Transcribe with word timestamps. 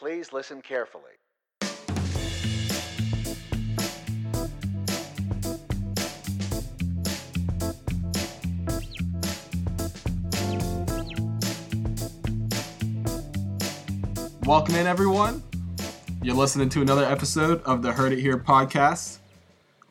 Please 0.00 0.32
listen 0.32 0.62
carefully. 0.62 1.02
Welcome 14.46 14.76
in, 14.76 14.86
everyone. 14.86 15.42
You're 16.22 16.34
listening 16.34 16.70
to 16.70 16.80
another 16.80 17.04
episode 17.04 17.62
of 17.64 17.82
the 17.82 17.92
Heard 17.92 18.14
It 18.14 18.20
Here 18.20 18.38
podcast. 18.38 19.18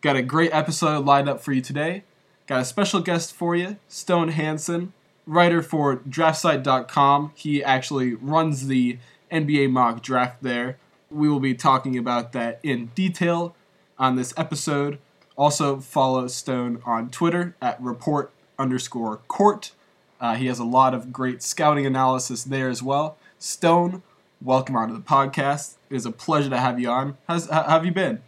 Got 0.02 0.16
a 0.16 0.24
great 0.24 0.52
episode 0.52 1.06
lined 1.06 1.30
up 1.30 1.40
for 1.40 1.52
you 1.52 1.62
today. 1.62 2.04
Got 2.48 2.62
a 2.62 2.66
special 2.66 3.02
guest 3.02 3.36
for 3.36 3.56
you, 3.56 3.78
Stone 3.88 4.30
Hansen, 4.30 4.92
writer 5.28 5.62
for 5.62 5.98
DraftSite.com. 5.98 7.32
He 7.36 7.64
actually 7.64 8.16
runs 8.16 8.66
the 8.66 8.98
NBA 9.32 9.72
mock 9.72 10.02
draft 10.02 10.42
there. 10.42 10.78
We 11.10 11.30
will 11.30 11.40
be 11.40 11.54
talking 11.54 11.98
about 11.98 12.32
that 12.34 12.60
in 12.64 12.88
detail 12.96 13.56
on 13.98 14.16
this 14.16 14.34
episode. 14.38 15.00
Also, 15.36 15.80
follow 15.80 16.28
Stone 16.28 16.82
on 16.86 17.10
Twitter 17.10 17.56
at 17.62 17.82
report 17.82 18.32
underscore 18.58 19.18
court. 19.28 19.72
Uh, 20.20 20.36
he 20.36 20.48
has 20.48 20.60
a 20.60 20.66
lot 20.66 20.94
of 20.94 21.14
great 21.14 21.42
scouting 21.42 21.86
analysis 21.86 22.44
there 22.44 22.70
as 22.70 22.84
well. 22.84 23.18
Stone, 23.38 24.04
welcome 24.42 24.76
onto 24.76 24.94
the 24.94 25.00
podcast. 25.00 25.76
It 25.90 25.96
is 25.96 26.06
a 26.06 26.12
pleasure 26.12 26.50
to 26.50 26.58
have 26.58 26.80
you 26.80 26.90
on. 26.90 27.18
How's, 27.28 27.50
how 27.50 27.64
have 27.64 27.86
you 27.86 27.92
been? 27.92 28.22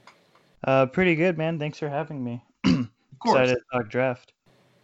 Uh, 0.63 0.85
pretty 0.85 1.15
good, 1.15 1.37
man. 1.37 1.59
Thanks 1.59 1.79
for 1.79 1.89
having 1.89 2.23
me. 2.23 2.43
Of 3.13 3.23
course. 3.23 3.51
Excited 3.51 3.61
to 3.71 3.77
talk 3.77 3.89
draft. 3.89 4.33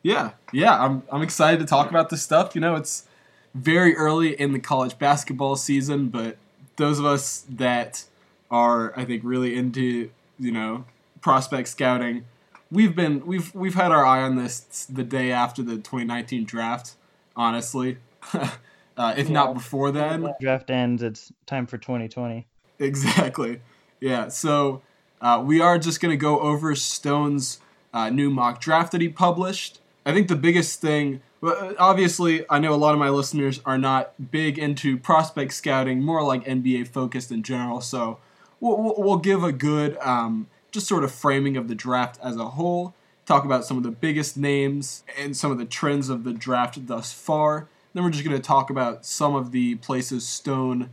Yeah, 0.04 0.32
yeah, 0.54 0.80
I'm 0.80 1.02
I'm 1.12 1.24
excited 1.24 1.60
to 1.60 1.66
talk 1.66 1.90
about 1.90 2.10
this 2.10 2.22
stuff. 2.22 2.54
You 2.54 2.62
know, 2.62 2.76
it's 2.76 3.08
very 3.54 3.96
early 3.96 4.40
in 4.40 4.54
the 4.54 4.60
college 4.60 4.98
basketball 5.00 5.55
season, 5.55 6.10
but 6.10 6.38
those 6.78 7.00
of 7.00 7.05
us 7.05 7.46
that 7.50 8.05
are, 8.52 8.98
I 8.98 9.05
think, 9.05 9.24
really 9.24 9.55
into 9.55 10.10
you 10.40 10.52
know 10.52 10.86
prospect 11.21 11.68
scouting, 11.68 12.26
we've 12.71 12.96
been 12.96 13.26
we've 13.26 13.54
we've 13.54 13.76
had 13.76 13.91
our 13.91 14.05
eye 14.05 14.21
on 14.21 14.36
this 14.36 14.86
the 14.86 15.04
day 15.04 15.32
after 15.32 15.62
the 15.63 15.76
2019 15.76 16.46
draft. 16.46 16.96
Honestly, 17.36 17.98
uh, 18.34 19.13
if 19.16 19.30
not 19.30 19.54
before 19.54 19.91
then. 19.91 20.34
Draft 20.41 20.70
ends. 20.70 21.04
It's 21.04 21.32
time 21.46 21.68
for 21.68 21.77
2020. 21.77 22.48
Exactly. 22.80 23.62
Yeah. 23.99 24.27
So 24.30 24.82
uh, 25.21 25.41
we 25.46 25.62
are 25.62 25.77
just 25.77 26.02
going 26.02 26.12
to 26.12 26.18
go 26.18 26.40
over 26.40 26.76
Stone's 26.76 27.60
uh, 27.93 28.10
new 28.10 28.30
mock 28.30 28.60
draft 28.60 28.91
that 28.91 29.02
he 29.02 29.10
published. 29.10 29.80
I 30.05 30.14
think 30.14 30.27
the 30.27 30.36
biggest 30.36 30.82
thing, 30.82 31.21
obviously, 31.43 32.46
I 32.49 32.60
know 32.60 32.74
a 32.74 32.76
lot 32.76 32.93
of 32.93 32.99
my 32.99 33.10
listeners 33.10 33.62
are 33.66 33.77
not 33.77 34.32
big 34.32 34.57
into 34.57 34.98
prospect 34.98 35.54
scouting, 35.54 36.02
more 36.02 36.24
like 36.24 36.43
NBA 36.46 36.88
focused 36.88 37.32
in 37.32 37.43
general. 37.43 37.82
So 37.82 38.20
we'll, 38.60 38.96
we'll, 38.98 39.18
give 39.18 39.43
a 39.43 39.52
good, 39.52 39.98
um, 39.99 40.48
just 40.71 40.88
sort 40.88 41.04
of 41.04 41.12
framing 41.12 41.58
of 41.58 41.68
the 41.68 41.76
draft 41.76 42.20
as 42.24 42.38
a 42.38 42.49
whole. 42.49 42.93
Talk 43.26 43.46
about 43.46 43.65
some 43.65 43.77
of 43.77 43.84
the 43.84 43.91
biggest 43.91 44.38
names 44.38 45.04
and 45.18 45.35
some 45.35 45.52
of 45.52 45.58
the 45.58 45.65
trends 45.65 46.10
of 46.10 46.24
the 46.24 46.34
draft 46.34 46.88
thus 46.88 47.12
far. 47.12 47.68
Then 47.93 48.04
we're 48.04 48.10
just 48.10 48.24
going 48.24 48.35
to 48.35 48.43
talk 48.43 48.70
about 48.70 49.05
some 49.05 49.35
of 49.35 49.52
the 49.52 49.76
places 49.76 50.27
Stone 50.27 50.90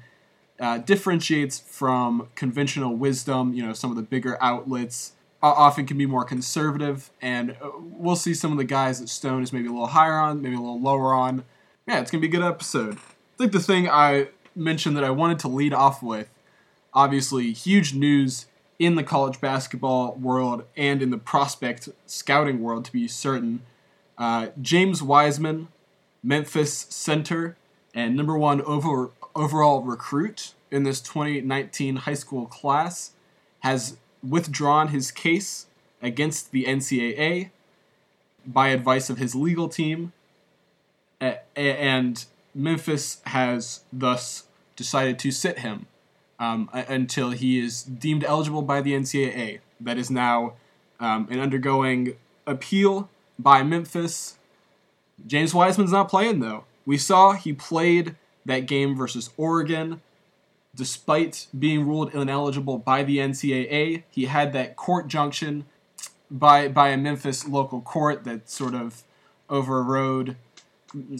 uh, 0.61 0.79
differentiates 0.79 1.59
from 1.61 2.29
conventional 2.35 2.97
wisdom. 2.97 3.55
You 3.55 3.67
know, 3.67 3.73
some 3.73 3.91
of 3.91 3.97
the 3.97 4.03
bigger 4.03 4.37
outlets 4.43 5.13
often 5.49 5.87
can 5.87 5.99
be 5.99 6.07
more 6.07 6.25
conservative, 6.25 7.11
and 7.21 7.57
uh, 7.63 7.71
we'll 7.79 8.17
see 8.17 8.35
some 8.35 8.53
of 8.53 8.59
the 8.59 8.65
guys 8.65 9.01
that 9.01 9.09
Stone 9.09 9.43
is 9.43 9.53
maybe 9.53 9.67
a 9.67 9.71
little 9.71 9.89
higher 9.89 10.19
on, 10.19 10.43
maybe 10.43 10.55
a 10.55 10.61
little 10.61 10.81
lower 10.81 11.13
on. 11.13 11.45
Yeah, 11.87 12.01
it's 12.01 12.11
gonna 12.11 12.23
be 12.23 12.29
a 12.29 12.31
good 12.31 12.43
episode. 12.43 12.97
I 12.97 13.37
think 13.39 13.53
the 13.53 13.61
thing 13.61 13.89
I 13.89 14.29
mentioned 14.55 14.97
that 14.97 15.05
I 15.05 15.11
wanted 15.11 15.39
to 15.41 15.49
lead 15.49 15.75
off 15.75 16.03
with, 16.03 16.29
obviously, 16.93 17.53
huge 17.53 17.95
news 17.95 18.47
in 18.79 18.95
the 18.95 19.03
college 19.03 19.41
basketball 19.41 20.15
world 20.15 20.65
and 20.77 21.03
in 21.03 21.11
the 21.11 21.19
prospect 21.19 21.89
scouting 22.07 22.61
world, 22.61 22.85
to 22.87 22.93
be 22.93 23.09
certain. 23.09 23.63
Uh, 24.17 24.49
James 24.61 25.03
Wiseman, 25.03 25.69
Memphis 26.23 26.87
center 26.89 27.57
and 27.95 28.17
number 28.17 28.37
one 28.37 28.61
over, 28.63 29.11
overall 29.35 29.83
recruit 29.83 30.55
in 30.71 30.83
this 30.83 31.01
2019 31.01 31.97
high 31.97 32.15
school 32.15 32.47
class, 32.47 33.13
has 33.61 33.97
withdrawn 34.27 34.89
his 34.89 35.11
case 35.11 35.67
against 36.03 36.51
the 36.53 36.65
NCAA 36.65 37.51
by 38.47 38.69
advice 38.69 39.11
of 39.11 39.19
his 39.19 39.35
legal 39.35 39.69
team, 39.69 40.13
and 41.57 42.25
Memphis 42.55 43.21
has 43.27 43.81
thus 43.93 44.45
decided 44.77 45.19
to 45.21 45.31
sit 45.31 45.61
him 45.61 45.87
um, 46.39 46.69
until 46.73 47.31
he 47.31 47.59
is 47.59 47.83
deemed 47.83 48.25
eligible 48.25 48.63
by 48.63 48.81
the 48.81 48.93
NCAA. 48.93 49.61
That 49.81 49.99
is 49.99 50.11
now 50.11 50.55
um, 51.01 51.29
an 51.31 51.41
undergoing 51.41 52.17
appeal 52.47 53.09
by 53.39 53.63
Memphis. 53.63 54.37
James 55.27 55.55
Wiseman's 55.55 55.93
not 55.93 56.09
playing 56.09 56.41
though. 56.41 56.65
We 56.87 56.99
saw 56.99 57.33
he 57.33 57.53
played 57.53 58.17
that 58.45 58.67
game 58.67 58.95
versus 58.95 59.31
Oregon. 59.37 60.03
Despite 60.77 61.47
being 61.57 61.87
ruled 61.87 62.15
ineligible 62.15 62.79
by 62.79 63.05
the 63.05 63.19
NCAA, 63.19 64.03
he 64.11 64.25
had 64.25 64.53
that 64.53 64.77
court 64.77 65.09
junction 65.09 65.67
by 66.31 66.69
by 66.69 66.89
a 66.89 66.97
Memphis 66.97 67.47
local 67.47 67.81
court 67.81 68.25
that 68.25 68.51
sort 68.51 68.75
of 68.75 69.05
overrode, 69.49 70.37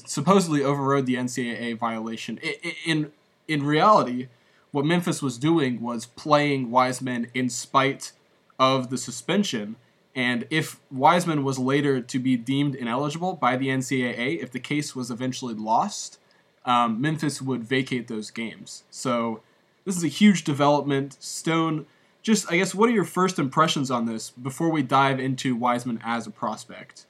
supposedly 0.05 0.63
overrode 0.63 1.07
the 1.07 1.15
NCAA 1.15 1.79
violation. 1.79 2.39
In 2.85 3.13
in 3.47 3.65
reality, 3.65 4.29
what 4.71 4.85
Memphis 4.85 5.23
was 5.23 5.39
doing 5.39 5.81
was 5.81 6.07
playing 6.07 6.71
Wiseman 6.71 7.29
in 7.33 7.49
spite 7.49 8.13
of 8.59 8.91
the 8.91 8.99
suspension. 8.99 9.77
And 10.17 10.47
if 10.51 10.81
Wiseman 10.91 11.45
was 11.45 11.59
later 11.59 12.01
to 12.01 12.19
be 12.19 12.37
deemed 12.37 12.75
ineligible 12.75 13.35
by 13.35 13.57
the 13.57 13.69
NCAA, 13.69 14.43
if 14.43 14.53
the 14.53 14.61
case 14.61 14.95
was 14.95 15.11
eventually 15.11 15.55
lost, 15.55 16.19
um, 16.65 17.01
Memphis 17.01 17.43
would 17.43 17.65
vacate 17.65 18.09
those 18.09 18.31
games. 18.31 18.85
So 18.91 19.41
this 19.85 19.97
is 19.97 20.05
a 20.05 20.09
huge 20.09 20.45
development. 20.45 21.17
Stone, 21.21 21.87
just 22.23 22.51
I 22.51 22.57
guess, 22.57 22.75
what 22.75 22.89
are 22.89 22.93
your 22.93 23.05
first 23.05 23.39
impressions 23.39 23.91
on 23.91 24.07
this 24.07 24.31
before 24.31 24.71
we 24.71 24.83
dive 24.83 25.21
into 25.21 25.57
Wiseman 25.57 26.01
as 26.05 26.27
a 26.27 26.31
prospect? 26.31 27.07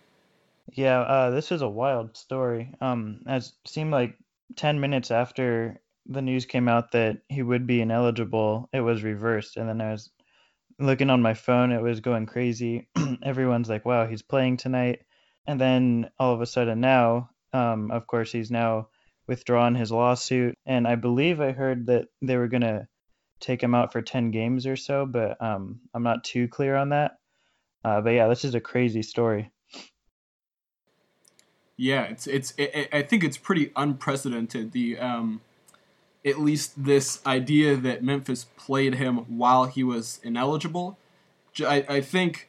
Yeah, 0.73 1.01
uh, 1.01 1.31
this 1.31 1.53
is 1.53 1.63
a 1.63 1.69
wild 1.69 2.17
story. 2.17 2.73
Um, 2.81 3.21
as 3.27 3.53
seemed 3.65 3.93
like 3.93 4.17
10 4.57 4.81
minutes 4.81 5.11
after 5.11 5.81
the 6.07 6.23
news 6.23 6.47
came 6.47 6.69
out 6.69 6.93
that 6.93 7.19
he 7.29 7.43
would 7.43 7.67
be 7.67 7.81
ineligible, 7.81 8.69
it 8.73 8.81
was 8.81 9.03
reversed. 9.03 9.57
And 9.57 9.69
then 9.69 9.81
I 9.81 9.93
was 9.93 10.11
looking 10.79 11.11
on 11.11 11.23
my 11.23 11.35
phone, 11.35 11.71
it 11.71 11.83
was 11.83 12.01
going 12.01 12.27
crazy. 12.27 12.89
Everyone's 13.23 13.69
like, 13.69 13.85
wow, 13.85 14.07
he's 14.07 14.23
playing 14.23 14.57
tonight. 14.57 15.01
And 15.47 15.61
then 15.61 16.11
all 16.19 16.35
of 16.35 16.41
a 16.41 16.47
sudden 16.47 16.81
now, 16.81 17.31
um, 17.53 17.91
of 17.91 18.07
course, 18.07 18.33
he's 18.33 18.51
now 18.51 18.89
withdrawn 19.27 19.75
his 19.75 19.93
lawsuit. 19.93 20.57
And 20.67 20.87
I 20.87 20.95
believe 20.97 21.41
I 21.41 21.53
heard 21.53 21.87
that 21.87 22.07
they 22.23 22.37
were 22.37 22.49
going 22.49 22.63
to 22.63 22.87
take 23.41 23.63
him 23.63 23.75
out 23.75 23.93
for 23.93 24.03
10 24.03 24.31
games 24.31 24.67
or 24.67 24.77
so, 24.77 25.07
but 25.07 25.41
um, 25.43 25.81
I'm 25.93 26.03
not 26.03 26.25
too 26.25 26.49
clear 26.49 26.77
on 26.77 26.91
that. 26.91 27.13
Uh, 27.85 28.01
but 28.01 28.11
yeah, 28.11 28.29
this 28.29 28.45
is 28.45 28.55
a 28.55 28.61
crazy 28.61 29.03
story. 29.03 29.51
Yeah, 31.77 32.05
it's 32.05 32.29
it's. 32.29 32.55
It, 32.57 32.89
I 32.93 33.03
think 33.03 33.25
it's 33.25 33.37
pretty 33.37 33.73
unprecedented. 33.75 34.71
The 34.71 34.97
um, 34.97 35.41
at 36.25 36.39
least 36.39 36.85
this 36.85 37.21
idea 37.27 37.77
that 37.77 38.03
Memphis 38.03 38.47
played 38.57 38.95
him 38.95 39.19
while 39.37 39.65
he 39.67 39.83
was 39.83 40.21
ineligible. 40.23 40.97
I 41.67 42.01
think 42.01 42.49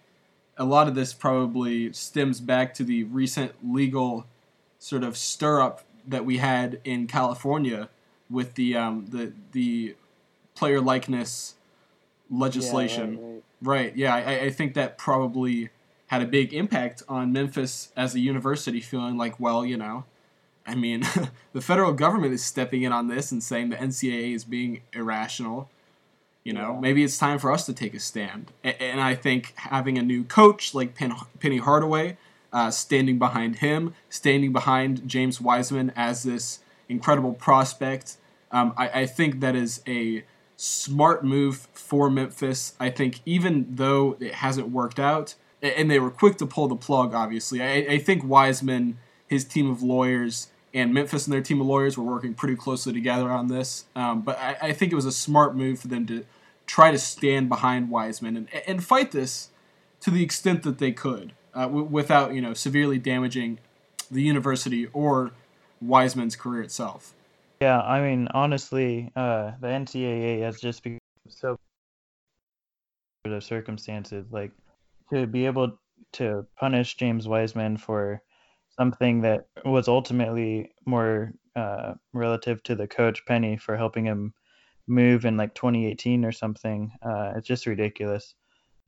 a 0.57 0.63
lot 0.63 0.87
of 0.87 0.95
this 0.95 1.13
probably 1.13 1.91
stems 1.93 2.39
back 2.39 2.73
to 2.75 2.83
the 2.83 3.03
recent 3.03 3.53
legal 3.63 4.25
sort 4.79 5.03
of 5.03 5.17
stir 5.17 5.61
up 5.61 5.83
that 6.07 6.25
we 6.25 6.37
had 6.37 6.79
in 6.83 7.07
California 7.07 7.89
with 8.29 8.55
the 8.55 8.75
um, 8.75 9.05
the 9.09 9.31
the 9.51 9.95
player 10.55 10.81
likeness 10.81 11.55
legislation. 12.29 13.41
Right. 13.61 13.95
Yeah, 13.95 14.13
I, 14.15 14.39
I 14.45 14.49
think 14.49 14.73
that 14.75 14.97
probably 14.97 15.69
had 16.07 16.21
a 16.21 16.25
big 16.25 16.53
impact 16.53 17.03
on 17.09 17.31
Memphis 17.33 17.91
as 17.95 18.13
a 18.15 18.19
university, 18.19 18.79
feeling 18.79 19.17
like, 19.17 19.39
well, 19.39 19.65
you 19.65 19.77
know, 19.77 20.03
I 20.67 20.75
mean, 20.75 21.03
the 21.53 21.61
federal 21.61 21.93
government 21.93 22.33
is 22.33 22.43
stepping 22.43 22.83
in 22.83 22.91
on 22.91 23.07
this 23.07 23.31
and 23.31 23.41
saying 23.41 23.69
the 23.69 23.75
NCAA 23.77 24.33
is 24.35 24.43
being 24.43 24.81
irrational. 24.93 25.69
You 26.43 26.53
know, 26.53 26.73
Yeah. 26.73 26.79
maybe 26.79 27.03
it's 27.03 27.17
time 27.17 27.39
for 27.39 27.51
us 27.51 27.65
to 27.65 27.73
take 27.73 27.95
a 27.95 27.99
stand. 27.99 28.51
A- 28.63 28.79
And 28.81 29.01
I 29.01 29.15
think 29.15 29.53
having 29.55 29.97
a 29.97 30.03
new 30.03 30.23
coach 30.23 30.75
like 30.75 30.93
Pen- 30.93 31.15
Penny 31.39 31.57
Hardaway, 31.57 32.17
uh, 32.55 32.71
standing 32.71 33.19
behind 33.19 33.57
him, 33.57 33.93
standing 34.09 34.53
behind 34.53 35.05
James 35.05 35.41
Wiseman 35.41 35.91
as 35.93 36.23
this 36.23 36.59
incredible 36.87 37.33
prospect, 37.33 38.15
um, 38.49 38.73
I, 38.77 39.01
I 39.01 39.05
think 39.07 39.41
that 39.41 39.57
is 39.57 39.81
a 39.85 40.23
smart 40.55 41.25
move 41.25 41.67
for 41.73 42.09
Memphis. 42.09 42.73
I 42.79 42.91
think 42.91 43.19
even 43.25 43.67
though 43.75 44.15
it 44.21 44.35
hasn't 44.35 44.69
worked 44.69 44.99
out, 44.99 45.35
and 45.61 45.91
they 45.91 45.99
were 45.99 46.09
quick 46.09 46.37
to 46.37 46.45
pull 46.45 46.69
the 46.69 46.77
plug, 46.77 47.13
obviously, 47.13 47.61
I, 47.61 47.73
I 47.73 47.97
think 47.97 48.23
Wiseman, 48.23 48.99
his 49.27 49.43
team 49.43 49.69
of 49.69 49.83
lawyers, 49.83 50.47
and 50.73 50.93
Memphis 50.93 51.25
and 51.25 51.33
their 51.33 51.41
team 51.41 51.59
of 51.59 51.67
lawyers 51.67 51.97
were 51.97 52.05
working 52.05 52.33
pretty 52.33 52.55
closely 52.55 52.93
together 52.93 53.31
on 53.31 53.47
this. 53.47 53.83
Um, 53.97 54.21
but 54.21 54.39
I, 54.39 54.57
I, 54.61 54.71
think 54.71 54.93
it 54.93 54.95
was 54.95 55.05
a 55.05 55.11
smart 55.11 55.57
move 55.57 55.79
for 55.79 55.89
them 55.89 56.05
to 56.07 56.25
try 56.67 56.91
to 56.91 56.97
stand 56.97 57.49
behind 57.49 57.89
Wiseman 57.89 58.37
and, 58.37 58.49
and 58.65 58.81
fight 58.81 59.11
this 59.11 59.49
to 60.01 60.11
the 60.11 60.23
extent 60.23 60.63
that 60.63 60.77
they 60.77 60.91
could 60.93 61.33
uh, 61.55 61.63
w- 61.63 61.85
without 61.85 62.33
you 62.33 62.41
know 62.41 62.53
severely 62.53 62.97
damaging 62.97 63.59
the 64.11 64.21
university 64.21 64.87
or 64.87 65.31
Wiseman's 65.81 66.35
career 66.35 66.61
itself. 66.61 67.13
Yeah, 67.61 67.81
I 67.81 68.01
mean, 68.01 68.27
honestly, 68.33 69.11
uh, 69.15 69.51
the 69.61 69.67
NCAA 69.67 70.41
has 70.41 70.59
just 70.59 70.83
become 70.83 70.99
so 71.29 71.57
the 73.23 73.41
circumstances. 73.41 74.25
Like 74.31 74.51
to 75.11 75.25
be 75.25 75.45
able 75.45 75.79
to 76.13 76.45
punish 76.57 76.95
James 76.95 77.27
Wiseman 77.27 77.77
for 77.77 78.21
something 78.77 79.21
that 79.21 79.47
was 79.63 79.87
ultimately 79.87 80.71
more 80.85 81.33
uh, 81.55 81.93
relative 82.13 82.61
to 82.63 82.75
the 82.75 82.87
coach 82.87 83.25
Penny 83.25 83.57
for 83.57 83.77
helping 83.77 84.05
him 84.05 84.33
move 84.87 85.25
in 85.25 85.37
like 85.37 85.53
2018 85.55 86.25
or 86.25 86.31
something. 86.31 86.91
Uh, 87.01 87.33
it's 87.35 87.47
just 87.47 87.65
ridiculous. 87.65 88.35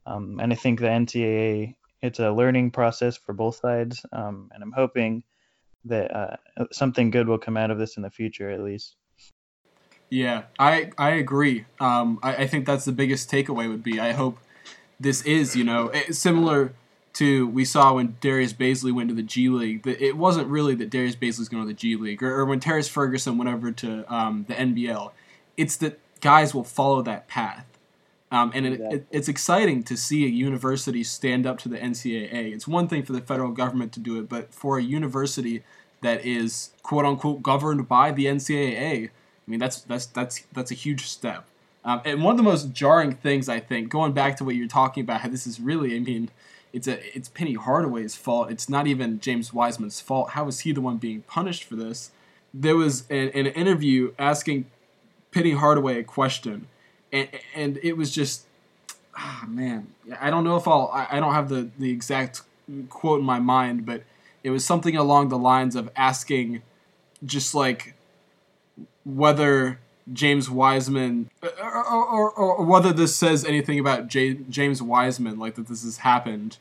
Um, 0.05 0.39
and 0.41 0.53
I 0.53 0.55
think 0.55 0.79
the 0.79 0.87
NCAA, 0.87 1.75
it's 2.01 2.19
a 2.19 2.31
learning 2.31 2.71
process 2.71 3.17
for 3.17 3.33
both 3.33 3.55
sides. 3.57 4.05
Um, 4.11 4.49
and 4.53 4.63
I'm 4.63 4.71
hoping 4.71 5.23
that 5.85 6.15
uh, 6.15 6.35
something 6.71 7.09
good 7.11 7.27
will 7.27 7.38
come 7.38 7.57
out 7.57 7.71
of 7.71 7.77
this 7.77 7.97
in 7.97 8.03
the 8.03 8.09
future, 8.09 8.49
at 8.49 8.61
least. 8.61 8.95
Yeah, 10.09 10.44
I 10.57 10.91
I 10.97 11.11
agree. 11.11 11.65
Um, 11.79 12.19
I, 12.23 12.35
I 12.35 12.47
think 12.47 12.65
that's 12.65 12.85
the 12.85 12.91
biggest 12.94 13.29
takeaway 13.29 13.67
would 13.67 13.83
be. 13.83 13.99
I 13.99 14.13
hope 14.13 14.38
this 14.99 15.21
is, 15.23 15.55
you 15.55 15.63
know, 15.63 15.91
similar 16.11 16.73
to 17.13 17.47
we 17.47 17.65
saw 17.65 17.94
when 17.94 18.15
Darius 18.21 18.53
Bazley 18.53 18.93
went 18.93 19.09
to 19.09 19.15
the 19.15 19.23
G 19.23 19.50
League. 19.50 19.85
It 19.85 20.15
wasn't 20.15 20.47
really 20.47 20.75
that 20.75 20.89
Darius 20.89 21.15
Bazley's 21.15 21.50
going 21.50 21.63
to 21.63 21.67
the 21.67 21.73
G 21.73 21.95
League, 21.95 22.23
or, 22.23 22.33
or 22.39 22.45
when 22.45 22.59
Terrance 22.59 22.88
Ferguson 22.88 23.38
went 23.38 23.50
over 23.50 23.71
to 23.71 24.13
um, 24.13 24.45
the 24.47 24.53
NBL. 24.53 25.11
It's 25.57 25.75
that 25.77 26.00
guys 26.21 26.53
will 26.53 26.63
follow 26.63 27.01
that 27.01 27.27
path, 27.27 27.65
um, 28.31 28.51
and 28.53 28.65
it, 28.65 28.81
it, 28.81 29.07
it's 29.09 29.27
exciting 29.27 29.83
to 29.83 29.95
see 29.95 30.25
a 30.25 30.29
university 30.29 31.03
stand 31.03 31.45
up 31.45 31.57
to 31.59 31.69
the 31.69 31.77
NCAA. 31.77 32.53
It's 32.53 32.68
one 32.68 32.88
thing 32.88 33.03
for 33.03 33.13
the 33.13 33.21
federal 33.21 33.51
government 33.51 33.94
to 33.94 34.00
do 34.00 34.19
it, 34.19 34.27
but 34.27 34.53
for 34.53 34.77
a 34.77 34.83
university 34.83 35.63
that 36.01 36.25
is 36.25 36.71
quote 36.83 37.06
unquote 37.06 37.41
governed 37.41 37.88
by 37.88 38.12
the 38.12 38.25
NCAA, 38.25 39.07
I 39.07 39.12
mean 39.45 39.59
that's 39.59 39.81
that's 39.81 40.07
that's 40.07 40.44
that's 40.53 40.71
a 40.71 40.75
huge 40.75 41.06
step. 41.07 41.47
Um, 41.85 42.01
and 42.03 42.21
one 42.21 42.31
of 42.31 42.38
the 42.38 42.44
most 42.44 42.74
jarring 42.74 43.13
things 43.13 43.47
I 43.47 43.62
think, 43.62 43.89
going 43.89 44.12
back 44.12 44.35
to 44.38 44.44
what 44.44 44.56
you're 44.56 44.68
talking 44.68 45.03
about, 45.03 45.21
how 45.21 45.29
this 45.29 45.47
is 45.47 45.62
really, 45.62 45.95
I 45.95 46.00
mean, 46.00 46.29
it's 46.74 46.85
a 46.85 47.15
it's 47.15 47.29
Penny 47.29 47.53
Hardaway's 47.53 48.15
fault. 48.15 48.51
It's 48.51 48.68
not 48.68 48.88
even 48.88 49.21
James 49.21 49.53
Wiseman's 49.53 50.01
fault. 50.01 50.31
How 50.31 50.47
is 50.47 50.59
he 50.59 50.74
the 50.74 50.81
one 50.81 50.97
being 50.97 51.21
punished 51.21 51.63
for 51.63 51.77
this? 51.77 52.12
There 52.53 52.75
was 52.75 53.07
an, 53.09 53.29
an 53.29 53.47
interview 53.47 54.13
asking 54.19 54.65
Penny 55.31 55.53
Hardaway 55.53 56.00
a 56.00 56.03
question, 56.03 56.68
and 57.55 57.79
it 57.83 57.93
was 57.93 58.13
just, 58.13 58.45
ah 59.15 59.45
man, 59.47 59.93
I 60.19 60.29
don't 60.29 60.43
know 60.43 60.57
if 60.57 60.67
I'll 60.67 60.89
I, 60.93 61.19
don't 61.19 61.33
have 61.33 61.49
the 61.49 61.69
the 61.77 61.91
exact 61.91 62.41
quote 62.89 63.19
in 63.19 63.25
my 63.25 63.39
mind, 63.39 63.85
but 63.85 64.03
it 64.43 64.49
was 64.49 64.65
something 64.65 64.95
along 64.95 65.29
the 65.29 65.37
lines 65.37 65.75
of 65.75 65.89
asking, 65.95 66.61
just 67.25 67.55
like 67.55 67.95
whether 69.05 69.79
James 70.11 70.49
Wiseman, 70.49 71.29
or, 71.41 71.49
or, 71.59 72.05
or, 72.05 72.31
or, 72.31 72.65
whether 72.65 72.93
this 72.93 73.15
says 73.15 73.43
anything 73.43 73.79
about 73.79 74.07
J- 74.07 74.39
James 74.49 74.81
Wiseman, 74.81 75.39
like 75.39 75.55
that 75.55 75.67
this 75.67 75.83
has 75.83 75.97
happened, 75.97 76.57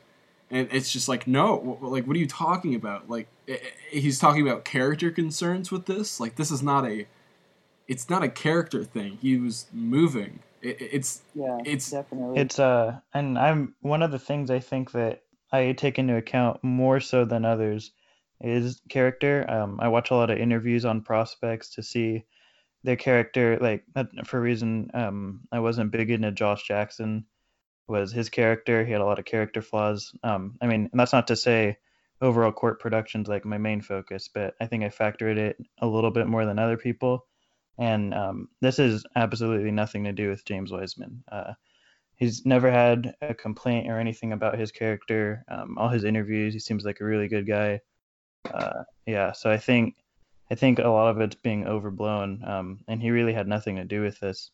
and 0.51 0.69
it's 0.73 0.91
just 0.91 1.09
like 1.09 1.27
no 1.27 1.79
like 1.81 2.07
what 2.07 2.17
are 2.17 2.21
you 2.21 2.27
talking 2.27 2.75
about? 2.75 3.09
Like 3.11 3.29
he's 3.91 4.19
talking 4.19 4.47
about 4.47 4.65
character 4.65 5.11
concerns 5.11 5.71
with 5.71 5.87
this? 5.87 6.21
Like 6.21 6.37
this 6.37 6.51
is 6.51 6.63
not 6.63 6.87
a 6.87 7.07
it's 7.89 8.11
not 8.11 8.23
a 8.23 8.29
character 8.29 8.85
thing. 8.85 9.19
He 9.23 9.37
was 9.37 9.67
moving 9.73 10.41
it, 10.69 10.77
it's 10.81 11.23
yeah 11.35 11.59
it's 11.65 11.91
definitely 11.91 12.41
it's 12.41 12.59
uh 12.59 12.99
and 13.15 13.39
i'm 13.39 13.75
one 13.81 14.03
of 14.03 14.11
the 14.11 14.19
things 14.19 14.51
i 14.51 14.59
think 14.59 14.93
that 14.93 15.23
i 15.53 15.73
take 15.73 15.99
into 15.99 16.17
account 16.17 16.63
more 16.63 17.01
so 17.01 17.25
than 17.25 17.45
others 17.45 17.93
is 18.41 18.81
character 18.89 19.49
um 19.49 19.79
i 19.81 19.89
watch 19.89 20.11
a 20.11 20.15
lot 20.15 20.31
of 20.31 20.39
interviews 20.39 20.85
on 20.85 21.01
prospects 21.03 21.71
to 21.71 21.83
see 21.83 22.25
their 22.85 22.97
character 22.97 23.59
like 23.61 23.85
for 24.25 24.39
a 24.39 24.41
reason 24.41 24.91
um 24.95 25.41
i 25.51 25.59
wasn't 25.59 25.91
big 25.91 26.11
into 26.11 26.31
josh 26.33 26.67
jackson 26.67 27.25
was 27.89 28.13
his 28.13 28.29
character. 28.29 28.85
He 28.85 28.93
had 28.93 29.01
a 29.01 29.05
lot 29.05 29.19
of 29.19 29.25
character 29.25 29.63
flaws. 29.63 30.13
Um, 30.23 30.57
I 30.61 30.67
mean, 30.67 30.89
and 30.91 31.01
that's 31.01 31.13
not 31.13 31.29
to 31.29 31.37
say 31.37 31.79
overall 32.21 32.53
court 32.53 32.81
production's 32.81 33.29
like 33.29 33.45
my 33.45 33.59
main 33.59 33.81
focus, 33.81 34.29
but 34.33 34.55
I 34.61 34.67
think 34.67 34.85
I 34.85 34.89
factored 34.89 35.37
it 35.37 35.57
a 35.81 35.87
little 35.87 36.11
bit 36.11 36.27
more 36.27 36.45
than 36.45 36.59
other 36.59 36.77
people. 36.77 37.27
And 37.79 38.15
um, 38.15 38.49
this 38.61 38.79
is 38.79 39.05
absolutely 39.15 39.71
nothing 39.71 40.05
to 40.05 40.13
do 40.13 40.31
with 40.31 40.45
James 40.45 40.73
Wiseman. 40.73 41.23
Uh, 41.31 41.53
he's 42.17 42.47
never 42.47 42.71
had 42.71 43.15
a 43.21 43.35
complaint 43.35 43.89
or 43.91 43.99
anything 43.99 44.33
about 44.33 44.59
his 44.59 44.73
character. 44.73 45.45
Um, 45.49 45.77
all 45.79 45.89
his 45.89 46.05
interviews, 46.05 46.55
he 46.55 46.61
seems 46.61 46.85
like 46.85 47.01
a 47.01 47.05
really 47.05 47.29
good 47.29 47.47
guy. 47.47 47.81
Uh, 48.53 48.85
yeah, 49.07 49.33
so 49.33 49.51
I 49.51 49.59
think 49.59 49.97
I 50.51 50.55
think 50.55 50.79
a 50.79 50.89
lot 50.89 51.09
of 51.09 51.21
it's 51.21 51.35
being 51.35 51.67
overblown, 51.67 52.43
um, 52.45 52.79
and 52.87 53.03
he 53.03 53.11
really 53.11 53.33
had 53.33 53.49
nothing 53.49 53.77
to 53.77 53.85
do 53.85 54.03
with 54.03 54.21
this. 54.21 54.51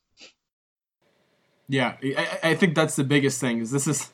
Yeah, 1.68 1.96
I, 2.02 2.38
I 2.42 2.54
think 2.54 2.74
that's 2.74 2.96
the 2.96 3.04
biggest 3.04 3.40
thing. 3.40 3.58
Is 3.58 3.70
this 3.70 3.86
is, 3.86 4.10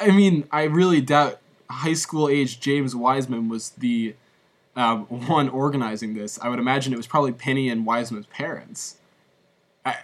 I 0.00 0.10
mean, 0.10 0.48
I 0.50 0.64
really 0.64 1.00
doubt 1.00 1.40
high 1.70 1.94
school 1.94 2.28
age 2.28 2.60
James 2.60 2.96
Wiseman 2.96 3.48
was 3.48 3.70
the 3.70 4.14
um, 4.76 5.04
one 5.28 5.48
organizing 5.48 6.14
this. 6.14 6.38
I 6.40 6.48
would 6.48 6.58
imagine 6.58 6.92
it 6.92 6.96
was 6.96 7.06
probably 7.06 7.32
Penny 7.32 7.68
and 7.68 7.86
Wiseman's 7.86 8.26
parents. 8.26 8.96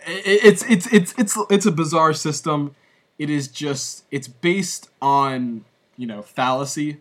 it's 0.07 0.65
it's 0.69 0.93
it's 0.93 1.15
it's 1.17 1.39
it's 1.51 1.67
a 1.67 1.73
bizarre 1.73 2.13
system. 2.13 2.75
It 3.19 3.31
is 3.31 3.49
just 3.49 4.05
it's 4.11 4.29
based 4.29 4.91
on 5.01 5.65
you 5.97 6.07
know 6.07 6.23
fallacy 6.23 6.99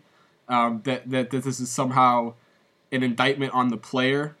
um, 0.48 0.82
that, 0.84 1.10
that 1.10 1.30
that 1.30 1.42
this 1.44 1.60
is 1.60 1.70
somehow 1.70 2.34
an 2.92 3.02
indictment 3.02 3.52
on 3.52 3.68
the 3.68 3.76
player, 3.76 4.36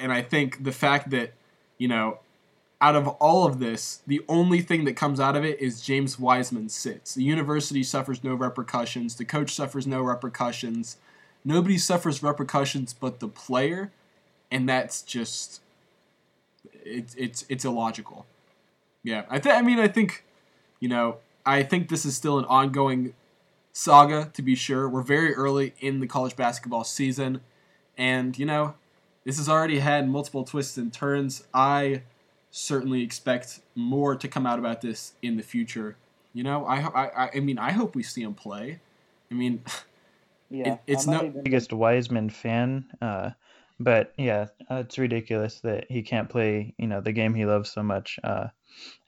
and 0.00 0.12
I 0.12 0.22
think 0.22 0.64
the 0.64 0.72
fact 0.72 1.10
that 1.10 1.34
you 1.78 1.88
know 1.88 2.18
out 2.80 2.94
of 2.94 3.08
all 3.08 3.44
of 3.44 3.58
this, 3.58 4.02
the 4.06 4.22
only 4.28 4.60
thing 4.60 4.84
that 4.84 4.94
comes 4.94 5.18
out 5.18 5.36
of 5.36 5.44
it 5.44 5.60
is 5.60 5.80
James 5.80 6.18
Wiseman 6.18 6.68
sits. 6.68 7.14
The 7.14 7.24
university 7.24 7.82
suffers 7.82 8.22
no 8.22 8.34
repercussions. 8.34 9.16
The 9.16 9.24
coach 9.24 9.52
suffers 9.52 9.86
no 9.86 10.00
repercussions. 10.00 10.96
Nobody 11.48 11.78
suffers 11.78 12.22
repercussions 12.22 12.92
but 12.92 13.20
the 13.20 13.26
player, 13.26 13.90
and 14.50 14.68
that's 14.68 15.00
just 15.00 15.62
it's 16.84 17.14
it's 17.14 17.46
it's 17.48 17.64
illogical. 17.64 18.26
Yeah, 19.02 19.24
I 19.30 19.38
think. 19.38 19.54
I 19.54 19.62
mean, 19.62 19.78
I 19.78 19.88
think 19.88 20.26
you 20.78 20.90
know, 20.90 21.16
I 21.46 21.62
think 21.62 21.88
this 21.88 22.04
is 22.04 22.14
still 22.14 22.38
an 22.38 22.44
ongoing 22.44 23.14
saga 23.72 24.30
to 24.34 24.42
be 24.42 24.54
sure. 24.54 24.90
We're 24.90 25.00
very 25.00 25.34
early 25.34 25.72
in 25.80 26.00
the 26.00 26.06
college 26.06 26.36
basketball 26.36 26.84
season, 26.84 27.40
and 27.96 28.38
you 28.38 28.44
know, 28.44 28.74
this 29.24 29.38
has 29.38 29.48
already 29.48 29.78
had 29.78 30.06
multiple 30.06 30.44
twists 30.44 30.76
and 30.76 30.92
turns. 30.92 31.44
I 31.54 32.02
certainly 32.50 33.02
expect 33.02 33.60
more 33.74 34.16
to 34.16 34.28
come 34.28 34.44
out 34.44 34.58
about 34.58 34.82
this 34.82 35.14
in 35.22 35.38
the 35.38 35.42
future. 35.42 35.96
You 36.34 36.42
know, 36.42 36.66
I 36.66 36.80
I 37.06 37.30
I 37.36 37.40
mean, 37.40 37.58
I 37.58 37.72
hope 37.72 37.94
we 37.94 38.02
see 38.02 38.20
him 38.20 38.34
play. 38.34 38.80
I 39.30 39.34
mean, 39.34 39.62
yeah, 40.50 40.74
it, 40.74 40.80
it's 40.86 41.06
not 41.06 41.22
no 41.22 41.28
even... 41.28 41.42
biggest 41.42 41.72
Wiseman 41.72 42.30
fan, 42.30 42.86
uh, 43.00 43.30
but 43.78 44.12
yeah, 44.16 44.46
uh, 44.70 44.76
it's 44.76 44.98
ridiculous 44.98 45.60
that 45.60 45.86
he 45.90 46.02
can't 46.02 46.28
play. 46.28 46.74
You 46.78 46.86
know, 46.86 47.00
the 47.00 47.12
game 47.12 47.34
he 47.34 47.44
loves 47.44 47.70
so 47.70 47.82
much. 47.82 48.18
Uh, 48.22 48.48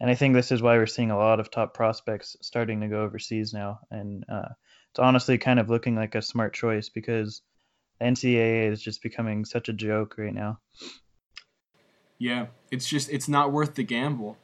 and 0.00 0.10
I 0.10 0.14
think 0.14 0.34
this 0.34 0.52
is 0.52 0.62
why 0.62 0.76
we're 0.76 0.86
seeing 0.86 1.10
a 1.10 1.16
lot 1.16 1.40
of 1.40 1.50
top 1.50 1.74
prospects 1.74 2.36
starting 2.40 2.80
to 2.80 2.88
go 2.88 3.02
overseas 3.02 3.52
now, 3.52 3.80
and 3.90 4.24
uh, 4.28 4.48
it's 4.90 4.98
honestly 4.98 5.38
kind 5.38 5.58
of 5.58 5.70
looking 5.70 5.96
like 5.96 6.14
a 6.14 6.22
smart 6.22 6.54
choice 6.54 6.88
because 6.88 7.42
the 7.98 8.06
NCAA 8.06 8.70
is 8.70 8.82
just 8.82 9.02
becoming 9.02 9.44
such 9.44 9.68
a 9.68 9.72
joke 9.72 10.16
right 10.18 10.34
now. 10.34 10.58
Yeah, 12.18 12.46
it's 12.70 12.86
just 12.86 13.10
it's 13.10 13.28
not 13.28 13.52
worth 13.52 13.74
the 13.74 13.82
gamble. 13.82 14.36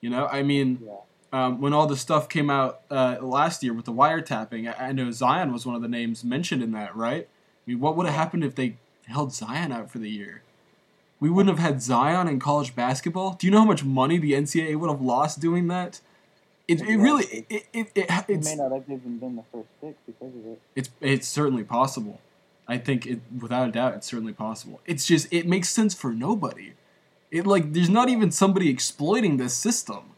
You 0.00 0.10
know, 0.10 0.26
I 0.26 0.42
mean, 0.42 0.80
yeah. 0.84 0.94
Um, 1.32 1.60
when 1.60 1.72
all 1.72 1.86
the 1.86 1.96
stuff 1.96 2.28
came 2.28 2.50
out 2.50 2.82
uh, 2.90 3.16
last 3.20 3.62
year 3.62 3.72
with 3.72 3.86
the 3.86 3.92
wiretapping, 3.92 4.72
I, 4.72 4.88
I 4.88 4.92
know 4.92 5.10
Zion 5.10 5.52
was 5.52 5.64
one 5.64 5.74
of 5.74 5.82
the 5.82 5.88
names 5.88 6.22
mentioned 6.22 6.62
in 6.62 6.72
that, 6.72 6.94
right? 6.94 7.26
I 7.26 7.70
mean, 7.70 7.80
what 7.80 7.96
would 7.96 8.06
have 8.06 8.14
happened 8.14 8.44
if 8.44 8.54
they 8.54 8.76
held 9.06 9.32
Zion 9.32 9.72
out 9.72 9.90
for 9.90 9.98
the 9.98 10.10
year? 10.10 10.42
We 11.20 11.30
wouldn't 11.30 11.56
have 11.56 11.64
had 11.64 11.80
Zion 11.80 12.28
in 12.28 12.40
college 12.40 12.74
basketball. 12.74 13.34
Do 13.34 13.46
you 13.46 13.50
know 13.50 13.60
how 13.60 13.64
much 13.64 13.84
money 13.84 14.18
the 14.18 14.32
NCAA 14.32 14.76
would 14.76 14.90
have 14.90 15.00
lost 15.00 15.40
doing 15.40 15.68
that? 15.68 16.00
It, 16.68 16.80
it 16.80 16.96
really 16.96 17.24
it, 17.24 17.46
it, 17.50 17.66
it, 17.72 17.92
it 17.94 18.24
it's, 18.28 18.48
may 18.48 18.56
not 18.56 18.72
have 18.72 18.84
even 18.88 19.18
been 19.18 19.36
the 19.36 19.42
first 19.52 19.68
pick 19.80 19.96
because 20.06 20.34
of 20.34 20.46
it. 20.46 20.60
It's 20.74 20.90
it's 21.00 21.28
certainly 21.28 21.64
possible. 21.64 22.20
I 22.68 22.78
think 22.78 23.06
it 23.06 23.20
without 23.40 23.68
a 23.68 23.72
doubt 23.72 23.94
it's 23.94 24.06
certainly 24.06 24.32
possible. 24.32 24.80
It's 24.86 25.04
just 25.04 25.32
it 25.32 25.46
makes 25.46 25.68
sense 25.68 25.94
for 25.94 26.12
nobody. 26.12 26.72
It 27.30 27.46
like 27.46 27.72
there's 27.72 27.90
not 27.90 28.08
even 28.08 28.30
somebody 28.30 28.70
exploiting 28.70 29.36
this 29.36 29.54
system. 29.54 30.11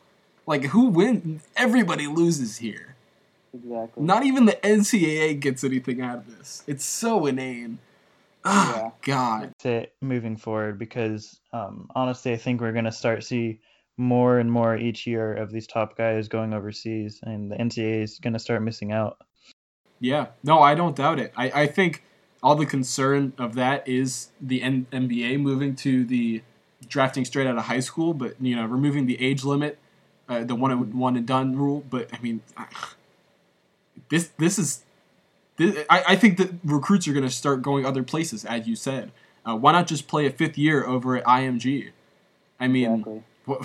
Like 0.46 0.64
who 0.64 0.86
wins? 0.86 1.46
Everybody 1.56 2.06
loses 2.06 2.58
here. 2.58 2.94
Exactly. 3.54 4.02
Not 4.02 4.24
even 4.24 4.46
the 4.46 4.52
NCAA 4.64 5.38
gets 5.40 5.62
anything 5.64 6.00
out 6.00 6.18
of 6.18 6.38
this. 6.38 6.64
It's 6.66 6.84
so 6.84 7.26
inane. 7.26 7.78
Oh, 8.44 8.92
Yeah. 9.06 9.14
God. 9.14 9.52
to 9.60 9.86
moving 10.02 10.36
forward 10.36 10.78
because 10.78 11.40
um, 11.52 11.88
honestly, 11.94 12.32
I 12.32 12.36
think 12.36 12.60
we're 12.60 12.72
going 12.72 12.84
to 12.84 12.92
start 12.92 13.24
see 13.24 13.60
more 13.96 14.38
and 14.38 14.50
more 14.50 14.76
each 14.76 15.06
year 15.06 15.32
of 15.34 15.52
these 15.52 15.66
top 15.68 15.96
guys 15.96 16.26
going 16.28 16.52
overseas, 16.52 17.20
and 17.22 17.50
the 17.50 17.54
NCAA 17.56 18.02
is 18.02 18.18
going 18.18 18.32
to 18.32 18.40
start 18.40 18.60
missing 18.60 18.90
out. 18.92 19.18
Yeah, 20.00 20.26
no, 20.42 20.58
I 20.58 20.74
don't 20.74 20.96
doubt 20.96 21.20
it. 21.20 21.32
I, 21.36 21.62
I 21.62 21.66
think 21.68 22.02
all 22.42 22.56
the 22.56 22.66
concern 22.66 23.32
of 23.38 23.54
that 23.54 23.86
is 23.88 24.30
the 24.40 24.62
N- 24.62 24.88
NBA 24.92 25.40
moving 25.40 25.76
to 25.76 26.04
the 26.04 26.42
drafting 26.88 27.24
straight 27.24 27.46
out 27.46 27.56
of 27.56 27.64
high 27.64 27.80
school, 27.80 28.12
but 28.14 28.34
you 28.40 28.56
know, 28.56 28.66
removing 28.66 29.06
the 29.06 29.18
age 29.24 29.44
limit, 29.44 29.78
uh, 30.28 30.45
the 30.45 30.54
one 30.54 30.71
and 30.71 30.95
one 30.95 31.16
and 31.16 31.26
done 31.26 31.57
rule. 31.57 31.85
But 31.88 32.12
I 32.12 32.19
mean, 32.21 32.40
I- 32.57 32.66
this 34.09 34.28
this 34.38 34.59
is, 34.59 34.83
this, 35.57 35.85
I 35.88 36.02
I 36.09 36.16
think 36.16 36.38
that 36.38 36.50
recruits 36.64 37.07
are 37.09 37.12
going 37.12 37.25
to 37.25 37.31
start 37.31 37.62
going 37.62 37.85
other 37.87 38.02
places, 38.02 38.45
as 38.45 38.66
you 38.66 38.76
said. 38.76 39.12
Uh, 39.47 39.57
why 39.57 39.73
not 39.73 39.87
just 39.87 40.09
play 40.09 40.26
a 40.26 40.31
fifth 40.31 40.57
year 40.57 40.85
over 40.87 41.16
at 41.16 41.25
IMG? 41.25 41.90
I 42.59 42.66
mean, 42.69 42.90
Exactly. 42.90 43.23
what 43.45 43.62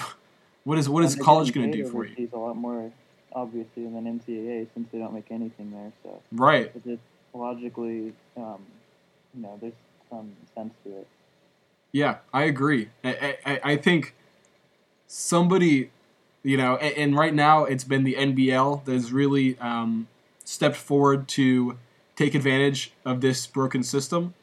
what 0.64 0.78
is 0.78 0.90
what 0.90 1.04
is 1.04 1.16
college 1.16 1.54
going 1.54 1.72
to 1.72 1.78
do 1.78 1.86
for 1.90 2.04
you? 2.06 2.12
overseas 2.12 2.30
A 2.34 2.38
lot 2.38 2.56
more, 2.58 2.92
obviously, 3.34 3.84
than 3.84 4.06
NCAA 4.20 4.68
since 4.74 4.88
they 4.92 5.00
don't 5.00 5.14
make 5.14 5.32
anything 5.32 5.72
there. 5.72 5.92
So 6.04 6.22
Right. 6.32 6.72
it's 6.86 7.02
logically, 7.34 8.14
um, 8.36 8.66
you 9.34 9.42
know, 9.44 9.58
there's 9.62 9.74
some 10.10 10.32
sense 10.56 10.74
to 10.84 10.98
it. 10.98 11.08
Yeah, 11.92 12.18
I 12.34 12.44
agree. 12.44 12.90
I, 13.04 13.38
I, 13.46 13.60
I 13.64 13.76
think 13.78 14.16
somebody, 15.08 15.90
you 16.44 16.58
know, 16.58 16.78
and, 16.78 16.96
and 16.98 17.16
right 17.16 17.34
now 17.34 17.66
it's 17.66 17.84
been 17.84 18.04
the 18.04 18.16
NBL 18.16 18.82
that 18.86 18.94
has 18.94 19.12
really 19.12 19.58
um, 19.60 20.08
stepped 20.46 20.76
forward 20.78 21.28
to 21.30 21.78
take 22.16 22.36
advantage 22.36 22.92
of 23.06 23.22
this 23.22 23.48
broken 23.48 23.84
system. 23.84 24.34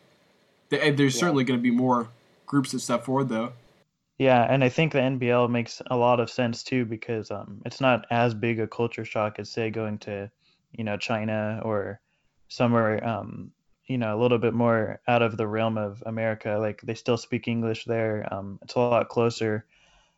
And 0.71 0.99
There's 0.99 1.15
Yeah. 1.15 1.21
certainly 1.21 1.45
going 1.45 1.59
to 1.59 1.63
be 1.63 1.71
more 1.71 2.09
groups 2.47 2.73
that 2.73 2.81
step 2.81 3.05
forward, 3.05 3.29
though. 3.29 3.53
Yeah, 4.19 4.43
and 4.49 4.65
I 4.65 4.69
think 4.71 4.93
the 4.93 5.01
NBL 5.01 5.47
makes 5.49 5.83
a 5.91 5.97
lot 5.97 6.21
of 6.21 6.31
sense 6.31 6.63
too 6.63 6.85
because 6.87 7.31
um, 7.31 7.61
it's 7.67 7.81
not 7.81 8.07
as 8.11 8.35
big 8.35 8.61
a 8.61 8.67
culture 8.67 9.05
shock 9.05 9.39
as 9.39 9.51
say 9.51 9.71
going 9.71 9.99
to, 10.01 10.31
you 10.73 10.85
know, 10.85 10.97
China 10.97 11.61
or 11.65 12.01
somewhere, 12.49 13.07
um, 13.07 13.53
you 13.87 13.99
know, 13.99 14.17
a 14.19 14.21
little 14.21 14.39
bit 14.39 14.55
more 14.55 15.01
out 15.07 15.23
of 15.23 15.37
the 15.37 15.47
realm 15.47 15.77
of 15.77 16.03
America. 16.07 16.57
Like 16.59 16.81
they 16.83 16.95
still 16.95 17.19
speak 17.19 17.47
English 17.49 17.85
there. 17.85 18.27
Um, 18.33 18.59
it's 18.63 18.75
a 18.75 18.79
lot 18.81 19.09
closer. 19.11 19.67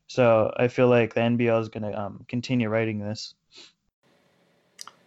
So 0.09 0.53
I 0.57 0.69
feel 0.69 0.88
like 0.88 1.15
the 1.15 1.21
NBL 1.21 1.61
is 1.61 1.69
going 1.69 1.85
to 1.85 1.99
um, 1.99 2.25
continue 2.29 2.69
writing 2.69 2.99
this. 2.99 3.35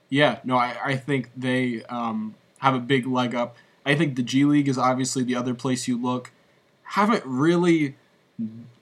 Yeah, 0.10 0.40
no, 0.44 0.58
I, 0.58 0.78
I 0.84 0.96
think 0.96 1.32
they 1.36 1.84
um, 1.86 2.36
have 2.60 2.76
a 2.76 2.80
big 2.80 3.08
leg 3.08 3.34
up. 3.34 3.58
I 3.86 3.96
think 3.96 4.16
the 4.16 4.24
G 4.24 4.46
League 4.46 4.68
is 4.68 4.78
obviously 4.78 5.24
the 5.24 5.36
other 5.36 5.54
place 5.54 5.88
you 5.88 6.00
look. 6.00 6.32
Haven't 6.84 7.24
really. 7.26 7.96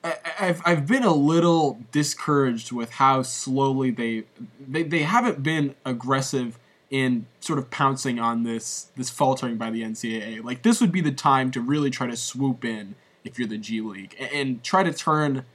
I, 0.04 0.16
I've, 0.40 0.62
I've 0.66 0.88
been 0.88 1.04
a 1.04 1.14
little 1.14 1.80
discouraged 1.92 2.72
with 2.72 2.92
how 2.92 3.22
slowly 3.22 3.92
they, 3.92 4.24
they 4.60 4.84
they 4.84 5.04
haven't 5.04 5.42
been 5.42 5.76
aggressive 5.86 6.60
in 6.90 7.28
sort 7.40 7.60
of 7.60 7.70
pouncing 7.70 8.20
on 8.20 8.44
this 8.44 8.92
this 8.98 9.10
faltering 9.10 9.56
by 9.58 9.70
the 9.70 9.84
NCAA. 9.84 10.44
Like 10.44 10.64
this 10.64 10.82
would 10.82 10.92
be 10.92 11.02
the 11.02 11.12
time 11.12 11.52
to 11.52 11.62
really 11.62 11.90
try 11.90 12.08
to 12.08 12.18
swoop 12.18 12.66
in 12.66 12.96
if 13.24 13.38
you're 13.38 13.48
the 13.48 13.58
G 13.58 13.80
League 13.80 14.16
and, 14.20 14.32
and 14.32 14.64
try 14.64 14.84
to 14.84 14.92
turn. 14.92 15.46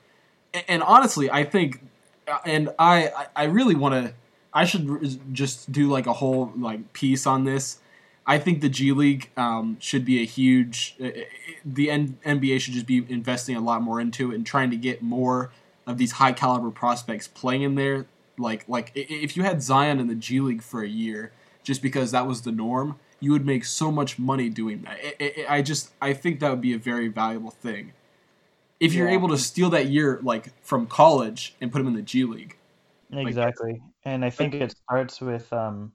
And, 0.68 0.82
honestly, 0.82 1.30
I 1.30 1.44
think, 1.44 1.80
and 2.46 2.70
I 2.78 3.10
I- 3.36 3.44
really 3.44 3.74
want 3.74 3.94
to. 3.94 4.14
I 4.52 4.64
should 4.64 5.34
just 5.34 5.72
do 5.72 5.90
like 5.90 6.06
a 6.06 6.12
whole 6.12 6.52
like 6.56 6.92
piece 6.92 7.26
on 7.26 7.44
this. 7.44 7.78
I 8.26 8.38
think 8.38 8.60
the 8.60 8.68
G 8.68 8.92
League 8.92 9.30
um, 9.36 9.76
should 9.80 10.04
be 10.04 10.22
a 10.22 10.24
huge. 10.24 10.96
uh, 11.02 11.08
The 11.64 11.90
N- 11.90 12.18
NBA 12.24 12.60
should 12.60 12.72
just 12.74 12.86
be 12.86 13.04
investing 13.08 13.56
a 13.56 13.60
lot 13.60 13.82
more 13.82 14.00
into 14.00 14.30
it 14.30 14.36
and 14.36 14.46
trying 14.46 14.70
to 14.70 14.76
get 14.76 15.02
more 15.02 15.50
of 15.86 15.98
these 15.98 16.12
high 16.12 16.32
caliber 16.32 16.70
prospects 16.70 17.28
playing 17.28 17.62
in 17.62 17.74
there. 17.74 18.06
Like 18.38 18.64
like 18.68 18.92
if 18.94 19.36
you 19.36 19.42
had 19.42 19.62
Zion 19.62 19.98
in 20.00 20.06
the 20.06 20.14
G 20.14 20.40
League 20.40 20.62
for 20.62 20.82
a 20.82 20.88
year, 20.88 21.32
just 21.64 21.82
because 21.82 22.12
that 22.12 22.26
was 22.26 22.42
the 22.42 22.52
norm, 22.52 22.96
you 23.20 23.32
would 23.32 23.44
make 23.44 23.64
so 23.64 23.90
much 23.90 24.18
money 24.18 24.48
doing 24.48 24.82
that. 24.82 25.50
I 25.52 25.62
just 25.62 25.90
I 26.00 26.12
think 26.14 26.40
that 26.40 26.50
would 26.50 26.60
be 26.60 26.72
a 26.74 26.78
very 26.78 27.08
valuable 27.08 27.50
thing. 27.50 27.92
If 28.84 28.92
you're 28.94 29.08
Yeah. 29.08 29.14
able 29.14 29.28
to 29.28 29.38
steal 29.38 29.70
that 29.70 29.86
year 29.88 30.20
like 30.22 30.52
from 30.62 30.86
college 30.86 31.54
and 31.60 31.72
put 31.72 31.80
him 31.80 31.86
in 31.86 31.94
the 31.94 32.02
G 32.02 32.24
League. 32.24 32.56
Exactly. 33.10 33.80
And 34.04 34.24
I 34.24 34.30
think 34.30 34.54
it 34.54 34.72
starts 34.72 35.20
with 35.20 35.52
um 35.52 35.92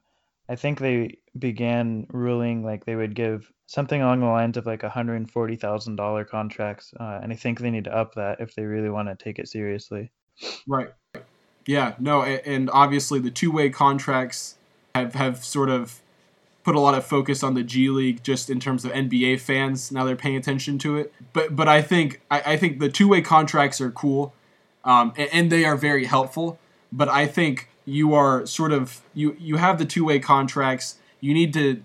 I 0.50 0.56
think 0.56 0.80
they 0.80 1.20
began 1.38 2.08
ruling 2.10 2.64
like 2.64 2.86
they 2.86 2.96
would 2.96 3.14
give 3.14 3.52
something 3.68 4.02
along 4.02 4.22
the 4.22 4.26
lines 4.26 4.58
of 4.58 4.66
like 4.66 4.82
$140,000 4.82 6.28
contracts 6.28 6.92
uh, 7.00 7.20
and 7.22 7.32
I 7.32 7.36
think 7.36 7.60
they 7.60 7.70
need 7.70 7.84
to 7.84 7.96
up 7.96 8.16
that 8.16 8.42
if 8.42 8.56
they 8.56 8.64
really 8.64 8.90
want 8.90 9.10
to 9.10 9.16
take 9.24 9.38
it 9.38 9.48
seriously. 9.48 10.12
Right. 10.68 10.90
Yeah. 11.68 11.94
No. 12.00 12.24
And 12.24 12.70
obviously, 12.72 13.20
the 13.20 13.30
two-way 13.30 13.70
contracts 13.70 14.56
have 14.96 15.14
have 15.14 15.44
sort 15.46 15.70
of 15.70 16.02
put 16.64 16.76
a 16.76 16.80
lot 16.80 16.94
of 16.94 17.06
focus 17.06 17.44
on 17.44 17.54
the 17.54 17.64
G 17.64 17.90
League, 17.90 18.24
just 18.24 18.50
in 18.50 18.60
terms 18.60 18.86
of 18.86 18.92
NBA 18.92 19.40
fans. 19.40 19.92
Now 19.92 20.04
they're 20.06 20.16
paying 20.16 20.36
attention 20.36 20.78
to 20.80 20.98
it. 20.98 21.14
But 21.34 21.56
but 21.56 21.68
I 21.68 21.82
think 21.82 22.22
I, 22.30 22.54
I 22.54 22.58
think 22.58 22.80
the 22.80 22.90
two-way 22.90 23.22
contracts 23.22 23.80
are 23.82 23.92
cool, 23.92 24.34
um, 24.84 25.14
and, 25.18 25.30
and 25.32 25.52
they 25.52 25.66
are 25.66 25.76
very 25.76 26.06
helpful. 26.06 26.60
But 26.92 27.10
I 27.10 27.28
think 27.28 27.70
you 27.86 28.14
are 28.14 28.46
sort 28.46 28.72
of 28.72 29.02
you 29.14 29.36
you 29.40 29.58
have 29.58 29.78
the 29.78 29.86
two-way 29.86 30.20
contracts. 30.20 30.98
You 31.22 31.34
need 31.34 31.54
to 31.54 31.82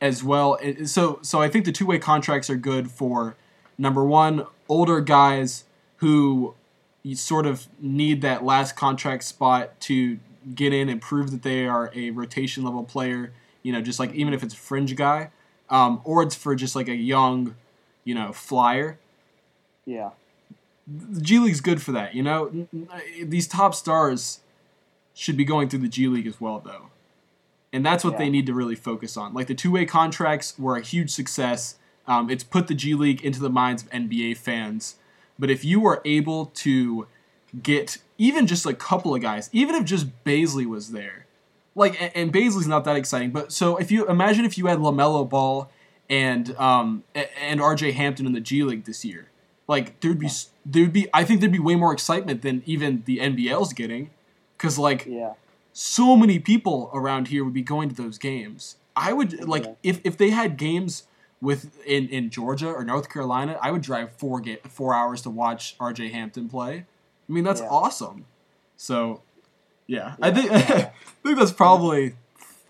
as 0.00 0.22
well. 0.22 0.58
So 0.84 1.18
so 1.22 1.40
I 1.40 1.48
think 1.48 1.64
the 1.64 1.72
two-way 1.72 1.98
contracts 1.98 2.50
are 2.50 2.56
good 2.56 2.90
for 2.90 3.36
number 3.78 4.04
one 4.04 4.46
older 4.68 5.00
guys 5.00 5.64
who 5.96 6.54
you 7.02 7.14
sort 7.14 7.46
of 7.46 7.68
need 7.80 8.22
that 8.22 8.44
last 8.44 8.76
contract 8.76 9.24
spot 9.24 9.78
to 9.80 10.18
get 10.54 10.72
in 10.72 10.88
and 10.88 11.00
prove 11.00 11.30
that 11.30 11.42
they 11.42 11.66
are 11.66 11.90
a 11.94 12.10
rotation 12.10 12.64
level 12.64 12.84
player. 12.84 13.32
You 13.64 13.72
know, 13.72 13.80
just 13.80 13.98
like 13.98 14.12
even 14.14 14.32
if 14.32 14.42
it's 14.44 14.54
a 14.54 14.56
fringe 14.58 14.94
guy, 14.94 15.30
um, 15.70 16.00
or 16.04 16.22
it's 16.22 16.36
for 16.36 16.54
just 16.54 16.76
like 16.76 16.86
a 16.86 16.94
young, 16.94 17.56
you 18.04 18.14
know, 18.14 18.32
flyer. 18.32 18.98
Yeah. 19.86 20.10
The 20.86 21.20
G 21.20 21.38
League's 21.38 21.60
good 21.60 21.82
for 21.82 21.90
that. 21.92 22.14
You 22.14 22.22
know, 22.22 22.46
n- 22.48 22.88
these 23.22 23.48
top 23.48 23.74
stars 23.74 24.40
should 25.14 25.36
be 25.36 25.44
going 25.44 25.68
through 25.68 25.80
the 25.80 25.88
G 25.88 26.06
League 26.08 26.26
as 26.26 26.40
well, 26.40 26.60
though, 26.60 26.90
and 27.72 27.84
that's 27.84 28.04
what 28.04 28.12
Yeah. 28.14 28.18
they 28.20 28.30
need 28.30 28.46
to 28.46 28.54
really 28.54 28.74
focus 28.76 29.16
on. 29.16 29.32
Like 29.34 29.46
the 29.46 29.54
two 29.54 29.70
way 29.72 29.86
contracts 29.86 30.58
were 30.58 30.76
a 30.76 30.82
huge 30.82 31.10
success. 31.10 31.76
Um, 32.06 32.28
it's 32.28 32.44
put 32.44 32.66
the 32.66 32.74
G 32.74 32.94
League 32.94 33.24
into 33.24 33.40
the 33.40 33.48
minds 33.50 33.82
of 33.82 33.90
NBA 33.90 34.34
fans. 34.36 34.96
But 35.38 35.50
if 35.50 35.64
you 35.64 35.86
are 35.86 36.02
able 36.04 36.46
to 36.46 37.06
get 37.62 37.98
even 38.18 38.46
just 38.46 38.66
a 38.66 38.74
couple 38.74 39.14
of 39.14 39.22
guys, 39.22 39.48
even 39.52 39.74
if 39.74 39.84
just 39.84 40.22
Bazley 40.24 40.66
was 40.66 40.92
there, 40.92 41.23
like 41.74 42.00
and, 42.00 42.12
and 42.14 42.32
Bazley's 42.32 42.66
not 42.68 42.84
that 42.84 42.96
exciting, 42.96 43.30
but 43.30 43.52
so 43.52 43.76
if 43.76 43.90
you 43.90 44.06
imagine 44.08 44.44
if 44.44 44.56
you 44.58 44.66
had 44.66 44.78
LaMelo 44.78 45.28
Ball 45.28 45.70
and 46.10 46.54
um 46.56 47.04
and 47.14 47.60
RJ 47.60 47.92
Hampton 47.94 48.26
in 48.26 48.32
the 48.32 48.40
G 48.40 48.62
League 48.62 48.84
this 48.84 49.04
year, 49.04 49.30
like 49.66 49.98
there'd 50.00 50.18
be 50.18 50.28
there'd 50.64 50.92
be 50.92 51.08
I 51.12 51.24
think 51.24 51.40
there'd 51.40 51.52
be 51.52 51.58
way 51.58 51.74
more 51.76 51.92
excitement 51.92 52.42
than 52.42 52.62
even 52.66 53.02
the 53.06 53.18
NBL's 53.18 53.72
getting, 53.72 54.10
because 54.56 54.78
like 54.78 55.06
Yeah. 55.06 55.32
so 55.72 56.16
many 56.16 56.38
people 56.38 56.90
around 56.94 57.28
here 57.28 57.44
would 57.44 57.54
be 57.54 57.62
going 57.62 57.88
to 57.88 57.94
those 57.94 58.18
games. 58.18 58.76
I 58.96 59.12
would 59.12 59.48
like 59.48 59.64
Yeah. 59.64 59.72
if, 59.82 60.00
if 60.04 60.16
they 60.16 60.30
had 60.30 60.56
games 60.56 61.04
with 61.40 61.76
in, 61.84 62.08
in 62.08 62.30
Georgia 62.30 62.68
or 62.68 62.84
North 62.84 63.08
Carolina, 63.10 63.58
I 63.60 63.70
would 63.72 63.82
drive 63.82 64.12
four 64.12 64.40
ga- 64.40 64.60
four 64.68 64.94
hours 64.94 65.20
to 65.22 65.30
watch 65.30 65.76
RJ 65.78 66.12
Hampton 66.12 66.48
play. 66.48 66.86
I 67.28 67.32
mean 67.32 67.42
that's 67.44 67.60
Yeah. 67.60 67.68
awesome. 67.68 68.26
So 68.76 69.22
yeah, 69.86 70.16
I 70.20 70.30
think 70.30 70.50
I 70.52 70.92
think 71.22 71.38
that's 71.38 71.52
probably 71.52 72.14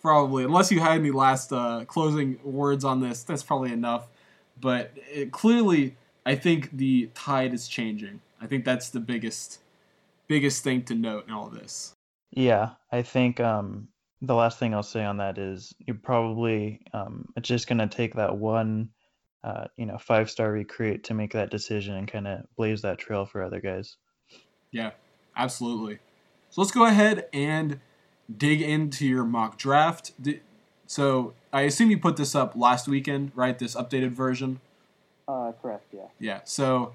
probably 0.03 0.45
unless 0.45 0.71
you 0.71 0.81
had 0.81 0.99
any 0.99 1.11
last 1.11 1.53
uh, 1.53 1.85
closing 1.87 2.39
words 2.43 2.85
on 2.85 3.01
this, 3.01 3.23
that's 3.23 3.43
probably 3.43 3.73
enough. 3.73 4.07
But 4.61 4.93
it, 5.13 5.33
clearly, 5.33 5.97
I 6.27 6.35
think 6.35 6.77
the 6.77 7.11
tide 7.15 7.55
is 7.55 7.69
changing. 7.69 8.21
I 8.41 8.47
think 8.47 8.65
that's 8.65 8.91
the 8.91 9.01
biggest 9.01 9.61
biggest 10.27 10.63
thing 10.65 10.83
to 10.85 10.95
note 10.95 11.27
in 11.27 11.33
all 11.33 11.49
this. 11.49 11.95
Yeah, 12.31 12.71
I 12.91 13.03
think 13.03 13.41
um, 13.41 13.89
the 14.21 14.35
last 14.35 14.59
thing 14.59 14.75
I'll 14.75 14.83
say 14.83 15.05
on 15.05 15.19
that 15.19 15.39
is 15.39 15.75
you 15.79 15.95
probably 15.95 16.81
um, 16.93 17.29
it's 17.37 17.49
just 17.49 17.69
gonna 17.69 17.89
take 17.89 18.15
that 18.15 18.37
one, 18.37 18.91
uh, 19.43 19.67
you 19.77 19.87
know, 19.87 19.99
five 19.99 20.31
star 20.31 20.51
recruit 20.51 21.05
to 21.05 21.15
make 21.15 21.33
that 21.33 21.51
decision 21.51 21.95
and 21.95 22.09
kind 22.09 22.27
of 22.27 22.45
blaze 22.57 22.83
that 22.83 22.99
trail 22.99 23.25
for 23.25 23.43
other 23.43 23.61
guys. 23.61 23.97
Yeah, 24.71 24.91
absolutely. 25.37 25.99
So 26.55 26.61
let's 26.61 26.71
go 26.71 26.85
ahead 26.85 27.27
and 27.33 27.81
dig 28.39 28.63
into 28.63 29.05
your 29.05 29.25
mock 29.25 29.59
draft. 29.59 30.13
So 30.87 31.35
I 31.53 31.63
assume 31.63 31.91
you 31.91 31.99
put 31.99 32.17
this 32.17 32.37
up 32.37 32.55
last 32.55 32.87
weekend, 32.87 33.33
right? 33.35 33.59
This 33.59 33.75
updated 33.75 34.11
version. 34.11 34.61
Uh, 35.27 35.51
correct. 35.61 35.87
Yeah. 35.93 36.03
Yeah. 36.21 36.41
So 36.45 36.93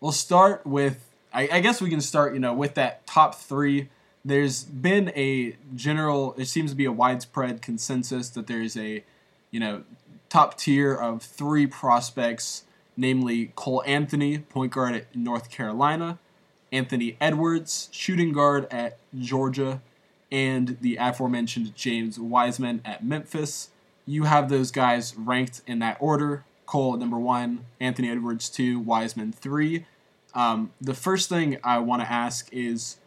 we'll 0.00 0.12
start 0.12 0.66
with. 0.66 1.08
I, 1.32 1.48
I 1.50 1.60
guess 1.60 1.80
we 1.80 1.88
can 1.88 2.02
start, 2.02 2.34
you 2.34 2.38
know, 2.38 2.52
with 2.52 2.74
that 2.74 3.06
top 3.06 3.34
three. 3.34 3.88
There's 4.26 4.64
been 4.64 5.10
a 5.16 5.56
general. 5.74 6.34
It 6.36 6.44
seems 6.44 6.72
to 6.72 6.76
be 6.76 6.84
a 6.84 6.92
widespread 6.92 7.62
consensus 7.62 8.28
that 8.28 8.46
there's 8.46 8.76
a, 8.76 9.02
you 9.50 9.58
know, 9.58 9.84
top 10.28 10.58
tier 10.58 10.92
of 10.92 11.22
three 11.22 11.66
prospects, 11.66 12.64
namely 12.94 13.52
Cole 13.56 13.82
Anthony, 13.86 14.40
point 14.40 14.70
guard 14.70 14.94
at 14.94 15.16
North 15.16 15.50
Carolina, 15.50 16.18
Anthony 16.72 17.16
Edwards, 17.20 17.88
shooting 17.92 18.32
guard 18.32 18.66
at 18.70 18.98
Georgia, 19.18 19.80
and 20.30 20.76
the 20.80 20.96
aforementioned 20.96 21.74
James 21.74 22.18
Wiseman 22.18 22.82
at 22.84 23.04
Memphis. 23.04 23.70
You 24.06 24.24
have 24.24 24.48
those 24.48 24.70
guys 24.70 25.14
ranked 25.16 25.62
in 25.66 25.78
that 25.80 25.96
order. 26.00 26.44
Cole 26.66 26.94
at 26.94 27.00
number 27.00 27.18
one, 27.18 27.64
Anthony 27.80 28.10
Edwards 28.10 28.50
two, 28.50 28.78
Wiseman 28.78 29.32
three. 29.32 29.86
Um, 30.34 30.72
the 30.80 30.94
first 30.94 31.28
thing 31.28 31.58
I 31.64 31.78
want 31.78 32.02
to 32.02 32.10
ask 32.10 32.48
is 32.52 32.98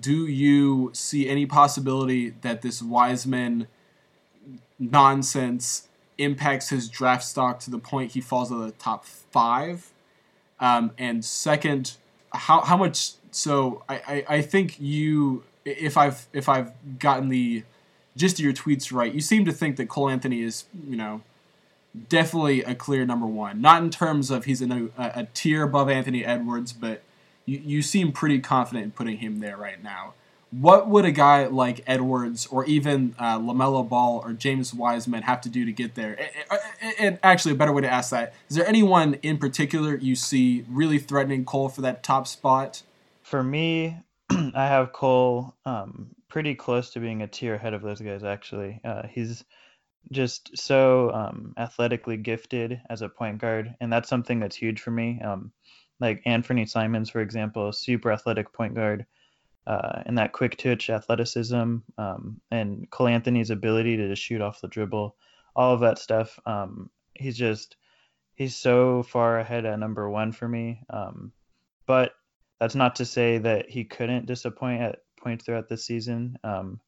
do 0.00 0.26
you 0.26 0.90
see 0.94 1.28
any 1.28 1.44
possibility 1.44 2.30
that 2.40 2.62
this 2.62 2.80
Wiseman 2.80 3.66
nonsense 4.78 5.88
impacts 6.16 6.70
his 6.70 6.88
draft 6.88 7.24
stock 7.24 7.60
to 7.60 7.70
the 7.70 7.78
point 7.78 8.12
he 8.12 8.20
falls 8.20 8.50
out 8.50 8.60
of 8.60 8.66
the 8.66 8.72
top 8.72 9.04
five? 9.04 9.92
Um, 10.58 10.92
and 10.96 11.24
second, 11.24 11.96
how 12.34 12.60
how 12.62 12.76
much? 12.76 13.12
So 13.30 13.82
I, 13.88 13.94
I, 13.94 14.24
I 14.36 14.42
think 14.42 14.80
you 14.80 15.44
if 15.64 15.96
I've 15.96 16.26
if 16.32 16.48
I've 16.48 16.72
gotten 16.98 17.28
the 17.28 17.64
gist 18.16 18.38
of 18.38 18.44
your 18.44 18.52
tweets 18.52 18.92
right, 18.92 19.12
you 19.12 19.20
seem 19.20 19.44
to 19.44 19.52
think 19.52 19.76
that 19.76 19.88
Cole 19.88 20.08
Anthony 20.08 20.42
is 20.42 20.64
you 20.88 20.96
know 20.96 21.22
definitely 22.08 22.62
a 22.62 22.74
clear 22.74 23.04
number 23.04 23.26
one. 23.26 23.60
Not 23.60 23.82
in 23.82 23.90
terms 23.90 24.30
of 24.30 24.44
he's 24.44 24.60
in 24.60 24.72
a, 24.72 24.88
a 24.98 25.28
tier 25.32 25.62
above 25.62 25.88
Anthony 25.88 26.24
Edwards, 26.24 26.72
but 26.72 27.02
you, 27.46 27.60
you 27.64 27.82
seem 27.82 28.12
pretty 28.12 28.40
confident 28.40 28.84
in 28.84 28.90
putting 28.90 29.18
him 29.18 29.40
there 29.40 29.56
right 29.56 29.82
now. 29.82 30.14
What 30.60 30.88
would 30.88 31.04
a 31.04 31.10
guy 31.10 31.46
like 31.46 31.82
Edwards 31.86 32.46
or 32.46 32.64
even 32.66 33.14
uh, 33.18 33.38
LaMelo 33.38 33.88
Ball 33.88 34.22
or 34.24 34.32
James 34.32 34.72
Wiseman 34.72 35.22
have 35.22 35.40
to 35.42 35.48
do 35.48 35.64
to 35.64 35.72
get 35.72 35.94
there? 35.94 36.16
And, 36.98 37.18
actually, 37.22 37.52
a 37.52 37.56
better 37.56 37.72
way 37.72 37.82
to 37.82 37.90
ask 37.90 38.10
that 38.10 38.34
is 38.48 38.56
there 38.56 38.66
anyone 38.66 39.14
in 39.22 39.38
particular 39.38 39.96
you 39.96 40.14
see 40.14 40.64
really 40.68 40.98
threatening 40.98 41.44
Cole 41.44 41.68
for 41.68 41.80
that 41.80 42.02
top 42.02 42.26
spot? 42.26 42.82
For 43.22 43.42
me, 43.42 43.96
I 44.30 44.66
have 44.66 44.92
Cole 44.92 45.54
um, 45.64 46.14
pretty 46.28 46.54
close 46.54 46.90
to 46.90 47.00
being 47.00 47.22
a 47.22 47.26
tier 47.26 47.54
ahead 47.54 47.74
of 47.74 47.82
those 47.82 48.00
guys, 48.00 48.22
actually. 48.22 48.80
Uh, 48.84 49.06
he's 49.08 49.44
just 50.10 50.56
so 50.56 51.10
um, 51.12 51.54
athletically 51.56 52.16
gifted 52.16 52.80
as 52.90 53.02
a 53.02 53.08
point 53.08 53.38
guard, 53.38 53.74
and 53.80 53.92
that's 53.92 54.08
something 54.08 54.40
that's 54.40 54.56
huge 54.56 54.80
for 54.80 54.90
me. 54.90 55.20
Um, 55.24 55.52
like 56.00 56.22
Anthony 56.26 56.66
Simons, 56.66 57.10
for 57.10 57.20
example, 57.20 57.72
super 57.72 58.12
athletic 58.12 58.52
point 58.52 58.74
guard, 58.74 59.06
uh, 59.66 60.02
and 60.06 60.18
that 60.18 60.32
quick 60.32 60.56
twitch 60.56 60.90
athleticism, 60.90 61.76
um, 61.98 62.40
and 62.50 62.90
Cole 62.90 63.08
Anthony's 63.08 63.50
ability 63.50 63.96
to 63.96 64.08
just 64.08 64.22
shoot 64.22 64.40
off 64.40 64.60
the 64.60 64.68
dribble, 64.68 65.16
all 65.56 65.74
of 65.74 65.80
that 65.80 65.98
stuff. 65.98 66.38
Um, 66.46 66.90
he's 67.14 67.36
just 67.36 67.76
he's 68.34 68.56
so 68.56 69.02
far 69.02 69.38
ahead 69.38 69.64
at 69.64 69.78
number 69.78 70.08
one 70.10 70.32
for 70.32 70.48
me. 70.48 70.80
Um, 70.90 71.32
but 71.86 72.12
that's 72.60 72.74
not 72.74 72.96
to 72.96 73.04
say 73.04 73.38
that 73.38 73.70
he 73.70 73.84
couldn't 73.84 74.26
disappoint 74.26 74.82
at 74.82 74.98
points 75.20 75.44
throughout 75.44 75.68
the 75.68 75.76
season. 75.76 76.38
Um, 76.44 76.80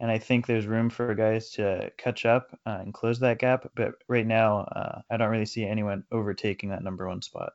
and 0.00 0.10
I 0.10 0.18
think 0.18 0.46
there's 0.46 0.66
room 0.66 0.90
for 0.90 1.14
guys 1.14 1.50
to 1.52 1.90
catch 1.98 2.24
up 2.24 2.48
uh, 2.66 2.78
and 2.80 2.94
close 2.94 3.18
that 3.20 3.38
gap. 3.38 3.70
But 3.74 3.94
right 4.08 4.26
now, 4.26 4.60
uh, 4.60 5.00
I 5.10 5.16
don't 5.16 5.30
really 5.30 5.46
see 5.46 5.64
anyone 5.64 6.04
overtaking 6.12 6.70
that 6.70 6.84
number 6.84 7.08
one 7.08 7.22
spot. 7.22 7.52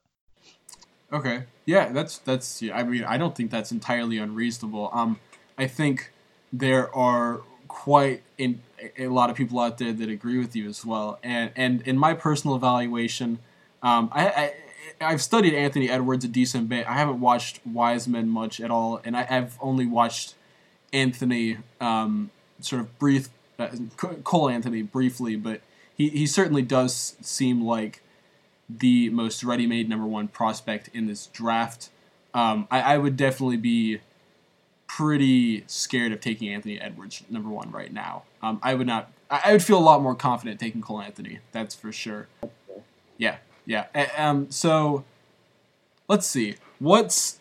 Okay, 1.13 1.43
yeah, 1.65 1.93
that's 1.93 2.17
that's. 2.17 2.62
Yeah, 2.62 2.75
I 2.75 2.84
mean, 2.84 3.03
I 3.03 3.17
don't 3.17 3.36
think 3.36 3.51
that's 3.51 3.72
entirely 3.72 4.17
unreasonable. 4.17 4.89
Um, 4.91 5.20
I 5.60 5.67
think 5.67 6.12
there 6.51 6.93
are 6.96 7.41
quite 7.67 8.24
in, 8.38 8.62
a 8.98 9.08
lot 9.08 9.29
of 9.29 9.36
people 9.36 9.60
out 9.60 9.77
there 9.77 9.93
that 9.93 10.10
agree 10.10 10.39
with 10.39 10.55
you 10.55 10.67
as 10.67 10.84
well. 10.84 11.20
And 11.22 11.51
and 11.55 11.82
in 11.84 12.00
my 12.00 12.15
personal 12.15 12.55
evaluation, 12.55 13.38
um, 13.84 14.10
I, 14.12 14.27
I 14.27 14.53
I've 15.01 15.22
studied 15.22 15.53
Anthony 15.53 15.88
Edwards 15.88 16.25
a 16.25 16.27
decent 16.27 16.67
bit. 16.67 16.88
I 16.88 16.93
haven't 16.93 17.20
watched 17.20 17.60
Wiseman 17.63 18.29
much 18.29 18.60
at 18.60 18.72
all, 18.72 19.00
and 19.03 19.15
I, 19.15 19.24
have 19.24 19.58
only 19.62 19.86
watched 19.86 20.34
Anthony 20.91 21.58
um, 21.79 22.32
sort 22.60 22.82
of 22.82 22.97
brief 22.97 23.30
uh, 23.60 23.69
Cole 23.97 24.49
Anthony 24.49 24.82
briefly, 24.82 25.36
but 25.36 25.62
he, 25.95 26.10
he 26.10 26.26
certainly 26.26 26.63
does 26.63 27.15
seem 27.21 27.63
like 27.63 28.02
the 28.79 29.09
most 29.09 29.43
ready-made 29.43 29.89
number 29.89 30.05
one 30.05 30.27
prospect 30.27 30.89
in 30.93 31.07
this 31.07 31.27
draft. 31.27 31.89
Um, 32.33 32.67
I, 32.71 32.81
I 32.81 32.97
would 32.97 33.15
definitely 33.15 33.57
be 33.57 33.99
pretty 34.88 35.63
scared 35.67 36.12
of 36.12 36.21
taking 36.21 36.49
Anthony 36.49 36.79
Edwards 36.79 37.23
number 37.29 37.49
one 37.49 37.71
right 37.71 37.91
now. 37.91 38.23
Um, 38.41 38.59
I 38.62 38.75
would 38.75 38.88
not. 38.88 39.12
I 39.29 39.51
would 39.51 39.63
feel 39.63 39.77
a 39.77 39.81
lot 39.81 40.01
more 40.01 40.13
confident 40.13 40.59
taking 40.59 40.81
Cole 40.81 41.01
Anthony. 41.01 41.39
That's 41.51 41.73
for 41.73 41.91
sure. 41.91 42.27
Yeah, 43.17 43.38
yeah. 43.65 43.86
Um, 44.17 44.51
so 44.51 45.03
let's 46.07 46.27
see. 46.27 46.55
What's 46.79 47.39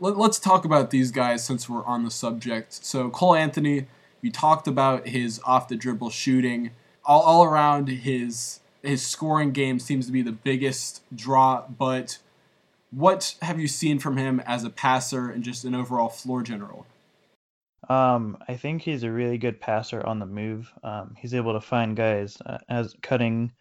let, 0.00 0.16
us 0.16 0.40
talk 0.40 0.64
about 0.64 0.90
these 0.90 1.12
guys 1.12 1.44
since 1.44 1.68
we're 1.68 1.84
on 1.84 2.04
the 2.04 2.10
subject. 2.10 2.72
So 2.84 3.10
Cole 3.10 3.36
Anthony, 3.36 3.86
you 4.20 4.32
talked 4.32 4.66
about 4.66 5.06
his 5.08 5.40
off 5.44 5.68
the 5.68 5.76
dribble 5.76 6.10
shooting. 6.10 6.70
All, 7.04 7.22
all 7.22 7.44
around 7.44 7.88
his 7.88 8.60
his 8.82 9.06
scoring 9.06 9.52
game 9.52 9.78
seems 9.78 10.06
to 10.06 10.12
be 10.12 10.22
the 10.22 10.32
biggest 10.32 11.02
draw, 11.14 11.64
but 11.68 12.18
what 12.90 13.34
have 13.42 13.58
you 13.58 13.68
seen 13.68 13.98
from 13.98 14.16
him 14.16 14.40
as 14.40 14.64
a 14.64 14.70
passer 14.70 15.30
and 15.30 15.42
just 15.42 15.64
an 15.64 15.74
overall 15.74 16.08
floor 16.08 16.42
general? 16.42 16.86
Um, 17.88 18.38
I 18.46 18.54
think 18.54 18.82
he's 18.82 19.02
a 19.02 19.10
really 19.10 19.38
good 19.38 19.60
passer 19.60 20.04
on 20.06 20.18
the 20.18 20.26
move. 20.26 20.72
Um, 20.82 21.14
he's 21.18 21.34
able 21.34 21.54
to 21.54 21.60
find 21.60 21.96
guys 21.96 22.36
uh, 22.44 22.58
as 22.68 22.94
cutting 23.02 23.52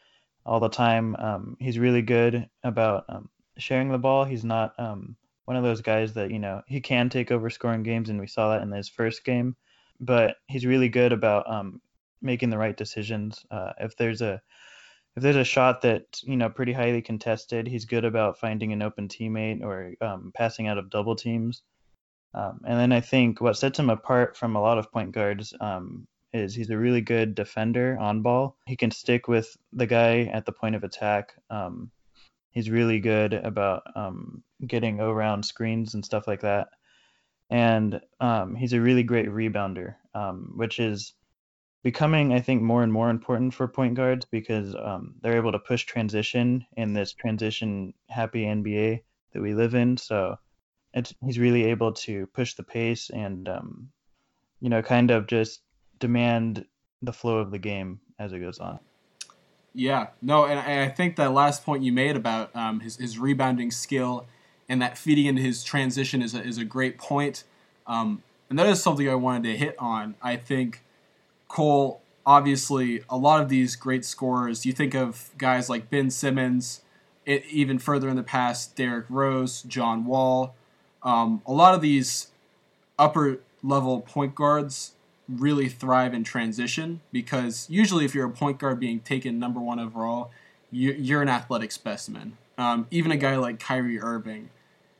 all 0.45 0.60
the 0.60 0.69
time. 0.69 1.15
Um, 1.17 1.57
he's 1.60 1.79
really 1.79 2.01
good 2.01 2.47
about 2.63 3.05
um, 3.10 3.29
sharing 3.57 3.89
the 3.89 3.97
ball. 3.97 4.25
He's 4.25 4.43
not 4.43 4.73
um, 4.77 5.15
one 5.45 5.57
of 5.57 5.63
those 5.63 5.81
guys 5.81 6.13
that 6.13 6.31
you 6.31 6.39
know 6.39 6.62
he 6.67 6.81
can 6.81 7.10
take 7.10 7.31
over 7.31 7.49
scoring 7.49 7.84
games, 7.84 8.10
and 8.10 8.19
we 8.19 8.27
saw 8.27 8.51
that 8.51 8.62
in 8.62 8.71
his 8.71 8.89
first 8.89 9.23
game. 9.23 9.55
But 9.99 10.38
he's 10.47 10.65
really 10.65 10.89
good 10.89 11.13
about 11.13 11.49
um, 11.49 11.81
making 12.21 12.49
the 12.49 12.57
right 12.57 12.75
decisions. 12.75 13.43
Uh, 13.49 13.73
if 13.79 13.95
there's 13.97 14.21
a 14.21 14.41
if 15.15 15.24
there's 15.24 15.36
a 15.36 15.43
shot 15.43 15.82
that 15.82 16.21
you 16.24 16.38
know 16.38 16.50
pretty 16.50 16.74
highly 16.74 17.02
contested, 17.02 17.67
he's 17.67 17.86
good 17.86 18.06
about 18.06 18.39
finding 18.39 18.71
an 18.71 18.82
open 18.82 19.08
teammate 19.08 19.62
or 19.62 19.93
um, 20.02 20.32
passing 20.36 20.67
out 20.67 20.78
of 20.78 20.89
double 20.89 21.15
teams. 21.15 21.63
Um, 22.34 22.62
and 22.65 22.80
then 22.80 22.91
I 22.93 23.02
think 23.02 23.41
what 23.41 23.58
sets 23.58 23.78
him 23.78 23.89
apart 23.89 24.38
from 24.38 24.56
a 24.56 24.62
lot 24.62 24.78
of 24.78 24.91
point 24.91 25.12
guards 25.12 25.54
um, 25.60 26.08
is 26.34 26.56
he's 26.56 26.69
a 26.69 26.78
really 26.78 27.02
good 27.02 27.36
defender 27.36 27.97
on 28.00 28.21
ball. 28.21 28.56
He 28.65 28.78
can 28.78 28.91
stick 28.91 29.28
with 29.28 29.58
the 29.74 29.86
guy 29.86 30.30
at 30.34 30.45
the 30.45 30.54
point 30.54 30.76
of 30.76 30.86
attack. 30.86 31.34
Um, 31.50 31.91
he's 32.52 32.69
really 32.69 33.00
good 33.00 33.34
about 33.34 33.84
um, 33.95 34.43
getting 34.65 35.02
around 35.02 35.43
screens 35.43 35.93
and 35.93 36.06
stuff 36.06 36.26
like 36.26 36.41
that. 36.41 36.69
And 37.50 38.00
um, 38.21 38.56
he's 38.56 38.71
a 38.71 38.80
really 38.80 39.04
great 39.04 39.28
rebounder, 39.28 39.95
which 40.56 40.80
is 40.80 41.13
becoming, 41.84 42.34
I 42.34 42.39
think, 42.41 42.62
more 42.62 42.84
and 42.84 42.94
more 42.94 43.10
important 43.10 43.54
for 43.54 43.67
point 43.67 43.96
guards 43.96 44.26
because 44.26 44.76
um, 44.76 45.15
they're 45.22 45.38
able 45.38 45.52
to 45.52 45.60
push 45.60 45.86
transition 45.86 46.65
in 46.78 46.94
this 46.94 47.13
transition 47.13 47.94
happy 48.10 48.44
NBA 48.44 49.02
that 49.34 49.41
we 49.41 49.54
live 49.54 49.74
in. 49.74 49.98
So 49.98 50.36
he's 51.24 51.39
really 51.39 51.63
able 51.65 51.94
to 51.94 52.28
push 52.28 52.54
the 52.54 52.63
pace 52.63 53.10
and, 53.10 53.48
um, 53.50 53.89
you 54.60 54.70
know, 54.70 54.82
kind 54.82 55.10
of 55.10 55.28
just 55.28 55.62
demand 56.00 56.65
the 57.02 57.13
flow 57.13 57.39
of 57.39 57.52
the 57.52 57.60
game 57.60 58.00
as 58.20 58.34
it 58.34 58.39
goes 58.39 58.60
on. 58.60 58.80
Yeah, 59.74 60.08
no, 60.22 60.46
and 60.46 60.60
I, 60.60 60.89
think 60.89 61.15
that 61.15 61.32
last 61.32 61.63
point 61.63 61.82
you 61.82 61.94
made 61.94 62.17
about 62.17 62.54
um, 62.54 62.82
his, 62.82 62.98
his 62.98 63.17
rebounding 63.17 63.72
skill 63.72 64.28
and 64.67 64.82
that 64.82 64.98
feeding 64.98 65.28
into 65.28 65.41
his 65.41 65.63
transition 65.63 66.22
is 66.22 66.36
a, 66.36 66.44
is 66.44 66.58
a 66.58 66.65
great 66.65 66.98
point. 66.98 67.46
Um, 67.88 68.22
and 68.50 68.60
that 68.60 68.67
is 68.67 68.84
something 68.84 69.08
I 69.08 69.15
wanted 69.15 69.44
to 69.44 69.58
hit 69.58 69.76
on. 69.80 70.15
I 70.22 70.36
think 70.36 70.84
Cole, 71.51 72.01
obviously, 72.25 73.03
a 73.09 73.17
lot 73.17 73.41
of 73.41 73.49
these 73.49 73.75
great 73.75 74.05
scorers, 74.05 74.65
you 74.65 74.71
think 74.71 74.95
of 74.95 75.31
guys 75.37 75.69
like 75.69 75.89
Ben 75.89 76.09
Simmons, 76.09 76.79
it, 77.25 77.43
even 77.51 77.77
further 77.77 78.07
in 78.07 78.15
the 78.15 78.23
past, 78.23 78.77
Derrick 78.77 79.05
Rose, 79.09 79.61
John 79.63 80.05
Wall. 80.05 80.55
Um, 81.03 81.41
a 81.45 81.51
lot 81.51 81.75
of 81.75 81.81
these 81.81 82.27
upper 82.97 83.41
level 83.61 83.99
point 83.99 84.33
guards 84.33 84.93
really 85.27 85.67
thrive 85.67 86.13
in 86.13 86.23
transition 86.23 87.01
because 87.11 87.67
usually 87.69 88.05
if 88.05 88.15
you're 88.15 88.27
a 88.27 88.31
point 88.31 88.57
guard 88.57 88.79
being 88.79 89.01
taken 89.01 89.37
number 89.37 89.59
one 89.59 89.77
overall, 89.77 90.31
you're 90.71 91.21
an 91.21 91.27
athletic 91.27 91.73
specimen. 91.73 92.37
Um, 92.57 92.87
even 92.91 93.11
a 93.11 93.17
guy 93.17 93.35
like 93.35 93.59
Kyrie 93.59 93.99
Irving, 93.99 94.51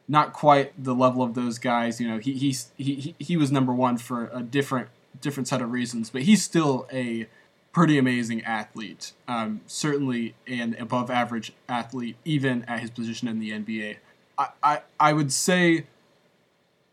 not 0.06 0.34
quite 0.34 0.74
the 0.82 0.94
level 0.94 1.24
of 1.24 1.34
those 1.34 1.60
guys. 1.60 2.02
You 2.02 2.10
know, 2.10 2.18
he 2.18 2.34
he's, 2.34 2.72
he 2.76 3.16
he 3.20 3.38
was 3.38 3.54
number 3.54 3.74
one 3.74 3.98
for 3.98 4.30
a 4.34 4.44
different 4.44 4.90
different 5.22 5.48
set 5.48 5.62
of 5.62 5.72
reasons, 5.72 6.10
but 6.10 6.24
he's 6.24 6.44
still 6.44 6.88
a 6.92 7.28
pretty 7.72 7.98
amazing 7.98 8.44
athlete. 8.44 9.14
Um, 9.28 9.62
certainly 9.66 10.36
an 10.48 10.76
above 10.80 11.10
average 11.10 11.54
athlete, 11.70 12.18
even 12.26 12.64
at 12.66 12.82
his 12.82 12.90
position 12.90 13.28
in 13.28 13.40
the 13.40 13.52
NBA. 13.52 13.98
I, 14.38 14.48
I, 14.62 14.82
I 15.00 15.14
would 15.14 15.32
say 15.32 15.86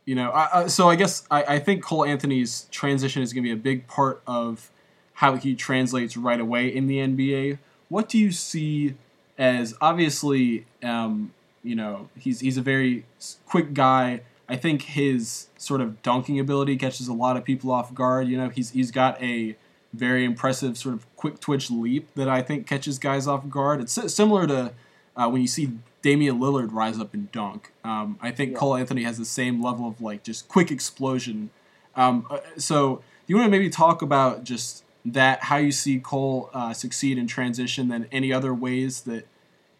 you 0.08 0.14
know, 0.14 0.32
I, 0.32 0.68
so 0.68 0.88
I 0.88 0.96
guess 0.96 1.26
I, 1.30 1.42
I 1.42 1.58
think 1.58 1.82
Cole 1.82 2.02
Anthony's 2.02 2.66
transition 2.70 3.20
is 3.20 3.34
going 3.34 3.44
to 3.44 3.48
be 3.48 3.52
a 3.52 3.62
big 3.62 3.86
part 3.86 4.22
of 4.26 4.70
how 5.12 5.34
he 5.36 5.54
translates 5.54 6.16
right 6.16 6.40
away 6.40 6.74
in 6.74 6.86
the 6.86 6.96
NBA. 6.96 7.58
What 7.90 8.08
do 8.08 8.16
you 8.16 8.32
see 8.32 8.94
as 9.36 9.74
obviously, 9.82 10.64
um, 10.82 11.34
you 11.62 11.76
know, 11.76 12.08
he's 12.16 12.40
he's 12.40 12.56
a 12.56 12.62
very 12.62 13.04
quick 13.44 13.74
guy. 13.74 14.22
I 14.48 14.56
think 14.56 14.82
his 14.82 15.48
sort 15.58 15.80
of 15.80 16.02
dunking 16.02 16.40
ability 16.40 16.76
catches 16.76 17.08
a 17.08 17.12
lot 17.12 17.36
of 17.36 17.44
people 17.44 17.70
off 17.70 17.92
guard. 17.94 18.28
You 18.28 18.38
know, 18.38 18.48
he's 18.48 18.70
he's 18.70 18.90
got 18.90 19.22
a 19.22 19.56
very 19.92 20.24
impressive 20.24 20.76
sort 20.76 20.94
of 20.94 21.16
quick 21.16 21.40
twitch 21.40 21.70
leap 21.70 22.08
that 22.14 22.28
I 22.28 22.42
think 22.42 22.66
catches 22.66 22.98
guys 22.98 23.26
off 23.26 23.48
guard. 23.48 23.80
It's 23.80 24.12
similar 24.12 24.46
to 24.46 24.72
uh, 25.16 25.28
when 25.28 25.40
you 25.40 25.48
see 25.48 25.72
Damian 26.02 26.38
Lillard 26.38 26.72
rise 26.72 26.98
up 26.98 27.14
and 27.14 27.30
dunk. 27.32 27.72
Um, 27.84 28.18
I 28.22 28.30
think 28.30 28.52
yeah. 28.52 28.58
Cole 28.58 28.76
Anthony 28.76 29.02
has 29.02 29.18
the 29.18 29.24
same 29.24 29.62
level 29.62 29.86
of 29.88 30.00
like 30.00 30.22
just 30.22 30.48
quick 30.48 30.70
explosion. 30.70 31.50
Um, 31.96 32.26
uh, 32.30 32.38
so 32.56 33.02
you 33.26 33.36
want 33.36 33.46
to 33.46 33.50
maybe 33.50 33.68
talk 33.68 34.02
about 34.02 34.44
just 34.44 34.84
that 35.04 35.44
how 35.44 35.56
you 35.56 35.72
see 35.72 35.98
Cole 35.98 36.50
uh, 36.54 36.72
succeed 36.72 37.18
in 37.18 37.26
transition, 37.26 37.88
than 37.88 38.08
any 38.12 38.32
other 38.32 38.54
ways 38.54 39.02
that 39.02 39.26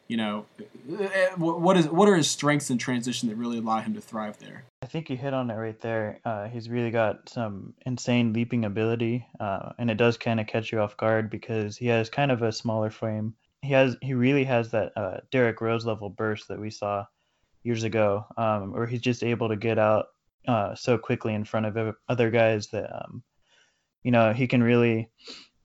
you 0.08 0.16
know 0.16 0.46
uh, 0.58 1.36
what 1.36 1.76
is 1.76 1.86
what 1.88 2.08
are 2.08 2.16
his 2.16 2.28
strengths 2.28 2.70
in 2.70 2.78
transition 2.78 3.28
that 3.28 3.36
really 3.36 3.58
allow 3.58 3.80
him 3.80 3.94
to 3.94 4.00
thrive 4.00 4.38
there. 4.38 4.64
I 4.82 4.86
think 4.86 5.10
you 5.10 5.16
hit 5.16 5.34
on 5.34 5.50
it 5.50 5.54
right 5.54 5.80
there. 5.80 6.18
Uh, 6.24 6.48
he's 6.48 6.70
really 6.70 6.90
got 6.90 7.28
some 7.28 7.74
insane 7.84 8.32
leaping 8.32 8.64
ability, 8.64 9.26
uh, 9.38 9.72
and 9.78 9.90
it 9.90 9.98
does 9.98 10.16
kind 10.16 10.40
of 10.40 10.46
catch 10.46 10.72
you 10.72 10.80
off 10.80 10.96
guard 10.96 11.30
because 11.30 11.76
he 11.76 11.86
has 11.86 12.08
kind 12.08 12.32
of 12.32 12.42
a 12.42 12.50
smaller 12.50 12.90
frame. 12.90 13.34
He 13.62 13.72
has 13.72 13.96
he 14.00 14.14
really 14.14 14.44
has 14.44 14.70
that 14.70 14.92
uh, 14.96 15.18
Derrick 15.30 15.60
Rose 15.60 15.84
level 15.84 16.08
burst 16.08 16.48
that 16.48 16.60
we 16.60 16.70
saw 16.70 17.04
years 17.62 17.84
ago, 17.84 18.24
um, 18.38 18.72
where 18.72 18.86
he's 18.86 19.02
just 19.02 19.22
able 19.22 19.50
to 19.50 19.56
get 19.56 19.78
out 19.78 20.06
uh, 20.46 20.74
so 20.74 20.96
quickly 20.96 21.34
in 21.34 21.44
front 21.44 21.66
of 21.66 21.94
other 22.08 22.30
guys 22.30 22.68
that 22.68 22.90
um, 22.94 23.22
you 24.02 24.10
know 24.10 24.32
he 24.32 24.46
can 24.46 24.62
really 24.62 25.10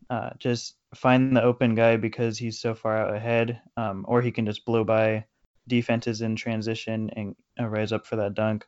uh, 0.09 0.31
just 0.37 0.75
find 0.95 1.35
the 1.35 1.43
open 1.43 1.75
guy 1.75 1.97
because 1.97 2.37
he's 2.37 2.59
so 2.59 2.75
far 2.75 2.97
out 2.97 3.15
ahead, 3.15 3.61
um, 3.77 4.05
or 4.07 4.21
he 4.21 4.31
can 4.31 4.45
just 4.45 4.65
blow 4.65 4.83
by 4.83 5.25
defenses 5.67 6.21
in 6.21 6.35
transition 6.35 7.09
and 7.15 7.35
uh, 7.59 7.67
rise 7.67 7.91
up 7.91 8.05
for 8.05 8.17
that 8.17 8.33
dunk. 8.33 8.65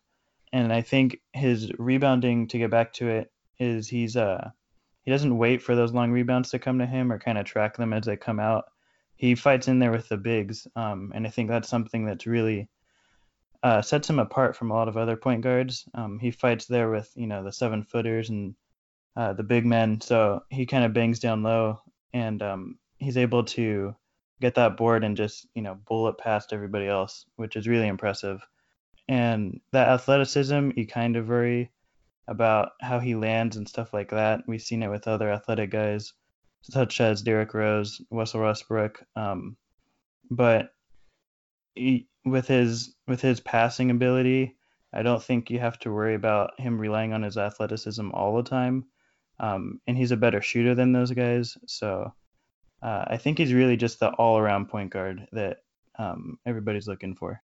And 0.54 0.72
I 0.72 0.82
think 0.82 1.20
his 1.34 1.72
rebounding 1.78 2.48
to 2.48 2.58
get 2.58 2.72
back 2.72 2.94
to 2.94 3.10
it 3.10 3.32
is 3.60 3.88
he's 3.88 4.16
uh 4.16 4.50
he 5.04 5.12
doesn't 5.12 5.38
wait 5.38 5.62
for 5.62 5.76
those 5.76 5.94
long 5.94 6.12
rebounds 6.12 6.50
to 6.52 6.60
come 6.60 6.80
to 6.80 6.86
him 6.86 7.12
or 7.12 7.20
kind 7.20 7.38
of 7.38 7.46
track 7.46 7.78
them 7.78 7.94
as 7.94 8.06
they 8.06 8.18
come 8.18 8.40
out. 8.40 8.66
He 9.16 9.36
fights 9.36 9.68
in 9.68 9.80
there 9.80 9.92
with 9.92 10.10
the 10.10 10.18
bigs, 10.18 10.68
um, 10.76 11.12
and 11.14 11.28
I 11.28 11.30
think 11.30 11.50
that's 11.50 11.70
something 11.70 12.06
that's 12.06 12.26
really 12.26 12.70
uh, 13.64 13.82
sets 13.82 14.10
him 14.10 14.20
apart 14.20 14.56
from 14.56 14.72
a 14.72 14.74
lot 14.74 14.88
of 14.88 14.98
other 14.98 15.16
point 15.16 15.42
guards. 15.42 15.88
Um, 15.94 16.20
he 16.20 16.32
fights 16.32 16.66
there 16.66 16.90
with 16.90 17.12
you 17.16 17.28
know 17.28 17.44
the 17.44 17.52
seven 17.52 17.84
footers 17.84 18.30
and 18.30 18.56
uh, 19.16 19.34
the 19.34 19.44
big 19.44 19.66
men, 19.66 20.02
so 20.02 20.44
he 20.50 20.66
kind 20.66 20.84
of 20.84 20.94
bangs 20.94 21.20
down 21.20 21.44
low 21.44 21.82
and 22.16 22.42
um, 22.42 22.80
he's 22.98 23.18
able 23.18 23.44
to 23.44 23.94
get 24.40 24.56
that 24.56 24.78
board 24.78 25.04
and 25.04 25.18
just 25.18 25.46
you 25.54 25.62
know 25.62 25.78
bullet 25.86 26.18
past 26.18 26.54
everybody 26.54 26.88
else, 26.88 27.26
which 27.36 27.58
is 27.58 27.68
really 27.68 27.88
impressive. 27.88 28.42
And 29.08 29.60
that 29.74 29.90
athleticism, 29.90 30.72
you 30.76 30.88
kind 30.88 31.18
of 31.18 31.28
worry 31.28 31.72
about 32.28 32.72
how 32.82 33.00
he 33.00 33.16
lands 33.16 33.58
and 33.58 33.68
stuff 33.68 33.94
like 33.94 34.10
that. 34.12 34.42
We've 34.48 34.62
seen 34.62 34.82
it 34.82 34.90
with 34.90 35.08
other 35.08 35.30
athletic 35.30 35.70
guys, 35.70 36.14
such 36.62 37.02
as 37.02 37.22
Derrick 37.22 37.54
Rose, 37.54 38.02
Russell 38.10 38.42
Westbrook. 38.42 39.04
Um, 39.16 39.58
but 40.32 40.74
he, 41.76 42.08
with 42.24 42.48
his 42.48 42.96
with 43.08 43.20
his 43.20 43.42
passing 43.42 43.92
ability, 43.92 44.56
I 44.94 45.04
don't 45.04 45.22
think 45.22 45.50
you 45.50 45.60
have 45.60 45.78
to 45.80 45.92
worry 45.92 46.16
about 46.16 46.60
him 46.62 46.80
relying 46.80 47.12
on 47.12 47.24
his 47.24 47.38
athleticism 47.38 48.10
all 48.12 48.38
the 48.38 48.50
time 48.50 48.86
um, 49.40 49.80
and 49.88 49.98
he's 49.98 50.12
a 50.12 50.18
better 50.18 50.42
shooter 50.42 50.76
than 50.76 50.92
those 50.92 51.12
guys. 51.12 51.58
So 51.68 52.14
uh, 52.82 53.06
I 53.08 53.18
think 53.18 53.38
he's 53.38 53.54
really 53.54 53.78
just 53.78 54.00
the 54.00 54.10
all-around 54.10 54.70
point 54.70 54.92
guard 54.92 55.28
that 55.32 55.64
um, 55.98 56.40
everybody's 56.46 56.88
looking 56.88 57.16
for. 57.16 57.42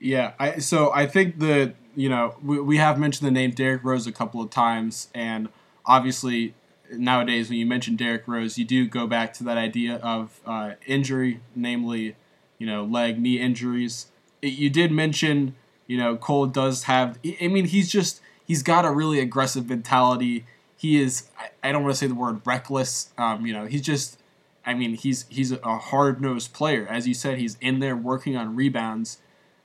Yeah, 0.00 0.32
I, 0.38 0.58
so 0.58 0.92
I 0.92 1.06
think 1.06 1.38
that 1.38 1.74
you 1.96 2.08
know 2.08 2.36
we, 2.42 2.60
we 2.60 2.76
have 2.76 2.98
mentioned 2.98 3.26
the 3.26 3.32
name 3.32 3.52
Derrick 3.52 3.84
Rose 3.84 4.06
a 4.06 4.12
couple 4.12 4.40
of 4.42 4.50
times, 4.50 5.08
and 5.14 5.48
obviously 5.86 6.54
nowadays 6.90 7.48
when 7.48 7.58
you 7.58 7.66
mention 7.66 7.96
Derrick 7.96 8.26
Rose, 8.26 8.58
you 8.58 8.64
do 8.64 8.86
go 8.86 9.06
back 9.06 9.32
to 9.34 9.44
that 9.44 9.56
idea 9.56 9.96
of 9.96 10.40
uh, 10.46 10.72
injury, 10.86 11.40
namely, 11.54 12.16
you 12.58 12.66
know, 12.66 12.84
leg, 12.84 13.18
knee 13.18 13.40
injuries. 13.40 14.08
It, 14.42 14.54
you 14.54 14.68
did 14.68 14.92
mention, 14.92 15.54
you 15.86 15.96
know, 15.96 16.16
Cole 16.16 16.46
does 16.46 16.84
have. 16.84 17.18
I 17.40 17.48
mean, 17.48 17.66
he's 17.66 17.90
just 17.90 18.20
he's 18.44 18.62
got 18.62 18.84
a 18.84 18.90
really 18.90 19.20
aggressive 19.20 19.68
mentality 19.68 20.44
he 20.84 21.00
is 21.00 21.30
I, 21.62 21.72
don't 21.72 21.82
want 21.82 21.94
to 21.94 21.98
say 21.98 22.06
the 22.06 22.14
word 22.14 22.42
reckless. 22.44 23.10
Um, 23.16 23.46
you 23.46 23.54
know, 23.54 23.64
he's 23.64 23.80
just 23.80 24.18
I 24.66 24.74
mean, 24.74 24.94
he's 24.94 25.24
he's 25.30 25.50
a 25.50 25.78
hard 25.78 26.20
nosed 26.20 26.52
player. 26.52 26.86
As 26.86 27.08
you 27.08 27.14
said, 27.14 27.38
he's 27.38 27.56
in 27.58 27.78
there 27.78 27.96
working 27.96 28.36
on 28.36 28.54
rebounds. 28.54 29.16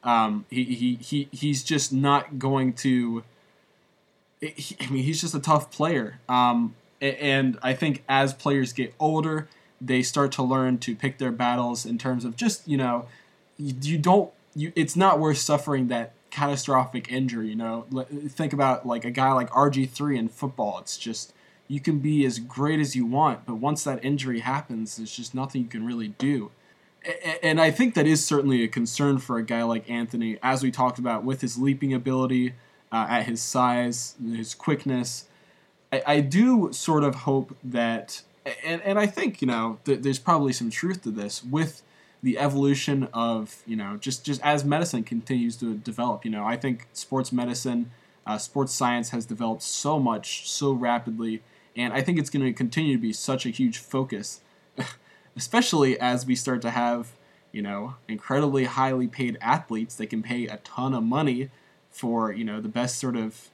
Um, 0.02 0.46
he, 0.50 0.64
he, 0.64 0.96
he 0.96 1.28
he's 1.34 1.62
just 1.62 1.92
not 1.92 2.40
going 2.40 2.72
to. 2.86 3.24
He, 4.40 4.78
I 4.80 4.90
mean, 4.90 5.04
he's 5.04 5.20
just 5.20 5.36
a 5.36 5.42
tough 5.42 5.72
player. 5.72 6.20
Um, 6.30 6.76
and 7.02 7.60
I 7.62 7.74
think 7.74 8.04
as 8.08 8.34
players 8.34 8.72
get 8.72 8.94
older, 8.98 9.50
they 9.82 10.02
start 10.02 10.32
to 10.34 10.44
learn 10.44 10.78
to 10.80 10.96
pick 10.96 11.18
their 11.18 11.34
battles 11.34 11.86
in 11.86 11.98
terms 11.98 12.24
of 12.24 12.38
just 12.38 12.66
you 12.66 12.78
know, 12.78 13.08
you, 13.58 13.76
you 13.82 13.98
don't 13.98 14.32
you. 14.56 14.72
It's 14.74 14.96
not 14.96 15.20
worth 15.20 15.40
suffering 15.40 15.90
that 15.90 16.14
catastrophic 16.32 17.12
injury. 17.12 17.50
You 17.50 17.56
know, 17.56 17.86
think 18.30 18.54
about 18.54 18.86
like 18.86 19.06
a 19.06 19.12
guy 19.12 19.32
like 19.32 19.50
RG 19.50 19.90
three 19.90 20.18
in 20.18 20.28
football. 20.28 20.80
It's 20.80 20.98
just 20.98 21.34
you 21.68 21.80
can 21.80 22.00
be 22.00 22.26
as 22.26 22.40
great 22.40 22.80
as 22.80 22.96
you 22.96 23.06
want, 23.06 23.46
but 23.46 23.56
once 23.56 23.84
that 23.84 24.04
injury 24.04 24.40
happens, 24.40 24.98
there's 24.98 25.16
just 25.16 25.36
nothing 25.36 25.62
you 25.62 25.68
can 25.68 25.86
really 25.86 26.10
do. 26.10 26.52
And 27.42 27.62
I 27.62 27.72
think 27.72 27.94
that 27.94 28.06
is 28.06 28.26
certainly 28.26 28.64
a 28.64 28.68
concern 28.68 29.20
for 29.20 29.38
a 29.38 29.44
guy 29.44 29.64
like 29.64 29.90
Anthony, 29.90 30.38
as 30.44 30.64
we 30.64 30.72
talked 30.72 31.00
about 31.00 31.24
with 31.24 31.42
his 31.42 31.58
leaping 31.58 31.94
ability, 31.94 32.56
uh, 32.92 33.06
at 33.10 33.26
his 33.26 33.42
size, 33.42 34.16
his 34.22 34.54
quickness. 34.54 35.26
I, 35.94 36.04
I, 36.06 36.20
do 36.22 36.74
sort 36.74 37.04
of 37.04 37.16
hope 37.16 37.56
that, 37.64 38.24
and, 38.66 38.82
and 38.82 39.00
I 39.00 39.06
think, 39.06 39.42
you 39.42 39.48
know, 39.48 39.80
th- 39.86 40.02
there's 40.02 40.20
probably 40.20 40.54
some 40.54 40.70
truth 40.70 41.04
to 41.04 41.12
this 41.12 41.44
with 41.44 41.84
the 42.22 42.38
evolution 42.38 43.08
of 43.14 43.64
you 43.66 43.76
know 43.76 43.98
just 43.98 44.26
just 44.26 44.42
as 44.44 44.66
medicine 44.66 45.04
continues 45.04 45.56
to 45.58 45.76
develop. 45.76 46.26
You 46.26 46.32
know, 46.32 46.46
I 46.46 46.58
think 46.58 46.88
sports 46.94 47.32
medicine, 47.32 47.92
uh, 48.26 48.38
sports 48.38 48.74
science 48.74 49.10
has 49.10 49.26
developed 49.26 49.64
so 49.64 50.00
much 50.00 50.50
so 50.50 50.72
rapidly, 50.72 51.42
and 51.76 51.94
I 51.94 52.02
think 52.02 52.20
it's 52.20 52.30
going 52.30 52.46
to 52.46 52.54
continue 52.54 52.96
to 52.96 53.02
be 53.02 53.14
such 53.14 53.46
a 53.46 53.50
huge 53.50 53.78
focus, 53.78 54.42
especially 55.36 56.00
as 56.00 56.26
we 56.26 56.36
start 56.36 56.62
to 56.64 56.72
have 56.72 57.12
you 57.52 57.62
know 57.62 57.96
incredibly 58.08 58.66
highly 58.66 59.08
paid 59.08 59.38
athletes 59.42 59.96
that 59.96 60.08
can 60.08 60.22
pay 60.22 60.48
a 60.48 60.58
ton 60.58 60.94
of 60.94 61.04
money 61.04 61.50
for 61.90 62.32
you 62.32 62.44
know 62.44 62.60
the 62.60 62.70
best 62.70 62.98
sort 62.98 63.16
of 63.16 63.50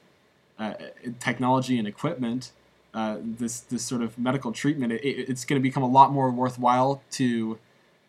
uh, 0.58 0.74
technology 1.20 1.78
and 1.78 1.86
equipment. 1.86 2.50
Uh, 2.92 3.18
this 3.22 3.60
this 3.60 3.84
sort 3.84 4.00
of 4.00 4.18
medical 4.18 4.52
treatment, 4.52 4.90
it, 4.90 5.04
it's 5.04 5.44
going 5.44 5.60
to 5.60 5.62
become 5.62 5.82
a 5.82 5.88
lot 5.88 6.10
more 6.10 6.30
worthwhile 6.30 7.02
to 7.10 7.58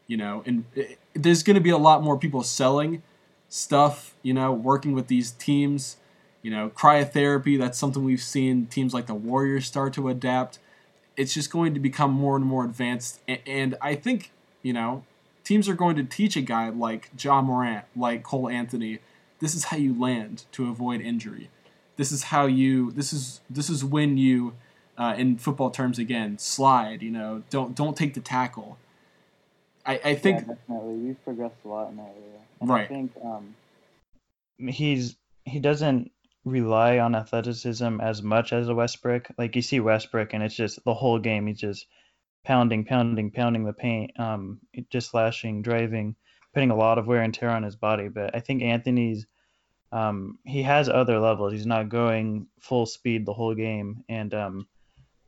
you 0.08 0.18
know, 0.18 0.44
and 0.46 0.66
it, 0.74 0.98
there's 1.14 1.44
going 1.44 1.56
to 1.56 1.62
be 1.62 1.70
a 1.70 1.78
lot 1.78 2.02
more 2.02 2.18
people 2.18 2.44
selling 2.44 3.04
stuff, 3.50 4.16
you 4.24 4.34
know, 4.34 4.52
working 4.52 4.94
with 4.94 5.08
these 5.08 5.32
teams. 5.32 5.98
You 6.42 6.52
know, 6.52 6.70
cryotherapy, 6.70 7.60
that's 7.60 7.78
something 7.78 8.04
we've 8.04 8.22
seen 8.22 8.68
teams 8.68 8.94
like 8.94 9.08
the 9.08 9.16
Warriors 9.16 9.66
start 9.66 9.94
to 9.94 10.08
adapt. 10.08 10.60
It's 11.18 11.34
just 11.34 11.52
going 11.52 11.74
to 11.74 11.80
become 11.80 12.12
more 12.12 12.38
and 12.38 12.46
more 12.46 12.64
advanced. 12.64 13.20
And, 13.28 13.40
and 13.46 13.76
I 13.82 13.96
think, 13.96 14.32
you 14.62 14.72
know, 14.72 15.04
teams 15.44 15.68
are 15.68 15.74
going 15.74 15.98
to 15.98 16.04
teach 16.04 16.38
a 16.38 16.42
guy 16.42 16.70
like 16.70 17.10
Ja 17.20 17.42
Morant, 17.42 17.86
like 17.96 18.24
Cole 18.24 18.48
Anthony, 18.48 19.00
this 19.40 19.56
is 19.56 19.66
how 19.66 19.78
you 19.78 20.00
land 20.00 20.46
to 20.54 20.70
avoid 20.70 21.02
injury. 21.02 21.50
This 21.96 22.12
is 22.12 22.24
how 22.24 22.46
you, 22.46 22.92
this 22.92 23.12
is, 23.12 23.42
this 23.50 23.70
is 23.70 23.84
when 23.84 24.18
you, 24.18 24.54
uh, 24.98 25.16
in 25.18 25.38
football 25.38 25.70
terms 25.70 26.00
again, 26.00 26.38
slide, 26.38 27.02
you 27.02 27.12
know, 27.12 27.44
don't, 27.50 27.76
don't 27.76 27.98
take 27.98 28.14
the 28.14 28.20
tackle 28.20 28.78
I, 29.88 30.00
I 30.04 30.16
think 30.16 30.40
yeah, 30.40 30.54
definitely 30.54 30.96
we've 30.96 31.24
progressed 31.24 31.56
a 31.66 31.68
lot 31.68 31.90
in 31.90 31.98
that 31.98 32.14
area. 32.16 32.40
And 32.60 32.70
right. 32.70 32.84
I 32.84 32.88
think 32.88 33.12
um, 33.24 33.56
he's 34.58 35.16
he 35.46 35.60
doesn't 35.60 36.12
rely 36.44 37.00
on 37.00 37.16
athleticism 37.16 38.02
as 38.02 38.22
much 38.22 38.54
as 38.54 38.68
a 38.68 38.76
Westbrook. 38.76 39.30
Like 39.38 39.56
you 39.56 39.62
see 39.62 39.80
Westbrook, 39.80 40.34
and 40.34 40.44
it's 40.44 40.56
just 40.56 40.84
the 40.84 40.94
whole 40.94 41.20
game. 41.20 41.48
He's 41.48 41.60
just 41.60 41.88
pounding, 42.44 42.84
pounding, 42.84 43.32
pounding 43.32 43.64
the 43.64 43.74
paint, 43.74 44.12
um, 44.20 44.60
just 44.90 45.12
slashing, 45.12 45.62
driving, 45.62 46.16
putting 46.54 46.72
a 46.72 46.76
lot 46.76 46.98
of 46.98 47.08
wear 47.08 47.22
and 47.22 47.34
tear 47.34 47.50
on 47.50 47.64
his 47.64 47.76
body. 47.76 48.10
But 48.10 48.36
I 48.36 48.42
think 48.42 48.64
Anthony's 48.64 49.26
um, 49.92 50.40
he 50.46 50.64
has 50.64 50.90
other 50.90 51.20
levels. 51.20 51.54
He's 51.54 51.66
not 51.66 51.88
going 51.88 52.48
full 52.60 52.86
speed 52.86 53.26
the 53.26 53.34
whole 53.34 53.56
game, 53.56 54.04
and 54.10 54.34
um, 54.34 54.68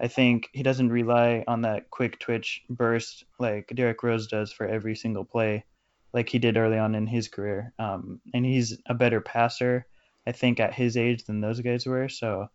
I 0.01 0.07
think 0.07 0.49
he 0.53 0.63
doesn't 0.63 0.89
rely 0.89 1.43
on 1.47 1.62
that 1.62 1.89
quick 1.89 2.19
twitch 2.19 2.63
burst 2.69 3.25
like 3.39 3.71
Derrick 3.73 4.01
Rose 4.03 4.27
does 4.27 4.51
for 4.51 4.67
every 4.67 4.95
single 4.95 5.25
play, 5.25 5.65
like 6.13 6.29
he 6.29 6.39
did 6.39 6.57
early 6.57 6.77
on 6.77 6.95
in 6.95 7.07
his 7.07 7.27
career. 7.27 7.73
Um, 7.79 8.21
and 8.33 8.45
he's 8.45 8.77
a 8.85 8.93
better 8.93 9.21
passer, 9.21 9.85
I 10.25 10.31
think, 10.31 10.59
at 10.59 10.73
his 10.73 10.95
age 10.95 11.25
than 11.25 11.41
those 11.41 11.59
guys 11.59 11.85
were. 11.85 12.07
So, 12.07 12.47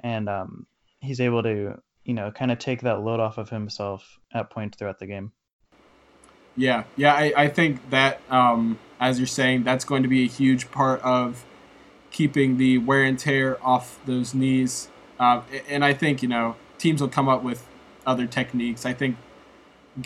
and 0.00 0.28
um, 0.28 0.66
he's 1.00 1.20
able 1.20 1.42
to 1.44 1.80
you 2.04 2.14
know, 2.14 2.30
kind 2.30 2.50
of 2.50 2.58
take 2.58 2.82
that 2.82 3.02
load 3.02 3.20
off 3.20 3.38
of 3.38 3.50
himself 3.50 4.18
at 4.32 4.50
points 4.50 4.76
throughout 4.78 4.98
the 4.98 5.06
game. 5.06 5.32
Yeah, 6.56 6.84
yeah, 6.96 7.14
I, 7.14 7.32
I 7.36 7.48
think 7.48 7.90
that 7.90 8.20
um, 8.28 8.78
as 8.98 9.18
you're 9.18 9.26
saying, 9.26 9.64
that's 9.64 9.84
going 9.84 10.02
to 10.02 10.08
be 10.08 10.24
a 10.24 10.28
huge 10.28 10.70
part 10.70 11.00
of 11.02 11.44
keeping 12.10 12.56
the 12.56 12.78
wear 12.78 13.04
and 13.04 13.18
tear 13.18 13.64
off 13.64 14.00
those 14.04 14.34
knees. 14.34 14.88
Uh, 15.18 15.42
and 15.68 15.84
I 15.84 15.94
think 15.94 16.22
you 16.22 16.28
know 16.28 16.56
teams 16.80 17.00
will 17.00 17.08
come 17.08 17.28
up 17.28 17.42
with 17.42 17.66
other 18.06 18.26
techniques. 18.26 18.84
I 18.84 18.92
think, 18.92 19.16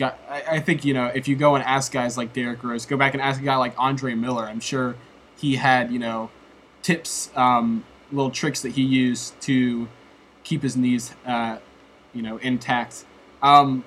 I 0.00 0.60
think 0.60 0.84
you 0.84 0.92
know 0.94 1.06
if 1.06 1.28
you 1.28 1.36
go 1.36 1.54
and 1.54 1.64
ask 1.64 1.92
guys 1.92 2.18
like 2.18 2.32
Derrick 2.32 2.62
Rose, 2.62 2.84
go 2.86 2.96
back 2.96 3.14
and 3.14 3.22
ask 3.22 3.40
a 3.40 3.44
guy 3.44 3.56
like 3.56 3.74
Andre 3.78 4.14
Miller. 4.14 4.44
I'm 4.44 4.60
sure 4.60 4.96
he 5.36 5.56
had 5.56 5.92
you 5.92 5.98
know 5.98 6.30
tips, 6.82 7.30
um, 7.34 7.84
little 8.12 8.30
tricks 8.30 8.60
that 8.62 8.72
he 8.72 8.82
used 8.82 9.40
to 9.42 9.88
keep 10.44 10.62
his 10.62 10.76
knees, 10.76 11.14
uh, 11.26 11.58
you 12.12 12.22
know, 12.22 12.36
intact. 12.36 13.04
Um, 13.42 13.84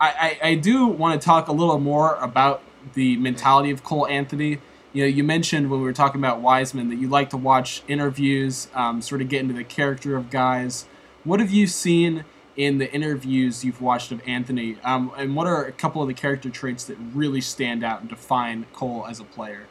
I, 0.00 0.38
I, 0.42 0.48
I 0.48 0.54
do 0.54 0.86
want 0.86 1.20
to 1.20 1.24
talk 1.24 1.48
a 1.48 1.52
little 1.52 1.78
more 1.78 2.16
about 2.16 2.62
the 2.94 3.16
mentality 3.18 3.70
of 3.70 3.84
Cole 3.84 4.06
Anthony. 4.06 4.58
You 4.92 5.04
know, 5.04 5.08
you 5.08 5.22
mentioned 5.22 5.70
when 5.70 5.80
we 5.80 5.86
were 5.86 5.92
talking 5.92 6.20
about 6.20 6.40
Wiseman 6.40 6.88
that 6.88 6.96
you 6.96 7.08
like 7.08 7.30
to 7.30 7.36
watch 7.36 7.82
interviews, 7.86 8.68
um, 8.74 9.02
sort 9.02 9.20
of 9.20 9.28
get 9.28 9.40
into 9.42 9.54
the 9.54 9.62
character 9.62 10.16
of 10.16 10.30
guys. 10.30 10.86
What 11.24 11.40
have 11.40 11.50
you 11.50 11.66
seen 11.66 12.24
in 12.56 12.78
the 12.78 12.92
interviews 12.92 13.64
you've 13.64 13.80
watched 13.80 14.10
of 14.10 14.22
Anthony, 14.26 14.78
um, 14.82 15.12
and 15.16 15.36
what 15.36 15.46
are 15.46 15.64
a 15.64 15.72
couple 15.72 16.00
of 16.00 16.08
the 16.08 16.14
character 16.14 16.50
traits 16.50 16.84
that 16.84 16.96
really 17.14 17.40
stand 17.40 17.84
out 17.84 18.00
and 18.00 18.08
define 18.08 18.66
Cole 18.72 19.06
as 19.06 19.20
a 19.20 19.24
player? 19.24 19.66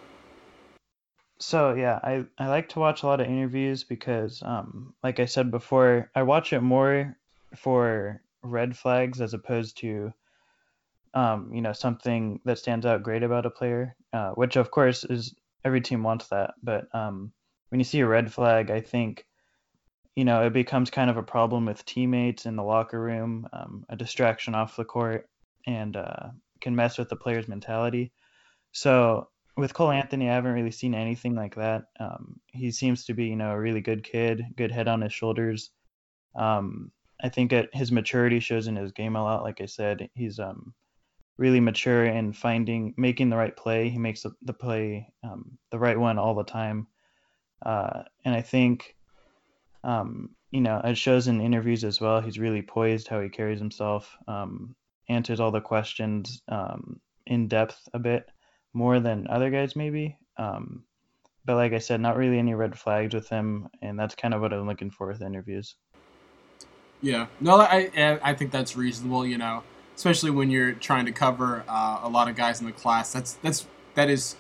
So 1.40 1.74
yeah, 1.74 2.00
I, 2.04 2.26
I 2.38 2.48
like 2.48 2.70
to 2.70 2.80
watch 2.80 3.04
a 3.04 3.08
lot 3.08 3.22
of 3.22 3.28
interviews 3.28 3.84
because, 3.84 4.44
um, 4.44 4.94
like 5.04 5.20
I 5.20 5.26
said 5.26 5.50
before, 5.52 6.12
I 6.14 6.24
watch 6.24 6.54
it 6.54 6.62
more 6.62 7.18
for 7.56 8.22
red 8.44 8.78
flags 8.78 9.22
as 9.22 9.34
opposed 9.34 9.78
to 9.78 10.14
um, 11.14 11.52
you 11.54 11.62
know, 11.62 11.74
something 11.74 12.40
that 12.46 12.60
stands 12.60 12.86
out 12.86 13.04
great 13.04 13.24
about 13.24 13.46
a 13.46 13.50
player, 13.50 13.96
uh, 14.14 14.32
which 14.32 14.56
of 14.56 14.72
course 14.72 15.04
is 15.04 15.34
every 15.66 15.82
team 15.82 16.04
wants 16.04 16.28
that. 16.28 16.54
But 16.62 16.94
um, 16.94 17.32
when 17.70 17.80
you 17.80 17.86
see 17.86 18.02
a 18.02 18.08
red 18.08 18.32
flag, 18.32 18.70
I 18.70 18.82
think, 18.82 19.26
you 20.20 20.26
know, 20.26 20.46
it 20.46 20.52
becomes 20.52 20.90
kind 20.90 21.10
of 21.10 21.16
a 21.16 21.24
problem 21.24 21.66
with 21.66 21.86
teammates 21.86 22.46
in 22.46 22.58
the 22.58 22.64
locker 22.64 23.00
room, 23.00 23.48
um, 23.54 23.86
a 23.88 23.96
distraction 23.96 24.54
off 24.54 24.76
the 24.76 24.84
court, 24.84 25.30
and 25.66 25.96
uh, 25.96 26.28
can 26.60 26.76
mess 26.76 26.98
with 26.98 27.08
the 27.08 27.16
player's 27.16 27.48
mentality. 27.48 28.12
So 28.74 29.30
with 29.56 29.74
Cole 29.74 29.92
Anthony, 29.92 30.30
I 30.30 30.34
haven't 30.34 30.52
really 30.52 30.72
seen 30.72 30.94
anything 30.94 31.36
like 31.36 31.56
that. 31.56 31.84
Um, 32.02 32.42
he 32.48 32.70
seems 32.70 33.06
to 33.06 33.14
be, 33.14 33.28
you 33.28 33.38
know, 33.38 33.52
a 33.52 33.60
really 33.60 33.80
good 33.80 34.04
kid, 34.04 34.44
good 34.58 34.74
head 34.74 34.90
on 34.90 35.00
his 35.00 35.14
shoulders. 35.14 35.72
Um, 36.36 36.92
I 37.24 37.30
think 37.30 37.54
it, 37.54 37.70
his 37.72 37.90
maturity 37.90 38.42
shows 38.42 38.68
in 38.68 38.76
his 38.76 38.92
game 38.92 39.16
a 39.16 39.24
lot. 39.24 39.44
Like 39.44 39.62
I 39.62 39.68
said, 39.68 40.10
he's 40.16 40.38
um, 40.38 40.74
really 41.38 41.62
mature 41.62 42.04
in 42.04 42.34
finding 42.34 42.94
making 42.98 43.30
the 43.30 43.38
right 43.38 43.56
play. 43.56 43.88
He 43.88 43.98
makes 43.98 44.24
the, 44.24 44.32
the 44.42 44.54
play 44.54 45.08
um, 45.24 45.58
the 45.72 45.80
right 45.80 45.98
one 45.98 46.20
all 46.20 46.36
the 46.36 46.44
time, 46.44 46.88
uh, 47.66 48.04
and 48.26 48.36
I 48.36 48.42
think 48.42 48.98
um, 49.84 50.30
you 50.52 50.62
know 50.62 50.82
it 50.84 50.98
shows 50.98 51.28
in 51.28 51.42
interviews 51.42 51.84
as 51.84 52.02
well. 52.02 52.22
He's 52.22 52.40
really 52.40 52.62
poised 52.62 53.08
how 53.08 53.22
he 53.22 53.30
carries 53.30 53.60
himself, 53.60 54.16
um, 54.28 54.76
answers 55.10 55.40
all 55.40 55.52
the 55.52 55.62
questions 55.62 56.42
um, 56.50 57.00
in 57.26 57.48
depth 57.48 57.88
a 57.94 58.00
bit 58.00 58.26
more 58.74 59.00
than 59.00 59.28
other 59.30 59.50
guys 59.50 59.76
maybe. 59.76 60.18
Um, 60.38 60.84
but 61.46 61.56
like 61.56 61.74
I 61.74 61.80
said, 61.80 62.02
not 62.02 62.18
really 62.18 62.38
any 62.38 62.54
red 62.54 62.78
flags 62.78 63.14
with 63.14 63.28
him, 63.30 63.70
and 63.82 63.98
that's 63.98 64.16
kind 64.16 64.34
of 64.34 64.42
what 64.42 64.54
I'm 64.54 64.68
looking 64.68 64.92
for 64.92 65.08
with 65.08 65.22
interviews. 65.22 65.76
Yeah, 67.02 67.28
no, 67.40 67.60
I 67.60 68.20
I 68.22 68.34
think 68.34 68.52
that's 68.52 68.76
reasonable. 68.76 69.26
You 69.26 69.38
know, 69.38 69.64
especially 69.96 70.32
when 70.32 70.50
you're 70.50 70.74
trying 70.74 71.06
to 71.06 71.12
cover 71.12 71.64
uh, 71.68 72.02
a 72.04 72.10
lot 72.10 72.28
of 72.30 72.36
guys 72.36 72.60
in 72.60 72.66
the 72.66 72.72
class. 72.72 73.14
That's 73.14 73.34
that's 73.36 73.66
that 73.96 74.10
is 74.10 74.36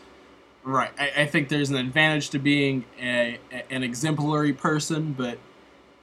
right. 0.63 0.91
I, 0.97 1.21
I 1.21 1.25
think 1.25 1.49
there's 1.49 1.69
an 1.69 1.77
advantage 1.77 2.29
to 2.31 2.39
being 2.39 2.85
a, 3.01 3.39
a, 3.51 3.71
an 3.71 3.83
exemplary 3.83 4.53
person, 4.53 5.13
but 5.13 5.39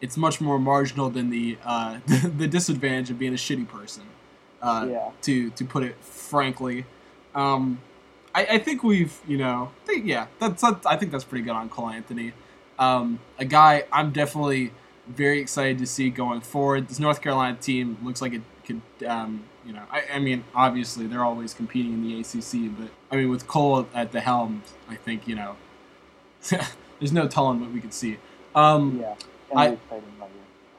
it's 0.01 0.17
much 0.17 0.41
more 0.41 0.59
marginal 0.59 1.11
than 1.11 1.31
the 1.31 1.59
uh, 1.65 1.99
the 2.07 2.47
disadvantage 2.47 3.11
of 3.11 3.19
being 3.19 3.33
a 3.33 3.37
shitty 3.37 3.69
person. 3.69 4.05
Uh, 4.63 4.87
yeah. 4.91 5.11
To 5.23 5.51
to 5.51 5.65
put 5.65 5.83
it 5.83 5.97
frankly, 6.03 6.87
um, 7.35 7.81
I, 8.35 8.47
I 8.53 8.59
think 8.59 8.83
we've 8.83 9.19
you 9.27 9.39
know 9.39 9.71
think, 9.85 10.07
yeah 10.07 10.27
that's, 10.39 10.63
that's, 10.63 10.85
I 10.87 10.97
think 10.97 11.13
that's 11.13 11.25
pretty 11.25 11.45
good 11.45 11.53
on 11.53 11.69
Cole 11.69 11.89
Anthony. 11.89 12.33
Um, 12.79 13.21
a 13.39 13.45
guy 13.45 13.85
I'm 13.93 14.13
definitely 14.13 14.73
very 15.07 15.41
excited 15.41 15.79
to 15.79 15.87
see 15.87 16.11
going 16.11 16.41
forward. 16.41 16.89
This 16.89 16.99
North 16.99 17.21
Carolina 17.21 17.57
team 17.57 17.97
looks 18.03 18.21
like 18.21 18.33
it 18.33 18.43
could, 18.65 18.83
um, 19.07 19.45
you 19.67 19.73
know, 19.73 19.83
I, 19.91 20.05
I, 20.15 20.19
mean, 20.21 20.45
obviously 20.55 21.07
they're 21.07 21.25
always 21.25 21.53
competing 21.53 21.95
in 21.95 22.03
the 22.03 22.21
ACC, 22.21 22.71
but 22.79 22.89
I 23.11 23.17
mean, 23.17 23.31
with 23.31 23.49
Cole 23.49 23.87
at 23.95 24.13
the 24.13 24.21
helm, 24.21 24.63
I 24.89 24.95
think 24.95 25.27
you 25.27 25.35
know, 25.35 25.57
there's 26.99 27.13
no 27.13 27.27
telling 27.27 27.61
what 27.61 27.73
we 27.73 27.81
could 27.81 27.93
see. 27.93 28.19
Um, 28.55 29.01
yeah, 29.01 29.15
I, 29.55 29.77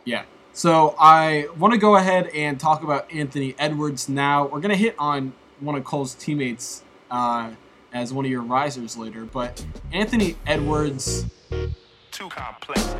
yeah. 0.06 0.24
So 0.54 0.96
I 0.98 1.48
want 1.58 1.74
to 1.74 1.80
go 1.80 1.98
ahead 1.98 2.28
and 2.28 2.60
talk 2.60 2.84
about 2.84 3.12
Anthony 3.12 3.56
Edwards 3.60 4.08
now. 4.08 4.48
We're 4.48 4.62
gonna 4.62 4.76
hit 4.76 4.96
on 4.98 5.34
one 5.60 5.76
of 5.76 5.84
Cole's 5.84 6.16
teammates 6.16 6.84
uh, 7.12 7.52
as 7.94 8.14
one 8.14 8.26
of 8.26 8.32
your 8.32 8.42
risers 8.42 8.98
later, 8.98 9.26
but 9.26 9.66
Anthony 9.92 10.38
Edwards. 10.46 11.26
Too 12.12 12.30
complex. 12.30 12.96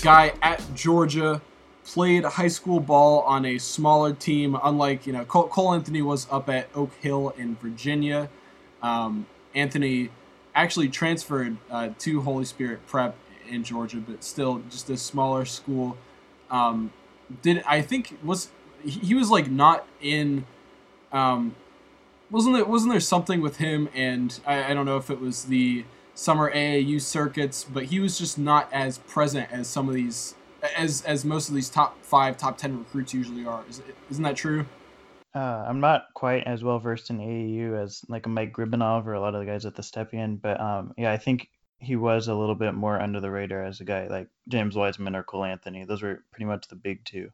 Guy 0.00 0.32
at 0.42 0.62
Georgia, 0.74 1.40
played 1.84 2.24
high 2.24 2.48
school 2.48 2.80
ball 2.80 3.20
on 3.22 3.44
a 3.44 3.58
smaller 3.58 4.12
team. 4.12 4.56
Unlike 4.62 5.06
you 5.06 5.12
know, 5.12 5.24
Cole, 5.24 5.48
Cole 5.48 5.74
Anthony 5.74 6.02
was 6.02 6.26
up 6.30 6.48
at 6.48 6.68
Oak 6.74 6.92
Hill 7.00 7.30
in 7.36 7.56
Virginia. 7.56 8.28
Um, 8.82 9.26
Anthony 9.54 10.10
actually 10.54 10.88
transferred 10.88 11.56
uh, 11.70 11.90
to 11.98 12.22
Holy 12.22 12.44
Spirit 12.44 12.86
Prep 12.86 13.14
in 13.48 13.64
Georgia, 13.64 13.98
but 13.98 14.24
still 14.24 14.62
just 14.70 14.88
a 14.90 14.96
smaller 14.96 15.44
school. 15.44 15.96
Um, 16.50 16.92
did 17.42 17.62
I 17.66 17.82
think 17.82 18.18
was 18.22 18.48
he 18.84 19.14
was 19.14 19.30
like 19.30 19.50
not 19.50 19.86
in 20.00 20.44
um, 21.12 21.54
wasn't 22.30 22.56
there 22.56 22.64
wasn't 22.64 22.92
there 22.92 23.00
something 23.00 23.40
with 23.40 23.56
him 23.56 23.88
and 23.94 24.40
I, 24.46 24.70
I 24.70 24.74
don't 24.74 24.86
know 24.86 24.96
if 24.96 25.10
it 25.10 25.20
was 25.20 25.44
the 25.44 25.84
summer 26.20 26.52
AAU 26.52 27.00
circuits, 27.00 27.64
but 27.64 27.84
he 27.84 27.98
was 27.98 28.18
just 28.18 28.36
not 28.36 28.68
as 28.72 28.98
present 28.98 29.50
as 29.50 29.66
some 29.66 29.88
of 29.88 29.94
these, 29.94 30.34
as 30.76 31.02
as 31.02 31.24
most 31.24 31.48
of 31.48 31.54
these 31.54 31.70
top 31.70 31.96
five, 32.04 32.36
top 32.36 32.58
ten 32.58 32.78
recruits 32.78 33.14
usually 33.14 33.46
are. 33.46 33.64
Is, 33.68 33.82
isn't 34.10 34.22
that 34.22 34.36
true? 34.36 34.66
Uh, 35.34 35.64
I'm 35.66 35.80
not 35.80 36.06
quite 36.14 36.44
as 36.44 36.62
well 36.62 36.78
versed 36.78 37.08
in 37.08 37.18
AAU 37.18 37.82
as 37.82 38.04
like 38.08 38.26
Mike 38.26 38.52
Gribanov 38.52 39.06
or 39.06 39.14
a 39.14 39.20
lot 39.20 39.34
of 39.34 39.40
the 39.40 39.46
guys 39.46 39.64
at 39.64 39.76
the 39.76 39.82
Stepien, 39.82 40.40
but 40.40 40.60
um, 40.60 40.92
yeah, 40.98 41.10
I 41.10 41.16
think 41.16 41.48
he 41.78 41.96
was 41.96 42.28
a 42.28 42.34
little 42.34 42.54
bit 42.54 42.74
more 42.74 43.00
under 43.00 43.20
the 43.20 43.30
radar 43.30 43.64
as 43.64 43.80
a 43.80 43.84
guy 43.84 44.06
like 44.08 44.28
James 44.48 44.76
Wiseman 44.76 45.16
or 45.16 45.22
Cole 45.22 45.44
Anthony. 45.44 45.84
Those 45.84 46.02
were 46.02 46.24
pretty 46.32 46.44
much 46.44 46.68
the 46.68 46.76
big 46.76 47.02
two. 47.06 47.30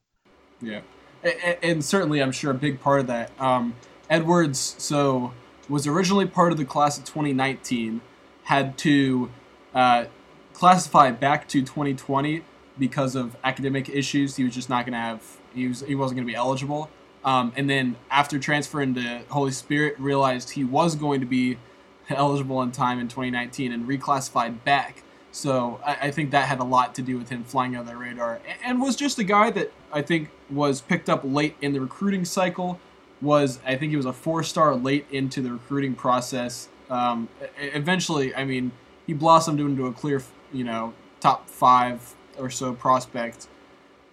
Yeah, 0.61 0.83
and, 1.25 1.57
and 1.63 1.85
certainly 1.85 2.23
I'm 2.23 2.33
sure 2.33 2.53
a 2.53 2.55
big 2.55 2.81
part 2.81 3.01
of 3.01 3.09
that. 3.09 3.33
Um, 3.41 3.75
Edwards, 4.09 4.77
so 4.79 5.33
was 5.69 5.89
originally 5.89 6.27
part 6.27 6.53
of 6.53 6.59
the 6.59 6.65
class 6.65 6.97
of 6.97 7.05
2019 7.05 8.01
had 8.47 8.79
to 8.79 9.29
uh, 9.75 10.05
classify 10.53 11.11
back 11.11 11.49
to 11.49 11.61
2020 11.63 12.43
because 12.79 13.17
of 13.17 13.37
academic 13.43 13.89
issues. 13.89 14.37
He 14.37 14.45
was 14.45 14.55
just 14.55 14.69
not 14.69 14.87
going 14.87 14.93
to 14.93 14.99
have. 14.99 15.23
He 15.55 15.69
was. 15.69 15.81
He 15.81 15.95
wasn't 15.95 16.19
going 16.19 16.27
to 16.27 16.33
be 16.33 16.37
eligible. 16.37 16.89
Um, 17.25 17.53
and 17.57 17.69
then 17.69 17.97
after 18.09 18.39
transferring 18.39 18.95
to 18.95 19.23
Holy 19.31 19.51
Spirit, 19.51 19.99
realized 19.99 20.51
he 20.51 20.63
was 20.63 20.95
going 20.95 21.21
to 21.21 21.27
be 21.27 21.59
eligible 22.11 22.63
in 22.63 22.71
time 22.71 23.01
in 23.01 23.09
2019 23.09 23.73
and 23.73 23.87
reclassified 23.87 24.63
back. 24.63 25.03
So 25.33 25.81
I, 25.85 25.97
I, 26.03 26.11
think 26.13 26.31
that 26.31 26.47
had 26.47 26.61
a 26.61 26.65
lot 26.65 26.95
to 26.95 27.03
do 27.03 27.19
with 27.19 27.29
him 27.29 27.43
flying 27.43 27.77
under 27.77 27.91
the 27.91 27.97
radar, 27.97 28.41
and, 28.49 28.59
and 28.65 28.81
was 28.81 28.95
just 28.95 29.19
a 29.19 29.25
guy 29.25 29.51
that 29.51 29.73
I 29.93 30.03
think 30.03 30.31
was 30.49 30.81
picked 30.81 31.11
up 31.11 31.23
late 31.25 31.57
in 31.61 31.73
the 31.73 31.81
recruiting 31.81 32.25
cycle. 32.25 32.79
Was 33.21 33.59
I 33.67 33.77
think 33.77 33.91
he 33.91 33.97
was 33.97 34.07
a 34.07 34.13
four 34.13 34.45
star 34.45 34.77
late 34.77 35.07
into 35.11 35.43
the 35.43 35.51
recruiting 35.51 35.95
process. 35.95 36.69
Um, 36.91 37.29
eventually, 37.59 38.35
I 38.35 38.45
mean, 38.45 38.73
he 39.07 39.13
blossomed 39.13 39.61
into 39.61 39.87
a 39.87 39.93
clear, 39.93 40.23
you 40.53 40.65
know, 40.65 40.95
top 41.21 41.49
five 41.49 42.15
or 42.39 42.51
so 42.51 42.73
prospect, 42.75 43.49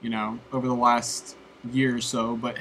you 0.02 0.10
know, 0.10 0.40
over 0.52 0.68
the 0.68 0.74
last 0.74 1.36
year 1.72 1.96
or 1.96 2.02
so, 2.02 2.36
but 2.36 2.58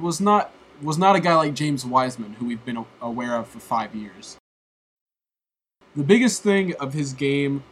was 0.00 0.20
not 0.20 0.52
was 0.82 0.98
not 0.98 1.14
a 1.14 1.20
guy 1.20 1.34
like 1.34 1.54
James 1.54 1.84
Wiseman, 1.86 2.34
who 2.34 2.46
we've 2.46 2.64
been 2.64 2.84
aware 3.00 3.36
of 3.36 3.48
for 3.48 3.60
five 3.60 3.94
years. 3.94 4.36
The 5.94 6.02
biggest 6.02 6.42
thing 6.42 6.74
of 6.76 6.94
his 6.94 7.12
game 7.12 7.62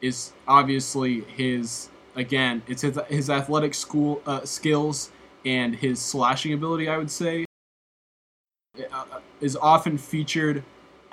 is 0.00 0.32
obviously 0.46 1.22
his 1.22 1.88
again, 2.14 2.62
it's 2.68 2.82
his, 2.82 2.98
his 3.08 3.30
athletic 3.30 3.74
school 3.74 4.22
uh, 4.26 4.44
skills 4.44 5.10
and 5.44 5.74
his 5.74 6.00
slashing 6.00 6.52
ability. 6.52 6.88
I 6.88 6.98
would 6.98 7.10
say 7.10 7.44
uh, 8.92 9.04
is 9.40 9.56
often 9.56 9.98
featured 9.98 10.62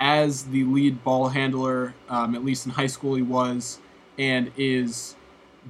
as 0.02 0.42
the 0.42 0.64
lead 0.64 1.02
ball 1.04 1.28
handler. 1.28 1.94
Um, 2.10 2.34
at 2.34 2.44
least 2.44 2.66
in 2.66 2.72
high 2.72 2.88
school, 2.88 3.14
he 3.14 3.22
was. 3.22 3.78
and 4.18 4.52
is 4.56 5.14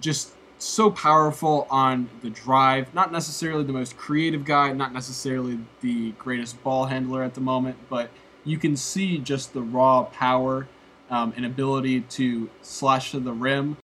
just 0.01 0.33
so 0.59 0.91
powerful 0.91 1.67
on 1.71 2.09
the 2.23 2.31
drive. 2.31 2.93
Not 2.95 3.13
necessarily 3.13 3.65
the 3.65 3.73
most 3.73 3.97
creative 3.97 4.45
guy, 4.45 4.73
not 4.73 4.93
necessarily 4.93 5.59
the 5.81 6.13
greatest 6.13 6.63
ball 6.63 6.87
handler 6.87 7.23
at 7.23 7.35
the 7.35 7.41
moment, 7.41 7.77
but 7.89 8.11
you 8.45 8.59
can 8.59 8.77
see 8.77 9.19
just 9.19 9.53
the 9.53 9.63
raw 9.63 10.05
power 10.05 10.67
um, 11.11 11.33
and 11.37 11.45
ability 11.45 12.01
to 12.03 12.49
slash 12.63 13.11
to 13.13 13.21
the 13.21 13.33
rim. 13.33 13.77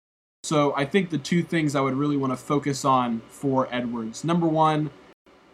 So 0.44 0.74
I 0.76 0.84
think 0.84 1.10
the 1.10 1.18
two 1.18 1.42
things 1.42 1.74
I 1.74 1.80
would 1.80 1.94
really 1.94 2.16
want 2.16 2.32
to 2.32 2.36
focus 2.36 2.84
on 2.84 3.22
for 3.28 3.68
Edwards. 3.70 4.24
Number 4.24 4.46
one, 4.46 4.90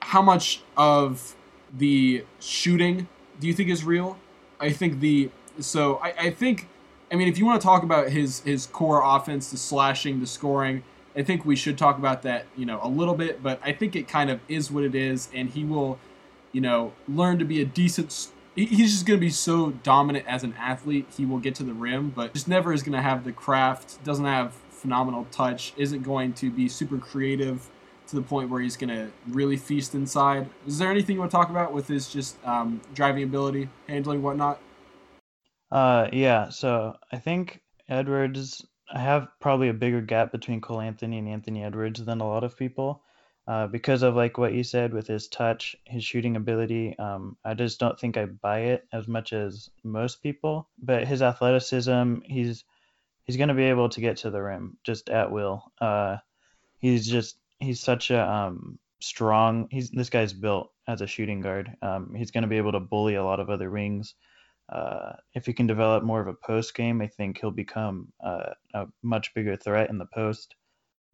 how 0.00 0.22
much 0.22 0.62
of 0.76 1.34
the 1.76 2.24
shooting 2.38 3.08
do 3.40 3.46
you 3.46 3.54
think 3.54 3.70
is 3.70 3.82
real? 3.82 4.16
I 4.60 4.70
think 4.70 5.00
the 5.00 5.30
so 5.60 5.96
I, 5.96 6.14
I 6.18 6.30
think 6.30 6.68
I 7.12 7.16
mean 7.16 7.28
if 7.28 7.38
you 7.38 7.46
want 7.46 7.60
to 7.60 7.66
talk 7.66 7.82
about 7.82 8.08
his 8.10 8.40
his 8.40 8.66
core 8.66 9.02
offense, 9.04 9.50
the 9.50 9.56
slashing, 9.56 10.20
the 10.20 10.26
scoring, 10.26 10.82
I 11.16 11.22
think 11.22 11.44
we 11.44 11.56
should 11.56 11.78
talk 11.78 11.98
about 11.98 12.22
that, 12.22 12.46
you 12.56 12.66
know, 12.66 12.80
a 12.82 12.88
little 12.88 13.14
bit, 13.14 13.42
but 13.42 13.60
I 13.62 13.72
think 13.72 13.94
it 13.94 14.08
kind 14.08 14.30
of 14.30 14.40
is 14.48 14.70
what 14.70 14.84
it 14.84 14.94
is 14.94 15.28
and 15.34 15.50
he 15.50 15.64
will, 15.64 15.98
you 16.52 16.60
know, 16.60 16.92
learn 17.08 17.38
to 17.38 17.44
be 17.44 17.60
a 17.60 17.64
decent 17.64 18.28
he's 18.56 18.92
just 18.92 19.06
going 19.06 19.18
to 19.18 19.20
be 19.20 19.30
so 19.30 19.70
dominant 19.70 20.26
as 20.28 20.44
an 20.44 20.54
athlete. 20.58 21.06
He 21.16 21.26
will 21.26 21.38
get 21.38 21.56
to 21.56 21.64
the 21.64 21.74
rim, 21.74 22.10
but 22.10 22.32
just 22.34 22.48
never 22.48 22.72
is 22.72 22.82
going 22.82 22.92
to 22.92 23.02
have 23.02 23.24
the 23.24 23.32
craft, 23.32 24.02
doesn't 24.04 24.24
have 24.24 24.52
phenomenal 24.70 25.26
touch, 25.30 25.72
isn't 25.76 26.02
going 26.02 26.34
to 26.34 26.50
be 26.50 26.68
super 26.68 26.98
creative 26.98 27.68
to 28.14 28.20
the 28.20 28.26
point 28.26 28.48
where 28.48 28.60
he's 28.60 28.76
going 28.76 28.90
to 28.90 29.10
really 29.28 29.56
feast 29.56 29.94
inside. 29.94 30.48
Is 30.66 30.78
there 30.78 30.90
anything 30.90 31.14
you 31.14 31.20
want 31.20 31.30
to 31.30 31.36
talk 31.36 31.50
about 31.50 31.72
with 31.72 31.88
his 31.88 32.08
just 32.08 32.36
um, 32.46 32.80
driving 32.94 33.24
ability, 33.24 33.68
handling, 33.88 34.22
whatnot? 34.22 34.60
Uh, 35.70 36.08
yeah. 36.12 36.48
So 36.48 36.96
I 37.12 37.18
think 37.18 37.60
Edwards. 37.88 38.64
I 38.92 39.00
have 39.00 39.28
probably 39.40 39.70
a 39.70 39.74
bigger 39.74 40.02
gap 40.02 40.30
between 40.30 40.60
Cole 40.60 40.80
Anthony 40.80 41.18
and 41.18 41.26
Anthony 41.26 41.64
Edwards 41.64 42.04
than 42.04 42.20
a 42.20 42.28
lot 42.28 42.44
of 42.44 42.56
people 42.56 43.02
uh, 43.48 43.66
because 43.66 44.02
of 44.02 44.14
like 44.14 44.36
what 44.36 44.52
you 44.52 44.62
said 44.62 44.92
with 44.92 45.06
his 45.06 45.26
touch, 45.26 45.74
his 45.84 46.04
shooting 46.04 46.36
ability. 46.36 46.96
Um, 46.98 47.36
I 47.44 47.54
just 47.54 47.80
don't 47.80 47.98
think 47.98 48.16
I 48.16 48.26
buy 48.26 48.60
it 48.60 48.86
as 48.92 49.08
much 49.08 49.32
as 49.32 49.70
most 49.82 50.22
people. 50.22 50.68
But 50.80 51.06
his 51.06 51.22
athleticism, 51.22 52.20
he's 52.24 52.64
he's 53.24 53.38
going 53.38 53.48
to 53.48 53.54
be 53.54 53.64
able 53.64 53.88
to 53.88 54.00
get 54.00 54.18
to 54.18 54.30
the 54.30 54.42
rim 54.42 54.76
just 54.84 55.08
at 55.08 55.32
will. 55.32 55.72
Uh, 55.80 56.18
he's 56.78 57.08
just 57.08 57.36
he's 57.64 57.80
such 57.80 58.10
a 58.10 58.30
um, 58.30 58.78
strong. 59.00 59.68
He's 59.70 59.90
this 59.90 60.10
guy's 60.10 60.32
built 60.32 60.70
as 60.86 61.00
a 61.00 61.06
shooting 61.06 61.40
guard. 61.40 61.70
Um, 61.82 62.14
he's 62.14 62.30
going 62.30 62.42
to 62.42 62.48
be 62.48 62.58
able 62.58 62.72
to 62.72 62.80
bully 62.80 63.14
a 63.14 63.24
lot 63.24 63.40
of 63.40 63.50
other 63.50 63.70
wings. 63.70 64.14
Uh, 64.72 65.12
if 65.34 65.46
he 65.46 65.52
can 65.52 65.66
develop 65.66 66.04
more 66.04 66.20
of 66.20 66.28
a 66.28 66.34
post 66.34 66.74
game, 66.74 67.02
I 67.02 67.06
think 67.06 67.38
he'll 67.38 67.50
become 67.50 68.12
uh, 68.24 68.54
a 68.74 68.86
much 69.02 69.34
bigger 69.34 69.56
threat 69.56 69.90
in 69.90 69.98
the 69.98 70.06
post 70.06 70.54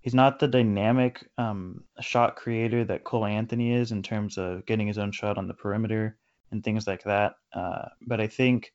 he's 0.00 0.14
not 0.14 0.38
the 0.38 0.48
dynamic 0.48 1.26
um, 1.38 1.84
shot 2.00 2.36
creator 2.36 2.84
that 2.84 3.04
Cole 3.04 3.26
Anthony 3.26 3.72
is 3.72 3.92
in 3.92 4.02
terms 4.02 4.38
of 4.38 4.66
getting 4.66 4.86
his 4.86 4.98
own 4.98 5.12
shot 5.12 5.38
on 5.38 5.46
the 5.46 5.54
perimeter 5.54 6.16
and 6.50 6.64
things 6.64 6.86
like 6.86 7.04
that. 7.04 7.34
Uh, 7.52 7.86
but 8.06 8.20
I 8.20 8.26
think 8.26 8.72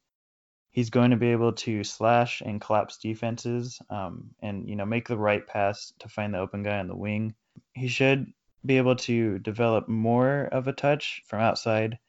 he's 0.71 0.89
going 0.89 1.11
to 1.11 1.17
be 1.17 1.31
able 1.31 1.53
to 1.53 1.83
slash 1.83 2.41
and 2.41 2.61
collapse 2.61 2.97
defenses 2.97 3.79
um, 3.89 4.29
and 4.41 4.67
you 4.69 4.75
know 4.75 4.85
make 4.85 5.07
the 5.07 5.17
right 5.17 5.45
pass 5.45 5.93
to 5.99 6.09
find 6.09 6.33
the 6.33 6.39
open 6.39 6.63
guy 6.63 6.79
on 6.79 6.87
the 6.87 6.95
wing. 6.95 7.33
He 7.75 7.87
should 7.87 8.31
be 8.65 8.77
able 8.77 8.95
to 8.95 9.39
develop 9.39 9.87
more 9.87 10.45
of 10.45 10.67
a 10.67 10.73
touch 10.73 11.21
from 11.27 11.41
outside 11.41 11.99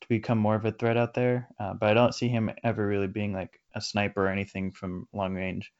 to 0.00 0.08
become 0.08 0.38
more 0.38 0.54
of 0.54 0.64
a 0.64 0.72
threat 0.72 0.96
out 0.96 1.14
there. 1.14 1.48
Uh, 1.58 1.74
but 1.74 1.90
I 1.90 1.94
don't 1.94 2.14
see 2.14 2.28
him 2.28 2.50
ever 2.62 2.86
really 2.86 3.06
being 3.08 3.32
like 3.32 3.60
a 3.74 3.80
sniper 3.80 4.26
or 4.26 4.30
anything 4.30 4.72
from 4.72 5.08
long 5.12 5.34
range. 5.34 5.72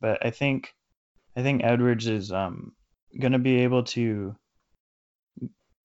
But 0.00 0.24
I 0.24 0.30
think 0.30 0.74
I 1.36 1.42
think 1.42 1.62
Edwards 1.62 2.06
is 2.06 2.32
um, 2.32 2.72
going 3.18 3.32
to 3.32 3.38
be 3.38 3.60
able 3.60 3.84
to 3.84 4.36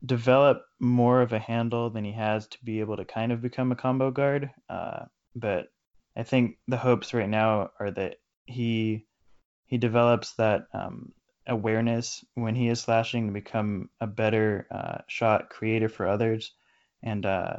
develop 0.05 0.65
more 0.79 1.21
of 1.21 1.31
a 1.31 1.39
handle 1.39 1.89
than 1.89 2.03
he 2.03 2.11
has 2.11 2.47
to 2.47 2.57
be 2.63 2.79
able 2.79 2.97
to 2.97 3.05
kind 3.05 3.31
of 3.31 3.41
become 3.41 3.71
a 3.71 3.75
combo 3.75 4.11
guard. 4.11 4.49
Uh, 4.69 5.05
but 5.35 5.67
I 6.15 6.23
think 6.23 6.57
the 6.67 6.77
hopes 6.77 7.13
right 7.13 7.29
now 7.29 7.69
are 7.79 7.91
that 7.91 8.17
he 8.45 9.05
he 9.65 9.77
develops 9.77 10.33
that 10.33 10.67
um, 10.73 11.13
awareness 11.47 12.23
when 12.35 12.55
he 12.55 12.69
is 12.69 12.79
slashing 12.79 13.27
to 13.27 13.33
become 13.33 13.89
a 13.99 14.07
better 14.07 14.67
uh, 14.71 14.99
shot 15.07 15.49
creator 15.49 15.89
for 15.89 16.07
others 16.07 16.51
and 17.03 17.25
uh, 17.25 17.57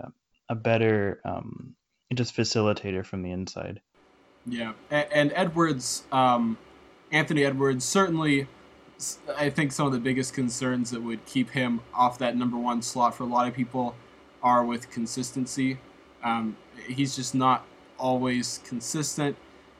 a 0.48 0.54
better 0.54 1.20
um, 1.24 1.74
just 2.14 2.36
facilitator 2.36 3.04
from 3.04 3.22
the 3.22 3.30
inside. 3.30 3.80
Yeah, 4.46 4.72
and, 4.90 5.32
Edwards, 5.34 6.04
um, 6.12 6.58
Anthony 7.12 7.44
Edwards 7.44 7.84
certainly. 7.84 8.46
I 9.36 9.50
think 9.50 9.72
some 9.72 9.86
of 9.86 9.92
the 9.92 9.98
biggest 9.98 10.34
concerns 10.34 10.90
that 10.92 11.02
would 11.02 11.26
keep 11.26 11.50
him 11.50 11.80
off 11.92 12.18
that 12.18 12.36
number 12.36 12.56
one 12.56 12.80
slot 12.80 13.16
for 13.16 13.24
a 13.24 13.26
lot 13.26 13.48
of 13.48 13.54
people 13.54 13.96
are 14.40 14.64
with 14.64 14.88
consistency. 14.90 15.78
Um, 16.22 16.56
he's 16.86 17.16
just 17.16 17.34
not 17.34 17.66
always 17.98 18.60
consistent. 18.64 19.36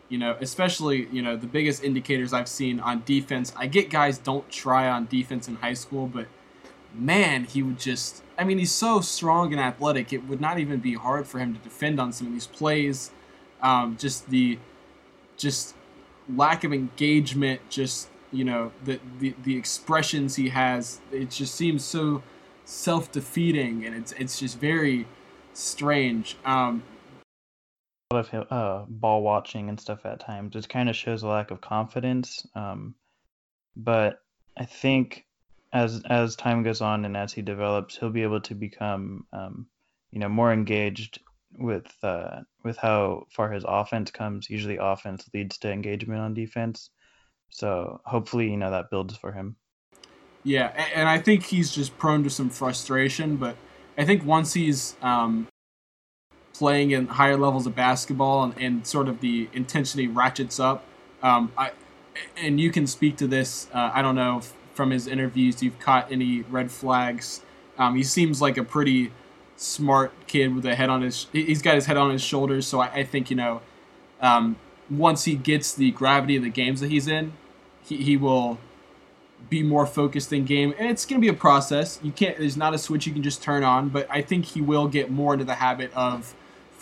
You 0.09 0.19
know, 0.19 0.37
especially 0.41 1.09
you 1.11 1.23
know 1.23 1.37
the 1.37 1.47
biggest 1.47 1.83
indicators 1.83 2.33
I've 2.33 2.49
seen 2.49 2.79
on 2.81 3.03
defense. 3.05 3.53
I 3.57 3.67
get 3.67 3.91
guys 3.91 4.19
don't 4.19 4.49
try 4.51 4.89
on 4.89 5.07
defense 5.07 5.49
in 5.49 5.57
high 5.57 5.75
school, 5.75 6.07
but 6.07 6.27
man, 6.95 7.45
he 7.45 7.63
would 7.63 7.79
just. 7.79 8.23
I 8.37 8.45
mean, 8.45 8.59
he's 8.59 8.73
so 8.73 9.01
strong 9.01 9.53
and 9.53 9.61
athletic. 9.61 10.13
It 10.13 10.27
would 10.29 10.41
not 10.41 10.59
even 10.59 10.81
be 10.81 10.95
hard 10.95 11.27
for 11.27 11.39
him 11.39 11.55
to 11.55 11.61
defend 11.61 12.01
on 12.01 12.13
some 12.13 12.27
of 12.29 12.33
these 12.33 12.47
plays. 12.47 13.13
Um, 13.63 13.97
just 13.97 14.29
the, 14.29 14.59
just 15.37 15.75
lack 16.29 16.65
of 16.65 16.73
engagement, 16.73 17.61
just 17.71 18.09
you 18.33 18.45
know 18.45 18.73
the, 18.85 19.01
the 19.21 19.35
the 19.45 19.57
expressions 19.57 20.37
he 20.37 20.49
has, 20.51 21.01
it 21.13 21.31
just 21.31 21.55
seems 21.55 21.85
so 21.85 22.23
self 22.65 23.11
defeating, 23.13 23.85
and 23.85 23.95
it's 23.95 24.13
it's 24.13 24.39
just 24.39 24.59
very 24.59 25.07
strange. 25.53 26.37
Um, 26.45 26.83
lot 28.13 28.33
of 28.33 28.53
uh, 28.53 28.85
ball 28.89 29.23
watching 29.23 29.69
and 29.69 29.81
stuff 29.81 30.05
at 30.05 30.21
times. 30.21 30.57
It 30.57 30.69
kind 30.69 30.89
of 30.89 30.97
shows 30.97 31.23
a 31.23 31.29
lack 31.29 31.51
of 31.51 31.61
confidence. 31.61 32.47
Um, 32.55 32.95
but 33.77 34.21
I 34.57 34.65
think 34.65 35.27
as 35.73 36.03
as 36.09 36.37
time 36.37 36.63
goes 36.63 36.81
on 36.81 37.05
and 37.05 37.17
as 37.17 37.33
he 37.33 37.43
develops, 37.43 37.97
he'll 37.97 38.11
be 38.11 38.23
able 38.23 38.41
to 38.43 38.55
become 38.55 39.27
um, 39.33 39.67
you 40.13 40.21
know 40.21 40.29
more 40.29 40.53
engaged 40.53 41.21
with 41.59 41.93
uh, 42.03 42.41
with 42.63 42.77
how 42.77 43.27
far 43.31 43.51
his 43.51 43.65
offense 43.67 44.11
comes. 44.11 44.49
Usually, 44.49 44.79
offense 44.81 45.29
leads 45.35 45.59
to 45.59 45.73
engagement 45.73 46.21
on 46.21 46.35
defense. 46.35 46.91
So 47.51 48.01
hopefully, 48.05 48.51
you 48.51 48.57
know 48.57 48.71
that 48.71 48.91
builds 48.91 49.17
for 49.17 49.33
him. 49.33 49.57
Yeah, 50.45 50.69
and 50.95 51.09
I 51.09 51.19
think 51.19 51.45
he's 51.45 51.71
just 51.71 51.97
prone 51.99 52.23
to 52.25 52.31
some 52.31 52.51
frustration. 52.51 53.37
But 53.37 53.57
I 53.97 54.05
think 54.05 54.25
once 54.25 54.53
he's 54.53 54.95
um, 55.03 55.49
playing 56.55 56.93
in 56.93 57.07
higher 57.07 57.37
levels 57.37 57.67
of 57.67 57.75
basketball 57.75 58.45
and, 58.45 58.55
and 58.59 58.87
sort 58.87 59.09
of 59.09 59.21
the 59.21 59.49
intensity 59.53 60.07
ratchets 60.07 60.59
up, 60.59 60.85
um, 61.23 61.53
I 61.59 61.73
and 62.37 62.61
you 62.61 62.71
can 62.71 62.87
speak 62.87 63.17
to 63.17 63.27
this. 63.27 63.69
Uh, 63.75 63.91
I 63.93 64.03
don't 64.03 64.15
know 64.15 64.41
from 64.75 64.91
his 64.91 65.07
interviews 65.07 65.63
you've 65.63 65.79
caught 65.79 66.11
any 66.11 66.43
red 66.43 66.71
flags. 66.71 67.43
Um, 67.79 67.97
he 67.97 68.03
seems 68.03 68.43
like 68.43 68.57
a 68.57 68.65
pretty 68.65 69.13
smart 69.57 70.13
kid 70.27 70.55
with 70.55 70.67
a 70.67 70.75
head 70.75 70.91
on 70.91 71.03
his. 71.03 71.27
He's 71.33 71.63
got 71.63 71.75
his 71.75 71.87
head 71.87 71.97
on 71.97 72.11
his 72.11 72.23
shoulders, 72.23 72.67
so 72.67 72.81
I, 72.81 72.89
I 72.89 73.05
think 73.05 73.31
you 73.31 73.37
know, 73.37 73.63
um, 74.21 74.57
once 74.91 75.25
he 75.25 75.35
gets 75.35 75.75
the 75.75 75.91
gravity 75.93 76.37
of 76.37 76.43
the 76.43 76.51
games 76.51 76.81
that 76.81 76.91
he's 76.91 77.09
in, 77.09 77.33
he, 77.83 77.97
he 77.99 78.17
will 78.17 78.59
be 79.49 79.63
more 79.63 79.87
focused 79.87 80.33
in 80.33 80.45
game, 80.45 80.75
and 80.79 80.89
it's 80.89 81.05
gonna 81.05 81.21
be 81.21 81.29
a 81.29 81.35
process. 81.35 81.99
You 82.03 82.13
can't. 82.13 82.39
There's 82.39 82.57
not 82.57 82.75
a 82.75 82.79
switch 82.79 83.07
you 83.07 83.13
can 83.13 83.23
just 83.23 83.43
turn 83.43 83.63
on, 83.63 83.89
but 83.89 84.07
I 84.11 84.23
think 84.23 84.47
he 84.47 84.61
will 84.61 84.89
get 84.89 85.11
more 85.11 85.35
into 85.35 85.45
the 85.45 85.57
habit 85.57 85.93
of 85.95 86.35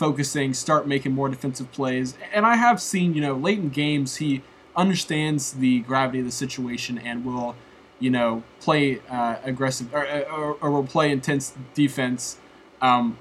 focusing, 0.02 0.52
start 0.52 0.88
making 0.88 1.12
more 1.12 1.28
defensive 1.28 1.70
plays. 1.70 2.16
And 2.34 2.44
I 2.44 2.56
have 2.56 2.82
seen, 2.82 3.14
you 3.14 3.20
know, 3.20 3.34
late 3.34 3.60
in 3.60 3.68
games, 3.68 4.16
he 4.16 4.42
understands 4.74 5.52
the 5.52 5.78
gravity 5.82 6.18
of 6.18 6.24
the 6.24 6.32
situation 6.32 6.98
and 6.98 7.24
will, 7.24 7.54
you 8.00 8.10
know, 8.10 8.42
play 8.58 9.00
uh, 9.08 9.36
aggressive 9.44 9.94
or, 9.94 10.04
or, 10.04 10.54
or 10.60 10.72
will 10.72 10.82
play 10.82 11.12
intense 11.12 11.54
defense 11.74 12.38
um, 12.80 13.16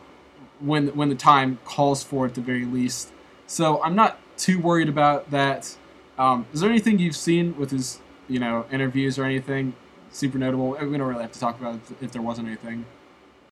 when 0.60 0.88
when 0.96 1.10
the 1.10 1.16
time 1.16 1.60
calls 1.66 2.02
for 2.02 2.26
it 2.26 2.30
at 2.30 2.36
the 2.36 2.42
very 2.42 2.66
least. 2.66 3.12
So 3.46 3.84
I'm 3.84 3.94
not 3.96 4.18
too 4.36 4.58
worried 4.60 4.90
about 4.90 5.30
that. 5.30 5.78
Um, 6.18 6.48
is 6.52 6.62
there 6.62 6.70
anything 6.72 6.98
you've 6.98 7.16
seen 7.16 7.56
with 7.60 7.70
his 7.70 8.00
you 8.28 8.40
know 8.40 8.66
interviews 8.72 9.20
or 9.20 9.26
anything 9.26 9.76
super 10.10 10.40
notable? 10.40 10.72
We 10.72 10.98
don't 10.98 11.02
really 11.02 11.22
have 11.22 11.34
to 11.34 11.40
talk 11.40 11.60
about 11.60 11.80
if 12.02 12.12
there 12.12 12.24
wasn't 12.24 12.48
anything. 12.48 12.86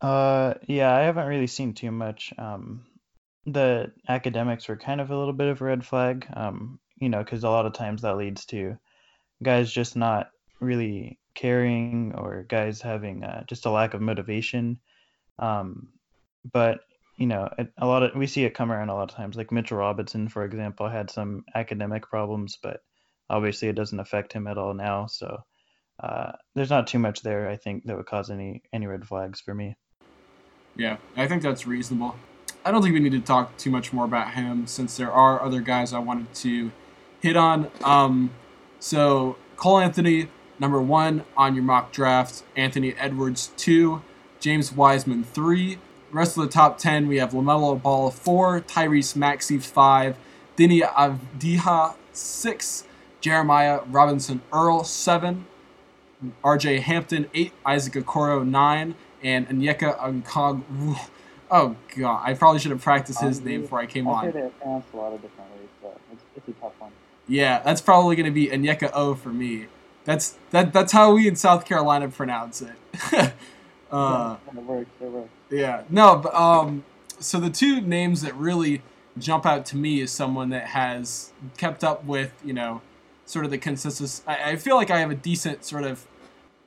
Uh, 0.02 0.56
yeah, 0.66 0.96
I 0.96 1.02
haven't 1.02 1.28
really 1.28 1.46
seen 1.46 1.74
too 1.74 1.92
much. 1.92 2.34
Um, 2.40 2.82
the 3.46 3.92
academics 4.08 4.68
were 4.68 4.78
kind 4.78 5.02
of 5.02 5.12
a 5.12 5.18
little 5.18 5.34
bit 5.34 5.48
of 5.48 5.62
a 5.62 5.66
red 5.66 5.86
flag. 5.86 6.28
Um, 6.34 6.80
you 6.98 7.10
know, 7.10 7.24
because 7.24 7.44
a 7.44 7.50
lot 7.50 7.66
of 7.66 7.74
times 7.74 8.02
that 8.02 8.18
leads 8.18 8.46
to 8.48 8.78
guys 9.42 9.72
just 9.72 9.96
not 9.96 10.30
really 10.60 11.18
caring 11.34 12.14
or 12.16 12.44
guys 12.44 12.82
having 12.82 13.24
uh, 13.24 13.44
just 13.48 13.66
a 13.66 13.72
lack 13.72 13.94
of 13.94 14.02
motivation. 14.02 14.80
Um, 15.38 15.90
but 16.52 16.82
you 17.18 17.28
know, 17.28 17.50
a 17.78 17.86
lot 17.86 18.04
of 18.04 18.16
we 18.16 18.28
see 18.28 18.46
it 18.46 18.54
come 18.54 18.72
around 18.72 18.90
a 18.90 18.96
lot 18.96 19.10
of 19.10 19.16
times. 19.16 19.36
Like 19.36 19.52
Mitchell 19.52 19.78
Robinson, 19.78 20.30
for 20.30 20.44
example, 20.44 20.88
had 20.88 21.10
some 21.10 21.44
academic 21.54 22.04
problems, 22.04 22.58
but 22.62 22.82
obviously 23.30 23.68
it 23.68 23.76
doesn't 23.76 24.00
affect 24.00 24.34
him 24.34 24.48
at 24.48 24.58
all 24.58 24.74
now. 24.74 25.08
So 25.08 25.44
uh, 26.02 26.32
there's 26.56 26.70
not 26.70 26.88
too 26.88 27.00
much 27.00 27.22
there. 27.22 27.50
I 27.50 27.58
think 27.58 27.86
that 27.86 27.98
would 27.98 28.06
cause 28.06 28.30
any 28.30 28.64
any 28.72 28.88
red 28.88 29.06
flags 29.06 29.42
for 29.42 29.54
me. 29.54 29.76
Yeah, 30.76 30.98
I 31.18 31.28
think 31.28 31.42
that's 31.42 31.68
reasonable. 31.68 32.16
I 32.70 32.72
don't 32.72 32.84
think 32.84 32.94
we 32.94 33.00
need 33.00 33.14
to 33.14 33.20
talk 33.20 33.58
too 33.58 33.72
much 33.72 33.92
more 33.92 34.06
about 34.06 34.36
him 34.36 34.68
since 34.68 34.96
there 34.96 35.12
are 35.12 35.42
other 35.42 35.60
guys 35.60 35.92
I 35.92 35.98
wanted 35.98 36.32
to 36.36 36.72
hit 37.20 37.36
on. 37.36 37.72
Um, 37.84 38.30
so 38.80 39.38
Cole 39.56 39.80
Anthony, 39.80 40.28
number 40.60 40.80
one 40.80 41.24
on 41.36 41.56
your 41.56 41.64
mock 41.64 41.92
draft. 41.92 42.44
Anthony 42.56 42.94
Edwards 42.94 43.54
two, 43.58 44.04
James 44.40 44.72
Wiseman 44.72 45.24
three. 45.24 45.80
rest 46.12 46.38
of 46.38 46.44
the 46.44 46.50
top 46.50 46.78
ten 46.78 47.08
we 47.08 47.18
have 47.18 47.32
LaMelo 47.32 47.82
Ball 47.82 48.12
four, 48.12 48.62
Tyrese 48.62 49.16
Maxey 49.16 49.58
five, 49.58 50.16
Deni 50.56 50.82
Avdija 50.82 51.96
six, 52.14 52.84
Jeremiah 53.20 53.80
Robinson 53.90 54.44
Earl 54.54 54.84
seven, 54.84 55.48
R.J. 56.44 56.82
Hampton 56.82 57.32
eight, 57.34 57.52
Isaac 57.66 57.94
Okoro 57.94 58.48
nine, 58.48 58.94
and 59.24 59.50
Onyeka 59.50 59.98
Okongwu. 59.98 61.00
Oh 61.52 61.76
god, 61.96 62.22
I 62.24 62.34
probably 62.34 62.60
should 62.60 62.72
have 62.72 62.82
practiced 62.82 63.22
his 63.22 63.40
Um, 63.40 63.46
name 63.46 63.62
before 63.62 63.80
I 63.80 63.86
came 63.88 64.08
I'll 64.08 64.16
on. 64.16 64.32
they're 64.32 64.50
pronounced 64.50 64.88
a 64.94 64.98
lot 64.98 65.14
of 65.14 65.22
different 65.22 65.50
ways, 65.52 65.70
so 65.82 65.92
it's, 66.12 66.22
it's 66.36 66.48
a 66.50 66.52
tough 66.62 66.74
one. 66.80 66.92
Yeah, 67.28 67.60
that's 67.64 67.82
probably 67.82 68.16
going 68.16 68.26
to 68.26 68.32
be 68.32 68.48
Anyeka 68.48 68.92
O 68.94 69.16
for 69.16 69.30
me. 69.30 69.68
That's 70.06 70.38
that. 70.52 70.74
That's 70.74 70.92
how 70.92 71.14
we 71.14 71.28
in 71.28 71.36
South 71.36 71.66
Carolina 71.66 72.08
pronounce 72.10 72.62
it. 72.62 72.74
uh, 73.92 74.38
it 74.48 74.64
works, 74.64 74.90
it 75.02 75.06
works. 75.12 75.30
yeah, 75.50 75.84
no, 75.90 76.16
but 76.18 76.34
um, 76.36 76.84
so 77.20 77.40
the 77.40 77.50
two 77.50 77.82
names 77.82 78.22
that 78.22 78.36
really 78.36 78.82
jump 79.18 79.46
out 79.46 79.66
to 79.68 79.78
me 79.78 80.00
is 80.02 80.12
someone 80.12 80.50
that 80.50 80.68
has 80.68 81.32
kept 81.58 81.84
up 81.84 82.06
with 82.06 82.32
you 82.44 82.54
know, 82.54 82.82
sort 83.26 83.46
of 83.46 83.52
the 83.52 83.58
consensus. 83.58 84.22
I, 84.28 84.52
I 84.52 84.56
feel 84.56 84.76
like 84.76 84.90
I 84.92 85.00
have 85.00 85.12
a 85.12 85.16
decent 85.16 85.66
sort 85.66 85.84
of 85.84 86.06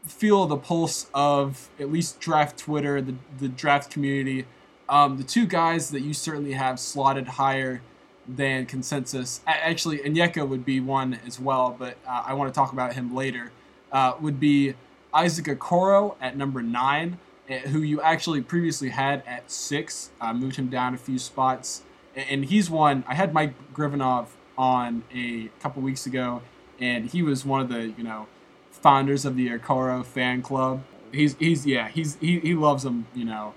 feel 0.04 0.46
the 0.46 0.56
pulse 0.56 1.06
of 1.14 1.68
at 1.78 1.90
least 1.90 2.18
draft 2.20 2.58
Twitter, 2.58 3.00
the 3.00 3.14
the 3.38 3.48
draft 3.48 3.90
community. 3.90 4.46
Um, 4.92 5.16
the 5.16 5.24
two 5.24 5.46
guys 5.46 5.90
that 5.92 6.02
you 6.02 6.12
certainly 6.12 6.52
have 6.52 6.78
slotted 6.78 7.26
higher 7.26 7.80
than 8.28 8.66
consensus. 8.66 9.40
Actually, 9.46 9.98
Anyeka 10.00 10.46
would 10.46 10.66
be 10.66 10.80
one 10.80 11.18
as 11.26 11.40
well, 11.40 11.74
but 11.76 11.96
uh, 12.06 12.24
I 12.26 12.34
want 12.34 12.52
to 12.52 12.54
talk 12.54 12.74
about 12.74 12.92
him 12.92 13.14
later. 13.14 13.52
Uh, 13.90 14.12
would 14.20 14.38
be 14.38 14.74
Isaac 15.14 15.46
Okoro 15.46 16.16
at 16.20 16.36
number 16.36 16.60
nine, 16.62 17.18
eh, 17.48 17.60
who 17.60 17.80
you 17.80 18.02
actually 18.02 18.42
previously 18.42 18.90
had 18.90 19.22
at 19.26 19.50
six. 19.50 20.10
Uh, 20.20 20.34
moved 20.34 20.56
him 20.56 20.68
down 20.68 20.92
a 20.92 20.98
few 20.98 21.18
spots, 21.18 21.84
and 22.14 22.44
he's 22.44 22.68
one. 22.68 23.02
I 23.08 23.14
had 23.14 23.32
Mike 23.32 23.54
Gribanov 23.72 24.26
on 24.58 25.04
a 25.14 25.48
couple 25.60 25.80
weeks 25.80 26.04
ago, 26.04 26.42
and 26.78 27.08
he 27.08 27.22
was 27.22 27.46
one 27.46 27.62
of 27.62 27.70
the 27.70 27.94
you 27.96 28.04
know 28.04 28.26
founders 28.70 29.24
of 29.24 29.36
the 29.36 29.48
Okoro 29.48 30.04
fan 30.04 30.42
club. 30.42 30.82
He's 31.12 31.34
he's 31.36 31.64
yeah 31.64 31.88
he's 31.88 32.16
he, 32.16 32.40
he 32.40 32.54
loves 32.54 32.84
him 32.84 33.06
you 33.14 33.24
know 33.24 33.54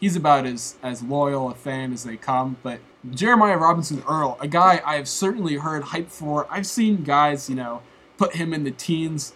he's 0.00 0.16
about 0.16 0.46
as 0.46 0.76
as 0.82 1.02
loyal 1.02 1.50
a 1.50 1.54
fan 1.54 1.92
as 1.92 2.04
they 2.04 2.16
come. 2.16 2.56
But 2.62 2.80
Jeremiah 3.10 3.56
Robinson 3.56 4.02
Earl, 4.08 4.36
a 4.40 4.48
guy 4.48 4.82
I 4.84 4.96
have 4.96 5.08
certainly 5.08 5.56
heard 5.56 5.84
hype 5.84 6.10
for. 6.10 6.46
I've 6.50 6.66
seen 6.66 7.04
guys, 7.04 7.48
you 7.48 7.56
know, 7.56 7.82
put 8.16 8.36
him 8.36 8.52
in 8.52 8.64
the 8.64 8.70
teens. 8.70 9.34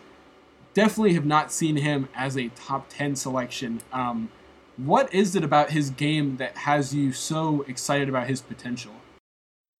Definitely 0.72 1.14
have 1.14 1.26
not 1.26 1.50
seen 1.52 1.76
him 1.76 2.08
as 2.14 2.36
a 2.36 2.48
top 2.48 2.88
ten 2.88 3.16
selection. 3.16 3.80
Um, 3.92 4.30
what 4.76 5.12
is 5.12 5.36
it 5.36 5.44
about 5.44 5.70
his 5.70 5.90
game 5.90 6.36
that 6.38 6.56
has 6.56 6.94
you 6.94 7.12
so 7.12 7.62
excited 7.68 8.08
about 8.08 8.28
his 8.28 8.40
potential? 8.40 8.92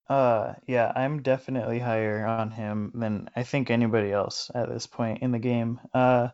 Uh, 0.09 0.53
yeah, 0.67 0.91
I'm 0.93 1.21
definitely 1.21 1.79
higher 1.79 2.25
on 2.25 2.51
him 2.51 2.91
than 2.93 3.29
I 3.35 3.43
think 3.43 3.71
anybody 3.71 4.11
else 4.11 4.51
at 4.53 4.69
this 4.69 4.85
point 4.85 5.21
in 5.21 5.31
the 5.31 5.39
game. 5.39 5.79
Uh, 5.93 6.29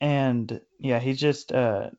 and 0.00 0.60
yeah, 0.78 0.98
he's 0.98 1.20
just 1.20 1.52
uh, 1.52 1.90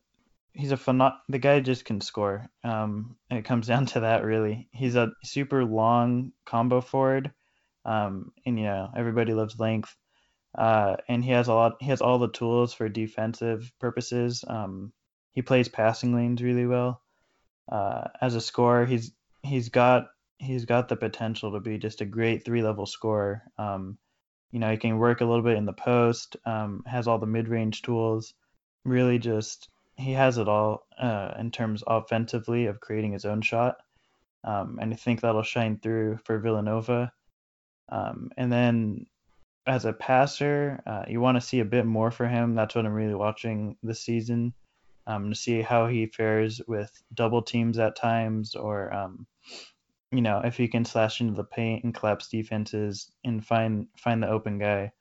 he's 0.56 0.72
a 0.72 0.76
phenom- 0.76 1.18
the 1.28 1.38
guy 1.38 1.60
just 1.60 1.84
can 1.84 2.00
score. 2.00 2.46
Um, 2.64 3.16
it 3.30 3.44
comes 3.44 3.66
down 3.68 3.86
to 3.86 4.00
that 4.00 4.24
really. 4.24 4.68
He's 4.72 4.96
a 4.96 5.12
super 5.22 5.64
long 5.64 6.32
combo 6.44 6.80
forward. 6.80 7.32
Um, 7.84 8.32
and 8.44 8.58
you 8.58 8.64
know, 8.64 8.90
everybody 8.96 9.32
loves 9.32 9.58
length. 9.58 9.94
Uh, 10.56 10.96
and 11.08 11.22
he 11.22 11.32
has 11.32 11.48
a 11.48 11.54
lot. 11.54 11.74
He 11.80 11.88
has 11.88 12.00
all 12.00 12.18
the 12.18 12.30
tools 12.30 12.72
for 12.72 12.88
defensive 12.88 13.70
purposes. 13.78 14.42
Um, 14.46 14.92
he 15.32 15.42
plays 15.42 15.68
passing 15.68 16.14
lanes 16.14 16.42
really 16.42 16.66
well. 16.66 17.02
Uh, 17.70 18.08
as 18.22 18.34
a 18.34 18.40
scorer, 18.40 18.86
he's 18.86 19.12
he's 19.42 19.68
got 19.68 20.06
he's 20.38 20.64
got 20.64 20.88
the 20.88 20.96
potential 20.96 21.52
to 21.52 21.60
be 21.60 21.76
just 21.78 22.00
a 22.00 22.06
great 22.06 22.44
three 22.44 22.62
level 22.62 22.86
scorer. 22.86 23.42
Um, 23.58 23.98
you 24.50 24.58
know, 24.58 24.70
he 24.70 24.78
can 24.78 24.98
work 24.98 25.20
a 25.20 25.26
little 25.26 25.44
bit 25.44 25.58
in 25.58 25.66
the 25.66 25.74
post. 25.74 26.36
Um, 26.46 26.82
has 26.86 27.06
all 27.06 27.18
the 27.18 27.26
mid 27.26 27.48
range 27.48 27.82
tools. 27.82 28.32
Really, 28.84 29.18
just 29.18 29.68
he 29.96 30.12
has 30.12 30.38
it 30.38 30.48
all 30.48 30.86
uh, 30.98 31.32
in 31.38 31.50
terms 31.50 31.82
offensively 31.86 32.66
of 32.66 32.80
creating 32.80 33.12
his 33.12 33.24
own 33.24 33.42
shot. 33.42 33.76
Um, 34.44 34.78
and 34.80 34.92
I 34.92 34.96
think 34.96 35.20
that'll 35.20 35.42
shine 35.42 35.78
through 35.78 36.18
for 36.24 36.38
Villanova. 36.38 37.12
Um, 37.88 38.30
and 38.36 38.52
then 38.52 39.06
as 39.66 39.84
a 39.84 39.92
passer, 39.92 40.80
uh, 40.86 41.04
you 41.08 41.20
want 41.20 41.36
to 41.36 41.46
see 41.46 41.60
a 41.60 41.64
bit 41.64 41.86
more 41.86 42.10
for 42.10 42.28
him. 42.28 42.54
That's 42.54 42.74
what 42.74 42.86
I'm 42.86 42.92
really 42.92 43.14
watching 43.14 43.76
this 43.82 44.02
season 44.02 44.54
um, 45.06 45.30
to 45.30 45.36
see 45.36 45.62
how 45.62 45.86
he 45.86 46.06
fares 46.06 46.60
with 46.66 46.90
double 47.14 47.42
teams 47.42 47.78
at 47.78 47.96
times, 47.96 48.54
or 48.54 48.92
um, 48.92 49.26
you 50.12 50.22
know 50.22 50.40
if 50.44 50.56
he 50.56 50.68
can 50.68 50.84
slash 50.84 51.20
into 51.20 51.34
the 51.34 51.44
paint 51.44 51.84
and 51.84 51.94
collapse 51.94 52.28
defenses 52.28 53.10
and 53.24 53.44
find 53.44 53.88
find 53.96 54.22
the 54.22 54.28
open 54.28 54.58
guy. 54.58 54.92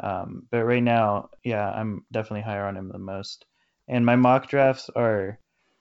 Um, 0.00 0.46
but 0.50 0.64
right 0.64 0.82
now, 0.82 1.30
yeah, 1.42 1.70
I'm 1.70 2.04
definitely 2.12 2.42
higher 2.42 2.66
on 2.66 2.76
him 2.76 2.90
the 2.92 2.98
most. 2.98 3.46
And 3.88 4.04
my 4.04 4.16
mock 4.16 4.48
drafts 4.48 4.90
are 4.96 5.38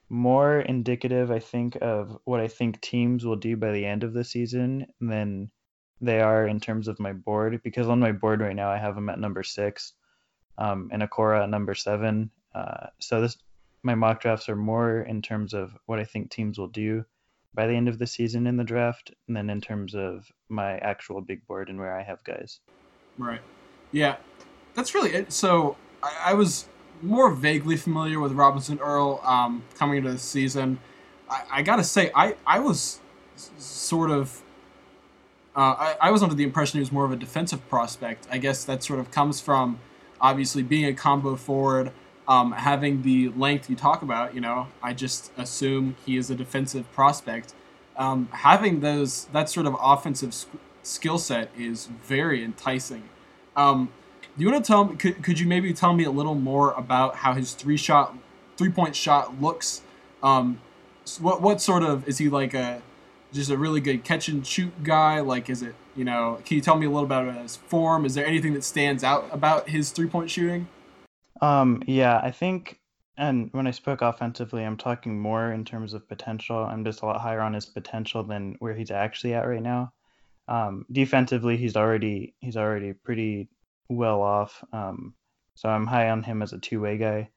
more 0.10 0.60
indicative, 0.60 1.32
I 1.32 1.40
think, 1.40 1.78
of 1.82 2.18
what 2.26 2.40
I 2.40 2.48
think 2.48 2.80
teams 2.82 3.26
will 3.26 3.36
do 3.36 3.58
by 3.58 3.72
the 3.72 3.86
end 3.86 4.04
of 4.04 4.14
the 4.14 4.24
season 4.24 4.88
than 5.02 5.50
they 6.02 6.22
are 6.22 6.46
in 6.48 6.60
terms 6.60 6.88
of 6.88 7.00
my 7.00 7.14
board. 7.14 7.62
Because 7.64 7.88
on 7.88 8.00
my 8.00 8.12
board 8.12 8.42
right 8.42 8.56
now, 8.56 8.70
I 8.70 8.78
have 8.78 8.96
them 8.96 9.10
at 9.10 9.20
number 9.20 9.44
six, 9.44 9.94
um, 10.58 10.90
and 10.92 11.02
Okoro 11.02 11.44
at 11.44 11.50
number 11.50 11.74
seven. 11.74 12.30
Uh, 12.54 12.88
so 13.00 13.22
this 13.22 13.38
my 13.84 13.94
mock 13.94 14.20
drafts 14.20 14.50
are 14.50 14.56
more 14.56 15.02
in 15.02 15.22
terms 15.22 15.54
of 15.54 15.78
what 15.86 16.00
I 16.00 16.04
think 16.04 16.32
teams 16.32 16.58
will 16.58 16.68
do 16.68 17.06
by 17.54 17.68
the 17.68 17.76
end 17.76 17.88
of 17.88 18.00
the 18.00 18.08
season 18.08 18.48
in 18.48 18.58
the 18.58 18.64
draft 18.64 19.12
than 19.28 19.50
in 19.50 19.62
terms 19.62 19.94
of 19.94 20.32
my 20.50 20.78
actual 20.80 21.22
big 21.22 21.46
board 21.46 21.70
and 21.70 21.80
where 21.80 21.96
I 21.96 22.04
have 22.04 22.24
guys. 22.24 22.60
Right. 23.18 23.42
Yeah, 23.92 24.18
that's 24.74 24.96
really 24.96 25.14
it. 25.14 25.32
So 25.32 25.78
I, 26.02 26.32
I 26.32 26.34
was 26.34 26.68
more 27.02 27.32
vaguely 27.32 27.78
familiar 27.78 28.20
with 28.20 28.32
Robinson 28.34 28.80
Earl 28.80 29.22
um, 29.24 29.64
coming 29.78 29.98
into 29.98 30.12
the 30.12 30.18
season. 30.18 30.80
I, 31.30 31.44
I 31.52 31.62
gotta 31.62 31.84
say, 31.84 32.12
I, 32.16 32.36
I 32.46 32.60
was 32.60 33.00
sort 33.58 34.12
of. 34.12 34.42
Uh, 35.56 35.76
I, 35.78 35.96
I 36.02 36.12
was 36.12 36.22
under 36.22 36.36
the 36.36 36.44
impression 36.44 36.78
he 36.78 36.82
was 36.82 36.92
more 36.92 37.06
of 37.06 37.14
a 37.14 37.16
defensive 37.16 37.68
prospect. 37.70 38.28
I 38.30 38.40
guess 38.40 38.66
that 38.66 38.84
sort 38.84 39.00
of 39.00 39.10
comes 39.10 39.40
from 39.40 39.80
obviously 40.20 40.64
being 40.64 40.86
a 40.86 40.94
combo 40.94 41.38
forward, 41.38 41.92
um, 42.28 42.52
having 42.52 43.04
the 43.04 43.30
length 43.30 43.70
you 43.70 43.76
talk 43.78 44.02
about. 44.02 44.36
You 44.36 44.42
know, 44.42 44.68
I 44.84 44.94
just 44.94 45.32
assume 45.38 45.96
he 46.06 46.18
is 46.18 46.30
a 46.30 46.36
defensive 46.36 46.92
prospect. 46.92 47.54
Um, 47.96 48.28
having 48.32 48.82
those 48.82 49.26
that 49.32 49.50
sort 49.50 49.66
of 49.66 49.78
offensive 49.82 50.34
sk- 50.34 50.50
skill 50.84 51.18
set 51.18 51.50
is 51.58 51.86
very 51.86 52.44
enticing. 52.44 53.04
Um, 53.56 53.94
you 54.44 54.52
want 54.52 54.64
to 54.64 54.68
tell 54.68 54.86
me? 54.86 54.96
Could, 54.96 55.24
could 55.24 55.40
you 55.40 55.48
maybe 55.48 55.74
tell 55.74 55.94
me 55.94 56.04
a 56.04 56.12
little 56.12 56.36
more 56.36 56.74
about 56.74 57.18
how 57.18 57.34
his 57.34 57.54
three 57.54 57.78
shot, 57.78 58.16
three 58.58 58.70
point 58.70 58.96
shot 58.96 59.42
looks? 59.42 59.82
Um, 60.22 60.60
what 61.20 61.42
what 61.42 61.62
sort 61.62 61.84
of 61.84 62.08
is 62.08 62.18
he 62.18 62.30
like 62.30 62.54
a 62.54 62.82
just 63.32 63.50
a 63.50 63.58
really 63.58 63.82
good 63.82 64.04
catch 64.04 64.28
and 64.28 64.46
shoot 64.46 64.84
guy? 64.84 65.20
Like, 65.20 65.50
is 65.50 65.62
it 65.62 65.76
you 65.96 66.04
know? 66.04 66.40
Can 66.46 66.56
you 66.56 66.62
tell 66.62 66.78
me 66.78 66.86
a 66.86 66.90
little 66.90 67.06
about 67.06 67.34
his 67.42 67.56
form? 67.56 68.06
Is 68.06 68.16
there 68.16 68.26
anything 68.26 68.54
that 68.54 68.64
stands 68.64 69.04
out 69.04 69.28
about 69.32 69.70
his 69.70 69.92
three 69.92 70.08
point 70.08 70.30
shooting? 70.30 70.68
Um, 71.42 71.84
yeah, 71.86 72.20
I 72.24 72.32
think, 72.32 72.80
and 73.18 73.50
when 73.52 73.68
I 73.68 73.72
spoke 73.72 74.02
offensively, 74.02 74.64
I'm 74.64 74.78
talking 74.78 75.20
more 75.20 75.52
in 75.52 75.66
terms 75.66 75.94
of 75.94 76.08
potential. 76.08 76.58
I'm 76.58 76.84
just 76.84 77.02
a 77.02 77.06
lot 77.06 77.20
higher 77.20 77.42
on 77.42 77.54
his 77.54 77.66
potential 77.66 78.24
than 78.24 78.56
where 78.60 78.74
he's 78.74 78.92
actually 78.92 79.34
at 79.34 79.48
right 79.48 79.62
now. 79.62 79.92
Um, 80.48 80.86
defensively, 80.92 81.58
he's 81.58 81.76
already 81.76 82.36
he's 82.40 82.58
already 82.58 82.94
pretty 82.94 83.50
well 83.90 84.22
off. 84.22 84.64
Um, 84.74 85.14
so 85.56 85.70
I'm 85.70 85.88
high 85.88 86.10
on 86.10 86.24
him 86.24 86.42
as 86.42 86.54
a 86.54 86.60
two 86.60 86.82
way 86.82 86.98
guy. 86.98 87.30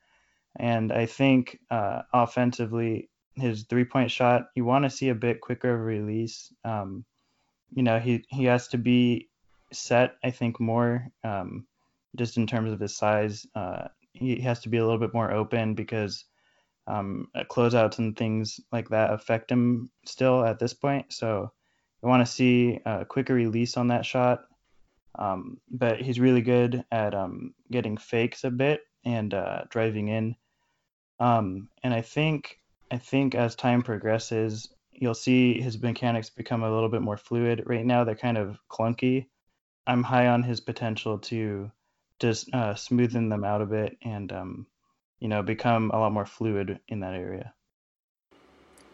And 0.57 0.93
I 0.93 1.07
think 1.07 1.59
uh, 1.71 2.03
offensively, 2.13 3.11
his 3.35 3.65
three 3.65 3.85
point 3.85 4.11
shot, 4.11 4.49
you 4.55 4.65
want 4.65 4.85
to 4.85 4.91
see 4.91 5.11
a 5.11 5.15
bit 5.15 5.41
quicker 5.41 5.77
release. 5.77 6.53
Um, 6.65 7.05
you 7.73 7.83
know, 7.83 7.99
he 7.99 8.25
he 8.29 8.45
has 8.45 8.69
to 8.69 8.79
be 8.79 9.29
set, 9.73 10.17
I 10.25 10.31
think, 10.31 10.59
more. 10.59 11.09
Um, 11.23 11.67
just 12.17 12.37
in 12.37 12.47
terms 12.47 12.73
of 12.73 12.81
his 12.81 12.97
size. 12.97 13.47
Uh, 13.55 13.89
he 14.13 14.41
has 14.41 14.61
to 14.61 14.69
be 14.69 14.79
a 14.79 14.85
little 14.85 14.99
bit 14.99 15.15
more 15.15 15.33
open 15.33 15.75
because 15.75 16.25
um, 16.87 17.29
uh, 17.35 17.45
closeouts 17.45 17.99
and 17.99 18.17
things 18.17 18.61
like 18.73 18.89
that 18.89 19.13
affect 19.13 19.51
him 19.51 19.91
still 20.05 20.45
at 20.45 20.59
this 20.59 20.75
point. 20.75 21.13
So 21.13 21.53
I 22.03 22.07
want 22.07 22.27
to 22.27 22.33
see 22.33 22.81
a 22.85 23.05
quicker 23.05 23.35
release 23.35 23.77
on 23.77 23.89
that 23.89 24.07
shot. 24.07 24.45
Um, 25.15 25.59
but 25.71 26.01
he's 26.01 26.21
really 26.21 26.43
good 26.43 26.85
at 26.93 27.15
um, 27.15 27.55
getting 27.71 27.97
fakes 27.97 28.45
a 28.45 28.51
bit 28.51 28.83
and 29.05 29.35
uh, 29.35 29.63
driving 29.71 30.09
in. 30.09 30.37
Um, 31.21 31.69
and 31.83 31.93
I 31.93 32.03
think 32.03 32.59
I 32.91 32.99
think 32.99 33.35
as 33.35 33.55
time 33.55 33.83
progresses, 33.83 34.69
you'll 34.93 35.15
see 35.15 35.61
his 35.61 35.81
mechanics 35.81 36.31
become 36.31 36.63
a 36.63 36.73
little 36.73 36.89
bit 36.89 37.03
more 37.03 37.17
fluid. 37.17 37.65
Right 37.67 37.85
now, 37.85 38.05
they're 38.05 38.15
kind 38.15 38.39
of 38.39 38.59
clunky. 38.71 39.27
I'm 39.87 40.03
high 40.03 40.29
on 40.29 40.43
his 40.43 40.61
potential 40.61 41.19
to 41.19 41.71
just 42.19 42.49
uh, 42.53 42.75
smoothen 42.75 43.31
them 43.31 43.45
out 43.45 43.63
a 43.63 43.67
bit 43.67 43.97
and 44.03 44.31
um, 44.33 44.67
you 45.21 45.29
know 45.29 45.43
become 45.43 45.91
a 45.93 45.99
lot 45.99 46.13
more 46.13 46.27
fluid 46.27 46.81
in 46.89 47.01
that 47.01 47.15
area. 47.15 47.55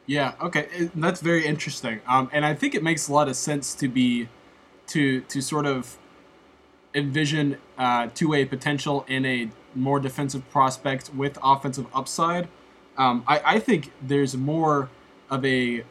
Yeah. 0.06 0.34
Okay. 0.40 0.90
That's 0.94 1.20
very 1.20 1.46
interesting. 1.46 2.00
Um, 2.06 2.28
and 2.32 2.44
I 2.44 2.54
think 2.54 2.74
it 2.74 2.82
makes 2.82 3.08
a 3.08 3.12
lot 3.12 3.28
of 3.28 3.36
sense 3.36 3.74
to 3.76 3.88
be 3.88 4.28
to 4.88 5.22
to 5.22 5.40
sort 5.40 5.66
of 5.66 5.96
envision 6.94 7.58
uh, 7.76 8.08
two-way 8.14 8.44
potential 8.44 9.04
in 9.08 9.26
a 9.26 9.50
more 9.74 9.98
defensive 9.98 10.48
prospect 10.50 11.12
with 11.14 11.38
offensive 11.42 11.86
upside. 11.94 12.48
Um, 12.96 13.24
I, 13.26 13.42
I 13.44 13.58
think 13.58 13.90
there's 14.00 14.36
more 14.36 14.88
of 15.30 15.44
a, 15.44 15.84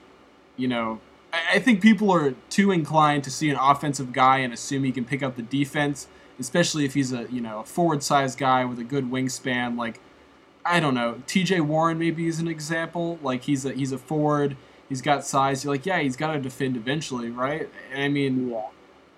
you 0.55 0.67
know, 0.67 0.99
I, 1.33 1.55
I 1.55 1.59
think 1.59 1.81
people 1.81 2.11
are 2.11 2.33
too 2.49 2.71
inclined 2.71 3.23
to 3.25 3.31
see 3.31 3.49
an 3.49 3.57
offensive 3.59 4.13
guy 4.13 4.37
and 4.37 4.53
assume 4.53 4.83
he 4.83 4.91
can 4.91 5.03
pick 5.03 5.21
up 5.21 5.35
the 5.35 5.41
defense, 5.41 6.07
especially 6.39 6.85
if 6.85 6.93
he's 6.93 7.11
a 7.11 7.27
you 7.29 7.41
know 7.41 7.59
a 7.59 7.65
forward-sized 7.65 8.37
guy 8.37 8.63
with 8.63 8.79
a 8.79 8.83
good 8.83 9.11
wingspan. 9.11 9.77
Like, 9.77 9.99
I 10.63 10.79
don't 10.79 10.93
know, 10.93 11.21
T.J. 11.27 11.59
Warren 11.61 11.99
maybe 11.99 12.27
is 12.27 12.39
an 12.39 12.47
example. 12.47 13.19
Like 13.21 13.43
he's 13.43 13.65
a 13.65 13.73
he's 13.73 13.91
a 13.91 13.97
forward. 13.97 14.55
He's 14.87 15.01
got 15.01 15.25
size. 15.25 15.63
You're 15.63 15.73
like, 15.73 15.85
yeah, 15.85 15.99
he's 15.99 16.15
got 16.15 16.33
to 16.33 16.39
defend 16.39 16.77
eventually, 16.77 17.31
right? 17.31 17.69
I 17.95 18.09
mean, 18.09 18.49
Yeah. 18.49 18.61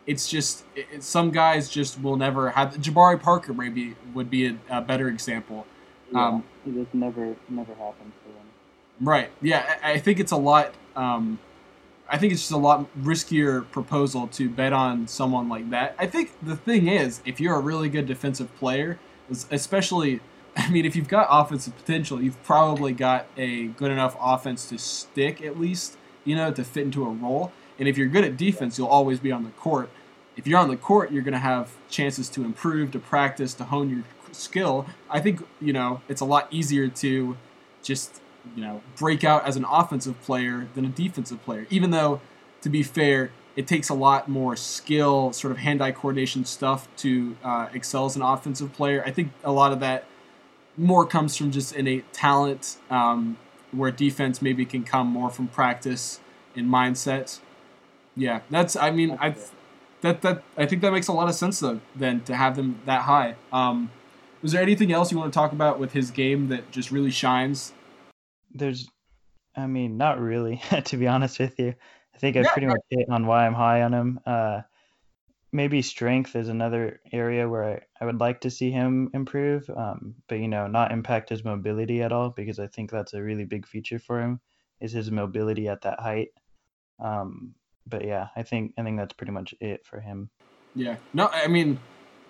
It's 0.07 0.29
just 0.29 0.65
it, 0.75 1.03
some 1.03 1.31
guys 1.31 1.69
just 1.69 2.01
will 2.01 2.17
never 2.17 2.49
have. 2.51 2.75
Jabari 2.75 3.21
Parker 3.21 3.53
maybe 3.53 3.95
would 4.13 4.29
be 4.29 4.47
a, 4.47 4.57
a 4.69 4.81
better 4.81 5.07
example. 5.07 5.65
Yeah. 6.11 6.27
Um, 6.27 6.43
it 6.65 6.73
just 6.73 6.93
never 6.93 7.35
never 7.49 7.73
happened 7.75 8.11
for 8.23 8.29
him. 8.29 8.45
Right. 8.99 9.29
Yeah, 9.41 9.77
I, 9.83 9.93
I 9.93 9.99
think 9.99 10.19
it's 10.19 10.31
a 10.31 10.37
lot. 10.37 10.73
Um, 10.95 11.39
I 12.07 12.17
think 12.17 12.33
it's 12.33 12.41
just 12.41 12.51
a 12.51 12.57
lot 12.57 12.85
riskier 13.01 13.69
proposal 13.71 14.27
to 14.27 14.47
bet 14.47 14.73
on 14.73 15.07
someone 15.07 15.49
like 15.49 15.69
that. 15.71 15.95
I 15.97 16.05
think 16.05 16.31
the 16.41 16.55
thing 16.55 16.87
is, 16.87 17.21
if 17.25 17.39
you're 17.39 17.55
a 17.55 17.59
really 17.59 17.89
good 17.89 18.05
defensive 18.05 18.55
player, 18.57 18.99
especially, 19.49 20.19
I 20.57 20.69
mean, 20.69 20.85
if 20.85 20.95
you've 20.95 21.07
got 21.07 21.27
offensive 21.29 21.75
potential, 21.75 22.21
you've 22.21 22.41
probably 22.43 22.93
got 22.93 23.25
a 23.37 23.67
good 23.67 23.91
enough 23.91 24.15
offense 24.21 24.69
to 24.69 24.77
stick 24.77 25.41
at 25.41 25.59
least, 25.59 25.97
you 26.23 26.35
know, 26.35 26.51
to 26.51 26.63
fit 26.63 26.83
into 26.83 27.05
a 27.05 27.09
role. 27.09 27.51
And 27.79 27.87
if 27.87 27.97
you're 27.97 28.07
good 28.07 28.23
at 28.23 28.37
defense, 28.37 28.77
you'll 28.77 28.87
always 28.87 29.19
be 29.19 29.31
on 29.31 29.43
the 29.43 29.49
court. 29.51 29.89
If 30.38 30.47
you're 30.47 30.59
on 30.59 30.69
the 30.69 30.77
court, 30.77 31.11
you're 31.11 31.23
going 31.23 31.33
to 31.33 31.39
have 31.39 31.71
chances 31.89 32.29
to 32.29 32.43
improve, 32.43 32.91
to 32.91 32.99
practice, 32.99 33.53
to 33.55 33.63
hone 33.65 33.89
your 33.89 34.03
skill. 34.31 34.86
I 35.09 35.19
think, 35.21 35.45
you 35.61 35.73
know, 35.73 36.01
it's 36.09 36.21
a 36.21 36.25
lot 36.25 36.47
easier 36.51 36.88
to 36.88 37.38
just 37.81 38.21
you 38.55 38.63
know 38.63 38.81
break 38.97 39.23
out 39.23 39.45
as 39.45 39.55
an 39.55 39.65
offensive 39.65 40.21
player 40.21 40.67
than 40.75 40.86
a 40.86 40.89
defensive 40.89 41.43
player. 41.43 41.65
Even 41.69 41.91
though, 41.91 42.21
to 42.61 42.69
be 42.69 42.83
fair, 42.83 43.31
it 43.55 43.67
takes 43.67 43.89
a 43.89 43.93
lot 43.93 44.27
more 44.27 44.55
skill, 44.55 45.31
sort 45.31 45.51
of 45.51 45.59
hand-eye 45.59 45.91
coordination 45.91 46.43
stuff 46.43 46.88
to 46.97 47.38
uh, 47.43 47.69
excel 47.73 48.05
as 48.05 48.15
an 48.15 48.21
offensive 48.21 48.73
player. 48.73 49.01
I 49.05 49.11
think 49.11 49.31
a 49.43 49.51
lot 49.51 49.71
of 49.71 49.79
that 49.79 50.05
more 50.77 51.05
comes 51.05 51.38
from 51.38 51.51
just 51.51 51.73
innate 51.73 52.11
talent, 52.11 52.77
um, 52.89 53.38
where 53.71 53.91
defense 53.91 54.41
maybe 54.41 54.65
can 54.65 54.83
come 54.83 55.07
more 55.07 55.29
from 55.29 55.47
practice 55.47 56.19
and 56.55 56.67
mindset. 56.67 57.39
Yeah, 58.15 58.41
that's. 58.49 58.75
I 58.75 58.91
mean, 58.91 59.17
I 59.21 59.36
that 60.05 60.21
that 60.21 60.43
I 60.57 60.65
think 60.65 60.81
that 60.81 60.91
makes 60.91 61.07
a 61.07 61.13
lot 61.13 61.29
of 61.29 61.35
sense 61.35 61.59
though. 61.59 61.81
Then 61.95 62.21
to 62.21 62.35
have 62.35 62.55
them 62.55 62.79
that 62.85 63.01
high. 63.03 63.35
Um, 63.51 63.91
was 64.41 64.51
there 64.51 64.61
anything 64.61 64.91
else 64.91 65.11
you 65.11 65.17
want 65.17 65.33
to 65.33 65.37
talk 65.37 65.53
about 65.53 65.79
with 65.79 65.93
his 65.93 66.11
game 66.11 66.49
that 66.49 66.71
just 66.71 66.91
really 66.91 67.11
shines 67.11 67.73
There's, 68.51 68.89
I 69.55 69.67
mean, 69.67 69.97
not 69.97 70.19
really, 70.19 70.61
to 70.85 70.97
be 70.97 71.07
honest 71.07 71.39
with 71.39 71.59
you. 71.59 71.73
I 72.13 72.17
think 72.17 72.37
I 72.37 72.43
Yeah, 72.43 72.51
pretty 72.51 72.67
much 72.67 72.81
hit 72.89 73.09
on 73.09 73.27
why 73.27 73.45
I'm 73.45 73.53
high 73.53 73.81
on 73.81 73.93
him. 73.93 74.19
Uh, 74.25 74.61
maybe 75.51 75.81
strength 75.81 76.35
is 76.35 76.49
another 76.49 77.01
area 77.11 77.47
where 77.49 77.63
I, 77.63 78.03
I 78.03 78.05
would 78.05 78.19
like 78.19 78.41
to 78.41 78.49
see 78.51 78.71
him 78.71 79.09
improve, 79.13 79.69
um, 79.69 80.15
but 80.27 80.39
you 80.39 80.47
know, 80.47 80.67
not 80.67 80.91
impact 80.91 81.29
his 81.29 81.43
mobility 81.43 82.01
at 82.01 82.11
all 82.11 82.29
because 82.29 82.59
I 82.59 82.67
think 82.67 82.91
that's 82.91 83.13
a 83.13 83.23
really 83.23 83.45
big 83.45 83.67
feature 83.67 83.99
for 83.99 84.21
him 84.21 84.39
is 84.81 84.91
his 84.91 85.11
mobility 85.11 85.67
at 85.67 85.81
that 85.81 85.99
height. 85.99 86.29
Um, 86.99 87.55
but 87.88 88.05
yeah, 88.05 88.27
I 88.36 88.43
think 88.43 88.73
I 88.77 88.83
think 88.83 88.97
that's 88.97 89.13
pretty 89.13 89.31
much 89.31 89.53
it 89.59 89.86
for 89.86 89.99
him. 89.99 90.29
Yeah. 90.75 90.97
No, 91.13 91.29
I 91.31 91.47
mean, 91.47 91.79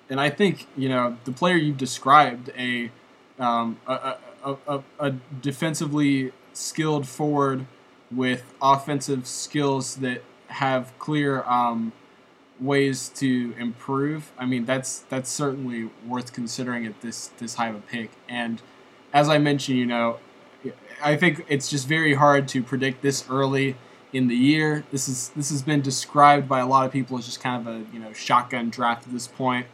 and 0.10 0.20
I 0.20 0.30
think 0.30 0.68
you 0.78 0.89
know 0.89 1.18
the 1.26 1.32
player 1.32 1.56
you 1.56 1.74
described 1.74 2.51
a 2.58 2.91
um, 3.39 3.80
a, 3.88 4.18
a, 4.43 4.58
a, 4.68 4.84
a 4.99 5.12
defensively 5.41 6.32
skilled 6.53 7.08
forward 7.08 7.66
with 8.12 8.53
offensive 8.62 9.28
skills 9.28 9.97
that 9.97 10.22
have 10.47 10.97
clear 10.99 11.43
um, 11.43 11.91
ways 12.60 13.10
to 13.10 13.53
improve. 13.58 14.32
I 14.38 14.45
mean, 14.45 14.66
that's 14.66 14.99
that's 14.99 15.30
certainly 15.30 15.89
worth 16.08 16.34
considering 16.34 16.86
at 16.86 17.01
this 17.01 17.28
this 17.38 17.56
high 17.56 17.70
of 17.70 17.76
a 17.76 17.82
pick. 17.82 18.12
And 18.30 18.62
as 19.14 19.30
I 19.30 19.38
mentioned, 19.38 19.78
you 19.78 19.86
know, 19.86 20.20
I 21.03 21.16
think 21.16 21.45
it's 21.47 21.70
just 21.70 21.88
very 21.88 22.14
hard 22.14 22.47
to 22.49 22.64
predict 22.64 23.01
this 23.01 23.26
early 23.30 23.76
in 24.16 24.28
the 24.28 24.36
year. 24.36 24.86
This 24.91 25.09
is 25.09 25.30
this 25.36 25.49
has 25.49 25.61
been 25.61 25.82
described 25.82 26.47
by 26.47 26.59
a 26.59 26.66
lot 26.68 26.86
of 26.86 26.91
people 26.91 27.18
as 27.18 27.26
just 27.26 27.41
kind 27.41 27.68
of 27.68 27.74
a 27.76 27.93
you 27.93 27.99
know 27.99 28.13
shotgun 28.13 28.70
draft 28.70 29.05
at 29.05 29.13
this 29.13 29.28
point. 29.28 29.68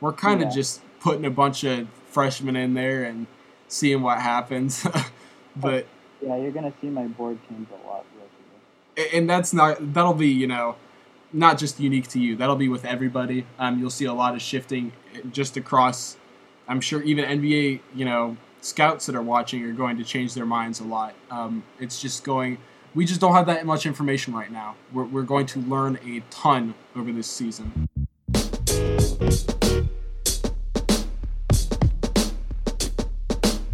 We're 0.00 0.12
kind 0.12 0.40
Yeah. 0.40 0.48
of 0.48 0.54
just 0.54 0.82
putting 1.00 1.24
a 1.24 1.30
bunch 1.30 1.64
of 1.64 1.88
freshmen 2.06 2.56
in 2.56 2.74
there 2.74 3.04
and 3.04 3.26
seeing 3.68 4.02
what 4.02 4.20
happens. 4.20 4.86
but 5.56 5.86
Yeah, 6.20 6.36
you're 6.36 6.50
gonna 6.52 6.72
see 6.80 6.88
my 6.88 7.06
board 7.06 7.38
change 7.48 7.68
a 7.70 7.86
lot 7.86 8.04
and 9.12 9.28
that's 9.28 9.52
not 9.52 9.94
that'll 9.94 10.14
be 10.14 10.28
you 10.28 10.46
know 10.46 10.76
not 11.32 11.58
just 11.58 11.80
unique 11.80 12.08
to 12.08 12.20
you. 12.20 12.36
That'll 12.36 12.56
be 12.56 12.68
with 12.68 12.84
everybody. 12.84 13.46
Um, 13.58 13.78
you'll 13.78 13.90
see 13.90 14.04
a 14.06 14.12
lot 14.12 14.34
of 14.34 14.40
shifting 14.42 14.92
just 15.32 15.56
across. 15.56 16.16
I'm 16.68 16.80
sure 16.80 17.02
even 17.02 17.24
NBA 17.24 17.80
you 17.94 18.04
know 18.04 18.36
scouts 18.60 19.06
that 19.06 19.14
are 19.14 19.22
watching 19.22 19.62
are 19.64 19.72
going 19.72 19.96
to 19.98 20.04
change 20.04 20.34
their 20.34 20.46
minds 20.46 20.80
a 20.80 20.84
lot. 20.84 21.14
Um, 21.30 21.64
it's 21.80 22.00
just 22.00 22.24
going. 22.24 22.58
We 22.96 23.04
just 23.04 23.20
don't 23.20 23.34
have 23.34 23.44
that 23.44 23.66
much 23.66 23.84
information 23.84 24.32
right 24.32 24.50
now. 24.50 24.74
We're, 24.90 25.04
we're 25.04 25.22
going 25.22 25.44
to 25.48 25.58
learn 25.58 25.98
a 26.02 26.20
ton 26.30 26.74
over 26.96 27.12
this 27.12 27.26
season. 27.26 27.90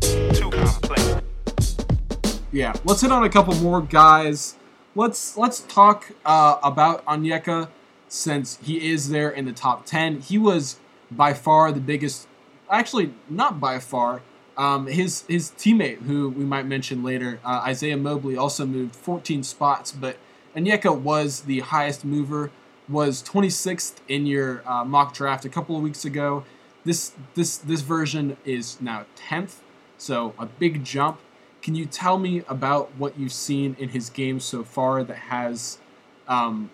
Too 0.08 0.50
complex. 0.50 1.20
Yeah, 2.50 2.72
let's 2.84 3.00
hit 3.00 3.12
on 3.12 3.22
a 3.22 3.28
couple 3.28 3.54
more 3.54 3.80
guys. 3.80 4.56
Let's 4.96 5.36
let's 5.36 5.60
talk 5.60 6.10
uh, 6.24 6.58
about 6.60 7.06
Onyeka 7.06 7.68
since 8.08 8.58
he 8.60 8.90
is 8.90 9.10
there 9.10 9.30
in 9.30 9.44
the 9.44 9.52
top 9.52 9.86
ten. 9.86 10.20
He 10.20 10.36
was 10.36 10.80
by 11.12 11.32
far 11.32 11.70
the 11.70 11.78
biggest. 11.78 12.26
Actually, 12.68 13.14
not 13.30 13.60
by 13.60 13.78
far. 13.78 14.22
Um, 14.56 14.86
his 14.86 15.24
his 15.28 15.50
teammate, 15.50 16.02
who 16.02 16.28
we 16.28 16.44
might 16.44 16.66
mention 16.66 17.02
later, 17.02 17.40
uh, 17.44 17.62
Isaiah 17.64 17.96
Mobley, 17.96 18.36
also 18.36 18.66
moved 18.66 18.94
14 18.94 19.42
spots, 19.42 19.92
but 19.92 20.16
Onyeka 20.54 20.98
was 20.98 21.42
the 21.42 21.60
highest 21.60 22.04
mover. 22.04 22.50
Was 22.88 23.22
26th 23.22 23.98
in 24.08 24.26
your 24.26 24.62
uh, 24.68 24.84
mock 24.84 25.14
draft 25.14 25.44
a 25.44 25.48
couple 25.48 25.76
of 25.76 25.82
weeks 25.82 26.04
ago. 26.04 26.44
This 26.84 27.12
this 27.34 27.56
this 27.56 27.80
version 27.80 28.36
is 28.44 28.80
now 28.80 29.06
10th, 29.16 29.58
so 29.96 30.34
a 30.38 30.46
big 30.46 30.84
jump. 30.84 31.20
Can 31.62 31.76
you 31.76 31.86
tell 31.86 32.18
me 32.18 32.42
about 32.48 32.90
what 32.98 33.18
you've 33.18 33.32
seen 33.32 33.76
in 33.78 33.90
his 33.90 34.10
game 34.10 34.40
so 34.40 34.64
far 34.64 35.04
that 35.04 35.16
has 35.16 35.78
um, 36.26 36.70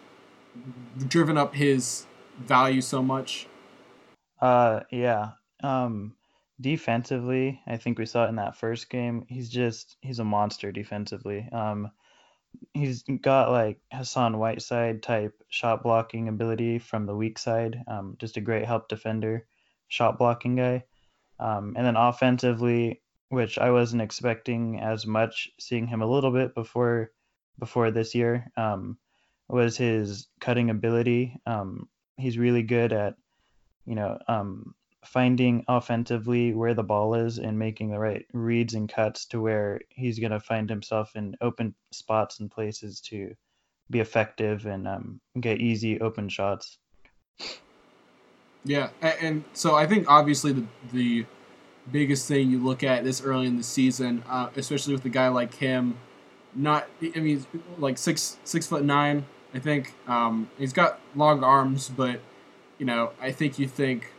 driven 1.07 1.37
up 1.37 1.55
his 1.55 2.07
value 2.39 2.81
so 2.81 3.03
much? 3.03 3.47
Uh, 4.41 4.81
yeah. 4.91 5.33
Um, 5.63 6.15
defensively, 6.61 7.61
I 7.67 7.77
think 7.77 7.99
we 7.99 8.07
saw 8.07 8.27
it 8.27 8.31
in 8.31 8.37
that 8.37 8.57
first 8.57 8.91
game. 8.91 9.25
He's 9.29 9.49
just 9.49 9.97
he's 10.01 10.19
a 10.19 10.25
monster 10.25 10.73
defensively. 10.73 11.49
Um, 11.53 11.91
he's 12.75 13.03
got 13.03 13.51
like 13.51 13.81
Hassan 13.93 14.39
Whiteside 14.39 15.03
type 15.03 15.43
shot 15.49 15.83
blocking 15.83 16.29
ability 16.29 16.79
from 16.79 17.07
the 17.07 17.17
weak 17.17 17.39
side. 17.39 17.83
Um, 17.87 18.17
just 18.19 18.37
a 18.37 18.43
great 18.43 18.65
help 18.65 18.89
defender, 18.89 19.47
shot 19.89 20.19
blocking 20.19 20.57
guy. 20.57 20.85
Um, 21.39 21.75
and 21.77 21.87
then 21.87 21.97
offensively, 21.97 23.03
which 23.29 23.59
I 23.59 23.71
wasn't 23.71 24.03
expecting 24.03 24.81
as 24.81 25.07
much, 25.07 25.51
seeing 25.61 25.87
him 25.87 26.03
a 26.03 26.11
little 26.11 26.33
bit 26.33 26.55
before 26.55 27.13
before 27.59 27.91
this 27.91 28.15
year, 28.15 28.51
um, 28.57 28.99
was 29.49 29.77
his 29.77 30.29
cutting 30.41 30.71
ability. 30.71 31.41
Um, 31.47 31.89
he's 32.17 32.39
really 32.39 32.63
good 32.63 32.93
at 32.93 33.15
you 33.87 33.95
know 33.95 34.19
um, 34.27 34.75
finding 35.05 35.65
offensively 35.69 36.53
where 36.53 36.75
the 36.75 36.83
ball 36.83 37.15
is 37.15 37.39
and 37.39 37.59
making 37.59 37.91
the 37.91 37.99
right 37.99 38.27
reads 38.33 38.75
and 38.75 38.89
cuts 38.89 39.27
to 39.27 39.41
where 39.41 39.81
he's 39.89 40.19
going 40.19 40.33
to 40.33 40.41
find 40.41 40.69
himself 40.69 41.15
in 41.15 41.37
open 41.41 41.75
spots 41.93 42.41
and 42.41 42.51
places 42.51 43.01
to 43.01 43.35
be 43.91 44.01
effective 44.01 44.67
and 44.67 44.87
um, 44.87 45.21
get 45.41 45.61
easy 45.61 46.01
open 46.01 46.29
shots. 46.29 46.79
Yeah, 48.65 48.91
and, 49.01 49.45
so 49.55 49.77
I 49.77 49.87
think 49.87 50.11
obviously 50.11 50.53
the 50.53 50.65
the 50.93 51.27
biggest 51.91 52.29
thing 52.29 52.51
you 52.51 52.63
look 52.63 52.83
at 52.83 53.03
this 53.05 53.23
early 53.23 53.47
in 53.47 53.57
the 53.57 53.63
season, 53.63 54.23
uh, 54.29 54.51
especially 54.57 54.93
with 54.95 55.05
a 55.05 55.09
guy 55.09 55.29
like 55.29 55.55
him, 55.55 55.97
not 56.55 56.87
I 57.03 57.21
mean 57.21 57.47
like 57.79 57.99
six 57.99 58.37
six 58.45 58.67
foot 58.67 58.85
nine. 58.85 59.25
I 59.55 59.59
think 59.59 59.95
um, 60.07 60.51
he's 60.59 60.75
got 60.75 61.01
long 61.15 61.43
arms, 61.43 61.89
but 61.89 62.21
you 62.79 62.85
know 62.85 63.13
I 63.21 63.33
think 63.33 63.59
you 63.59 63.69
think, 63.69 64.13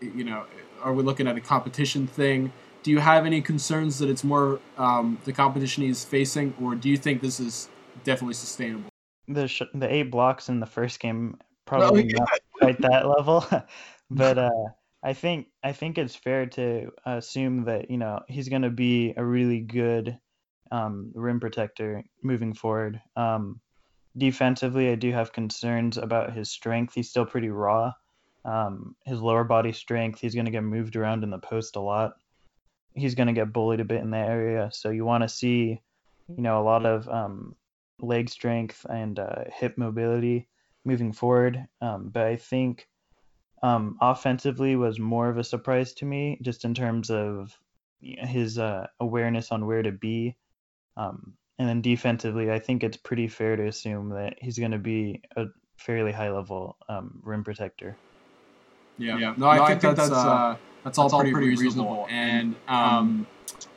you 0.00 0.24
know, 0.24 0.44
are 0.82 0.92
we 0.92 1.02
looking 1.02 1.26
at 1.26 1.36
a 1.36 1.40
competition 1.40 2.06
thing? 2.06 2.52
Do 2.82 2.90
you 2.90 2.98
have 2.98 3.26
any 3.26 3.42
concerns 3.42 3.98
that 3.98 4.08
it's 4.08 4.24
more 4.24 4.60
um, 4.76 5.18
the 5.24 5.32
competition 5.32 5.82
he's 5.82 6.04
facing, 6.04 6.54
or 6.62 6.74
do 6.74 6.88
you 6.88 6.96
think 6.96 7.20
this 7.20 7.40
is 7.40 7.68
definitely 8.04 8.34
sustainable? 8.34 8.88
The 9.26 9.48
sh- 9.48 9.62
the 9.74 9.92
eight 9.92 10.10
blocks 10.10 10.48
in 10.48 10.60
the 10.60 10.66
first 10.66 11.00
game 11.00 11.38
probably 11.66 12.04
oh, 12.04 12.06
yeah. 12.06 12.18
not 12.18 12.40
quite 12.52 12.80
that 12.80 13.06
level, 13.08 13.44
but 14.10 14.38
uh, 14.38 14.50
I 15.02 15.12
think 15.12 15.48
I 15.62 15.72
think 15.72 15.98
it's 15.98 16.16
fair 16.16 16.46
to 16.46 16.90
assume 17.04 17.64
that 17.64 17.90
you 17.90 17.98
know 17.98 18.20
he's 18.28 18.48
going 18.48 18.62
to 18.62 18.70
be 18.70 19.14
a 19.16 19.24
really 19.24 19.60
good 19.60 20.18
um, 20.70 21.12
rim 21.14 21.40
protector 21.40 22.04
moving 22.22 22.54
forward. 22.54 23.00
Um, 23.16 23.60
defensively, 24.16 24.90
I 24.90 24.94
do 24.94 25.12
have 25.12 25.32
concerns 25.32 25.98
about 25.98 26.32
his 26.32 26.50
strength. 26.50 26.94
He's 26.94 27.10
still 27.10 27.26
pretty 27.26 27.48
raw. 27.48 27.92
Um, 28.44 28.96
his 29.04 29.20
lower 29.20 29.44
body 29.44 29.72
strength, 29.72 30.20
he's 30.20 30.34
going 30.34 30.46
to 30.46 30.50
get 30.52 30.62
moved 30.62 30.96
around 30.96 31.24
in 31.24 31.30
the 31.30 31.38
post 31.38 31.76
a 31.76 31.80
lot. 31.80 32.14
He's 32.94 33.14
going 33.14 33.26
to 33.26 33.32
get 33.32 33.52
bullied 33.52 33.80
a 33.80 33.84
bit 33.84 34.00
in 34.00 34.10
that 34.10 34.28
area. 34.28 34.70
So 34.72 34.90
you 34.90 35.04
want 35.04 35.22
to 35.22 35.28
see, 35.28 35.80
you 36.28 36.42
know, 36.42 36.60
a 36.60 36.64
lot 36.64 36.86
of 36.86 37.08
um, 37.08 37.54
leg 38.00 38.28
strength 38.28 38.86
and 38.88 39.18
uh, 39.18 39.44
hip 39.52 39.76
mobility 39.76 40.48
moving 40.84 41.12
forward. 41.12 41.66
Um, 41.80 42.08
but 42.08 42.26
I 42.26 42.36
think 42.36 42.88
um, 43.62 43.98
offensively 44.00 44.76
was 44.76 44.98
more 44.98 45.28
of 45.28 45.38
a 45.38 45.44
surprise 45.44 45.92
to 45.94 46.04
me, 46.04 46.38
just 46.42 46.64
in 46.64 46.74
terms 46.74 47.10
of 47.10 47.58
his 48.00 48.58
uh, 48.58 48.86
awareness 49.00 49.52
on 49.52 49.66
where 49.66 49.82
to 49.82 49.92
be. 49.92 50.36
Um, 50.96 51.34
and 51.58 51.68
then 51.68 51.82
defensively, 51.82 52.50
I 52.50 52.60
think 52.60 52.84
it's 52.84 52.96
pretty 52.96 53.28
fair 53.28 53.56
to 53.56 53.66
assume 53.66 54.10
that 54.10 54.34
he's 54.40 54.58
going 54.58 54.70
to 54.70 54.78
be 54.78 55.22
a 55.36 55.46
fairly 55.76 56.12
high 56.12 56.30
level 56.30 56.76
um, 56.88 57.20
rim 57.22 57.42
protector. 57.42 57.96
Yeah, 58.98 59.18
yeah. 59.18 59.34
No, 59.36 59.46
I, 59.46 59.58
no, 59.58 59.66
think, 59.66 59.78
I 59.78 59.80
think 59.80 59.96
that's, 59.96 60.10
that's, 60.10 60.12
uh, 60.12 60.28
uh 60.28 60.56
that's, 60.84 60.98
all, 60.98 61.08
that's 61.08 61.20
pretty, 61.20 61.32
pretty 61.32 61.48
reasonable. 61.50 62.06
reasonable. 62.06 62.06
And 62.10 62.54
um, 62.68 63.26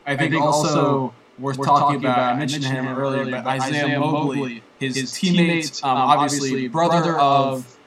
I, 0.05 0.15
think 0.15 0.33
I 0.33 0.35
think 0.35 0.43
also 0.43 1.13
worth, 1.39 1.57
talking, 1.57 1.65
talking 1.65 1.95
about, 1.97 2.19
I 2.19 2.37
mentioned 2.37 2.65
him 2.65 2.87
earlier, 2.87 3.29
but 3.29 3.45
Isaiah 3.45 3.99
Mobley, 3.99 4.63
his, 4.79 4.95
his 4.95 5.11
teammate, 5.11 5.83
um, 5.83 5.97
obviously 5.97 6.67
brother 6.67 7.17
of 7.19 7.77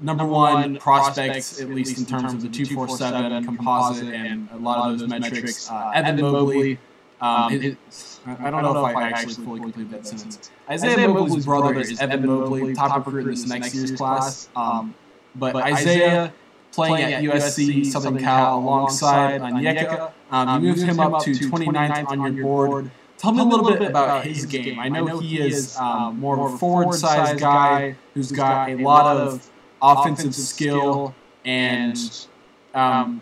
number 0.00 0.26
one 0.26 0.76
prospects, 0.78 1.60
at 1.60 1.70
least 1.70 1.98
in 1.98 2.06
terms 2.06 2.32
of 2.32 2.42
the 2.42 2.48
247 2.48 3.44
composite 3.44 4.12
and 4.12 4.48
a 4.52 4.56
lot 4.56 4.90
of 4.90 4.98
those 4.98 5.08
metrics. 5.08 5.70
Uh, 5.70 5.92
Evan 5.94 6.20
Mobley. 6.20 6.78
Um, 7.20 7.52
it, 7.52 7.78
I 8.26 8.50
don't 8.50 8.62
know 8.62 8.84
if 8.84 8.96
I 8.96 9.10
actually 9.10 9.44
fully 9.44 9.60
completed 9.60 9.92
that 9.92 10.06
sentence. 10.06 10.50
Isaiah 10.68 11.08
Mobley's 11.08 11.46
brother 11.46 11.78
is 11.78 12.00
Evan 12.00 12.26
Mobley, 12.26 12.74
top 12.74 13.06
recruit 13.06 13.22
in 13.22 13.30
this 13.30 13.46
next 13.46 13.74
year's 13.74 13.92
class. 13.92 14.48
Um, 14.56 14.94
but 15.36 15.54
Isaiah 15.56 16.32
playing 16.72 17.12
at 17.12 17.22
USC, 17.22 17.86
Southern 17.86 18.18
Cal, 18.18 18.58
alongside 18.58 19.40
Onyeka. 19.40 20.12
Um, 20.30 20.64
you 20.64 20.70
moved 20.70 20.82
him 20.82 21.00
up 21.00 21.22
to 21.24 21.30
29th 21.32 22.08
on 22.08 22.34
your 22.36 22.42
board. 22.44 22.90
Tell 23.18 23.32
me 23.32 23.40
a 23.40 23.44
little 23.44 23.68
bit 23.68 23.82
about 23.82 24.24
his 24.24 24.46
game. 24.46 24.80
I 24.80 24.88
know 24.88 25.18
he 25.18 25.40
is 25.40 25.76
um, 25.76 26.18
more 26.18 26.46
of 26.46 26.54
a 26.54 26.58
forward-sized 26.58 27.38
guy 27.38 27.96
who's 28.14 28.32
got 28.32 28.70
a 28.70 28.76
lot 28.76 29.16
of 29.16 29.48
offensive 29.80 30.34
skill 30.34 31.14
and 31.44 32.26
um, 32.74 33.20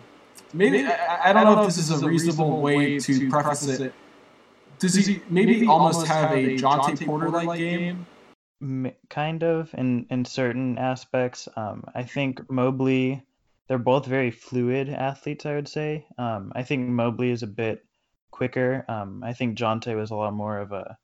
maybe 0.53 0.85
I, 0.85 1.29
I, 1.29 1.33
don't 1.33 1.45
know 1.45 1.61
if 1.61 1.67
this 1.67 1.77
is 1.77 2.01
a 2.01 2.07
reasonable 2.07 2.61
way 2.61 2.99
to 2.99 3.29
preface 3.29 3.67
it. 3.67 3.93
Does 4.79 4.93
he 4.93 5.21
maybe 5.29 5.67
almost 5.67 6.07
have 6.07 6.31
a 6.31 6.57
Jontay 6.57 7.05
Porter 7.05 7.29
like 7.29 7.59
game? 7.59 8.05
Kind 9.09 9.43
of 9.43 9.73
in 9.73 10.05
in 10.09 10.25
certain 10.25 10.77
aspects. 10.77 11.47
Um, 11.55 11.83
I 11.93 12.03
think 12.03 12.49
Mobley. 12.49 13.23
They're 13.71 13.77
both 13.77 14.05
very 14.05 14.31
fluid 14.31 14.89
athletes. 14.89 15.45
I 15.45 15.55
would 15.55 15.69
say. 15.69 16.05
Um, 16.17 16.51
I 16.53 16.61
think 16.61 16.89
Mobley 16.89 17.31
is 17.31 17.41
a 17.41 17.47
bit 17.47 17.85
quicker. 18.29 18.83
Um, 18.89 19.23
I 19.23 19.31
think 19.31 19.57
Jontay 19.57 19.95
was 19.95 20.11
a 20.11 20.15
lot 20.15 20.33
more 20.33 20.57
of 20.57 20.73
a 20.73 20.97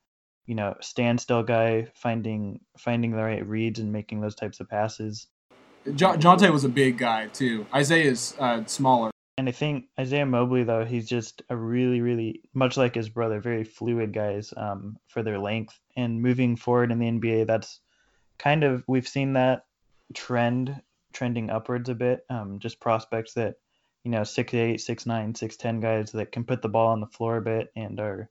you 0.47 0.53
know 0.53 0.76
standstill 0.82 1.43
guy, 1.43 1.88
finding 1.95 2.59
finding 2.78 3.11
the 3.11 3.24
right 3.24 3.47
reads 3.47 3.80
and 3.80 3.93
making 3.93 4.20
those 4.20 4.36
types 4.36 4.59
of 4.59 4.68
passes. 4.68 5.28
Jo- 5.95 6.18
Jontay 6.18 6.51
was 6.51 6.65
a 6.65 6.70
big 6.70 6.97
guy 6.97 7.28
too. 7.28 7.65
Isaiah 7.74 8.11
is 8.11 8.36
uh, 8.38 8.65
smaller. 8.65 9.11
And 9.38 9.47
I 9.47 9.53
think 9.53 9.86
Isaiah 9.97 10.26
Mobley, 10.26 10.65
though, 10.65 10.84
he's 10.84 11.07
just 11.07 11.43
a 11.49 11.55
really, 11.55 12.01
really 12.01 12.41
much 12.53 12.76
like 12.76 12.95
his 12.95 13.07
brother, 13.07 13.39
very 13.39 13.63
fluid 13.63 14.11
guys 14.11 14.53
um, 14.57 14.97
for 15.07 15.24
their 15.24 15.39
length. 15.39 15.80
And 15.95 16.22
moving 16.22 16.57
forward 16.57 16.91
in 16.91 16.99
the 16.99 17.09
NBA, 17.09 17.47
that's 17.47 17.80
kind 18.38 18.65
of 18.65 18.84
we've 18.89 19.07
seen 19.07 19.32
that 19.34 19.63
trend 20.13 20.82
trending 21.13 21.49
upwards 21.49 21.89
a 21.89 21.95
bit. 21.95 22.25
Um, 22.29 22.59
just 22.59 22.79
prospects 22.79 23.33
that 23.33 23.55
you 24.03 24.11
know 24.11 24.23
six 24.23 24.53
eight, 24.53 24.81
six 24.81 25.05
nine, 25.05 25.35
six 25.35 25.57
ten 25.57 25.79
guys 25.79 26.11
that 26.11 26.31
can 26.31 26.43
put 26.43 26.61
the 26.61 26.69
ball 26.69 26.87
on 26.87 27.01
the 27.01 27.07
floor 27.07 27.37
a 27.37 27.41
bit 27.41 27.71
and 27.75 27.99
are 27.99 28.29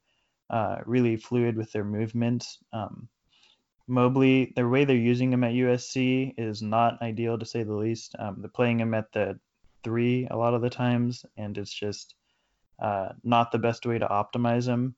uh, 0.50 0.78
really 0.86 1.16
fluid 1.16 1.56
with 1.56 1.72
their 1.72 1.84
movements. 1.84 2.58
Um, 2.72 3.08
Mobley, 3.88 4.52
the 4.56 4.66
way 4.66 4.84
they're 4.84 4.96
using 4.96 5.32
him 5.32 5.44
at 5.44 5.52
USC 5.52 6.34
is 6.36 6.60
not 6.60 7.00
ideal 7.02 7.38
to 7.38 7.46
say 7.46 7.62
the 7.62 7.74
least. 7.74 8.16
Um, 8.18 8.36
they're 8.40 8.50
playing 8.50 8.80
him 8.80 8.94
at 8.94 9.12
the 9.12 9.38
three 9.84 10.26
a 10.30 10.36
lot 10.36 10.54
of 10.54 10.62
the 10.62 10.70
times, 10.70 11.24
and 11.36 11.56
it's 11.56 11.72
just 11.72 12.16
uh, 12.80 13.10
not 13.22 13.52
the 13.52 13.58
best 13.58 13.86
way 13.86 13.98
to 13.98 14.06
optimize 14.06 14.66
him. 14.66 14.96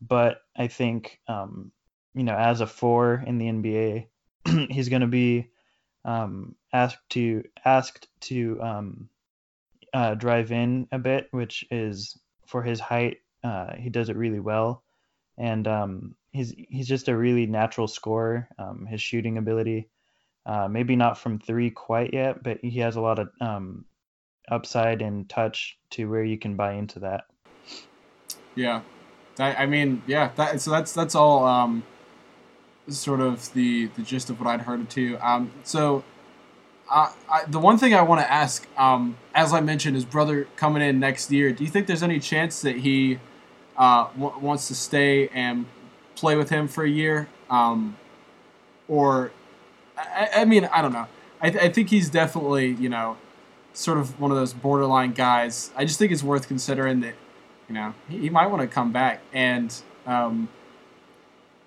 But 0.00 0.38
I 0.56 0.66
think, 0.66 1.20
um, 1.28 1.70
you 2.14 2.24
know, 2.24 2.34
as 2.34 2.60
a 2.60 2.66
four 2.66 3.22
in 3.26 3.38
the 3.38 3.46
NBA, 3.46 4.06
he's 4.70 4.88
going 4.88 5.02
to 5.02 5.06
be 5.06 5.50
um, 6.04 6.54
asked 6.72 7.08
to 7.10 7.44
asked 7.64 8.08
to 8.20 8.60
um, 8.62 9.08
uh, 9.92 10.14
drive 10.14 10.52
in 10.52 10.88
a 10.92 10.98
bit, 10.98 11.28
which 11.30 11.64
is 11.70 12.18
for 12.46 12.62
his 12.62 12.80
height. 12.80 13.18
Uh, 13.42 13.74
he 13.76 13.90
does 13.90 14.08
it 14.08 14.16
really 14.16 14.40
well, 14.40 14.82
and 15.38 15.66
um, 15.68 16.14
he's 16.32 16.54
he's 16.68 16.88
just 16.88 17.08
a 17.08 17.16
really 17.16 17.46
natural 17.46 17.88
scorer. 17.88 18.48
Um, 18.58 18.86
his 18.86 19.00
shooting 19.00 19.38
ability, 19.38 19.88
uh, 20.46 20.68
maybe 20.68 20.96
not 20.96 21.18
from 21.18 21.38
three 21.38 21.70
quite 21.70 22.12
yet, 22.12 22.42
but 22.42 22.58
he 22.62 22.80
has 22.80 22.96
a 22.96 23.00
lot 23.00 23.18
of 23.18 23.30
um, 23.40 23.84
upside 24.50 25.02
and 25.02 25.28
touch 25.28 25.78
to 25.90 26.08
where 26.10 26.24
you 26.24 26.38
can 26.38 26.56
buy 26.56 26.74
into 26.74 27.00
that. 27.00 27.24
Yeah, 28.54 28.82
I, 29.38 29.54
I 29.54 29.66
mean, 29.66 30.02
yeah. 30.06 30.30
That, 30.36 30.60
so 30.60 30.70
that's 30.70 30.92
that's 30.92 31.14
all 31.14 31.44
um, 31.44 31.82
sort 32.88 33.20
of 33.20 33.52
the 33.54 33.86
the 33.96 34.02
gist 34.02 34.30
of 34.30 34.40
what 34.40 34.48
I'd 34.48 34.62
heard 34.62 34.88
too. 34.90 35.18
Um, 35.20 35.52
so. 35.62 36.04
I, 36.90 37.12
the 37.48 37.58
one 37.58 37.78
thing 37.78 37.94
I 37.94 38.02
want 38.02 38.20
to 38.20 38.30
ask, 38.30 38.68
um, 38.76 39.16
as 39.34 39.54
I 39.54 39.60
mentioned, 39.60 39.96
his 39.96 40.04
brother 40.04 40.46
coming 40.54 40.82
in 40.82 41.00
next 41.00 41.30
year. 41.32 41.50
Do 41.50 41.64
you 41.64 41.70
think 41.70 41.86
there's 41.86 42.02
any 42.02 42.20
chance 42.20 42.60
that 42.60 42.76
he 42.76 43.18
uh, 43.76 44.08
w- 44.18 44.38
wants 44.38 44.68
to 44.68 44.74
stay 44.74 45.28
and 45.28 45.66
play 46.14 46.36
with 46.36 46.50
him 46.50 46.68
for 46.68 46.84
a 46.84 46.88
year, 46.88 47.28
um, 47.50 47.96
or 48.88 49.32
I, 49.96 50.28
I, 50.36 50.44
mean, 50.44 50.66
I 50.66 50.82
don't 50.82 50.92
know. 50.92 51.06
I, 51.40 51.50
th- 51.50 51.62
I 51.62 51.68
think 51.68 51.90
he's 51.90 52.08
definitely 52.08 52.72
you 52.74 52.88
know 52.88 53.16
sort 53.72 53.98
of 53.98 54.20
one 54.20 54.30
of 54.30 54.36
those 54.36 54.52
borderline 54.52 55.12
guys. 55.12 55.70
I 55.76 55.84
just 55.84 55.98
think 55.98 56.12
it's 56.12 56.22
worth 56.22 56.48
considering 56.48 57.00
that 57.00 57.14
you 57.68 57.74
know 57.74 57.94
he, 58.08 58.18
he 58.18 58.30
might 58.30 58.46
want 58.46 58.62
to 58.62 58.68
come 58.68 58.92
back 58.92 59.20
and. 59.32 59.74
Um, 60.06 60.48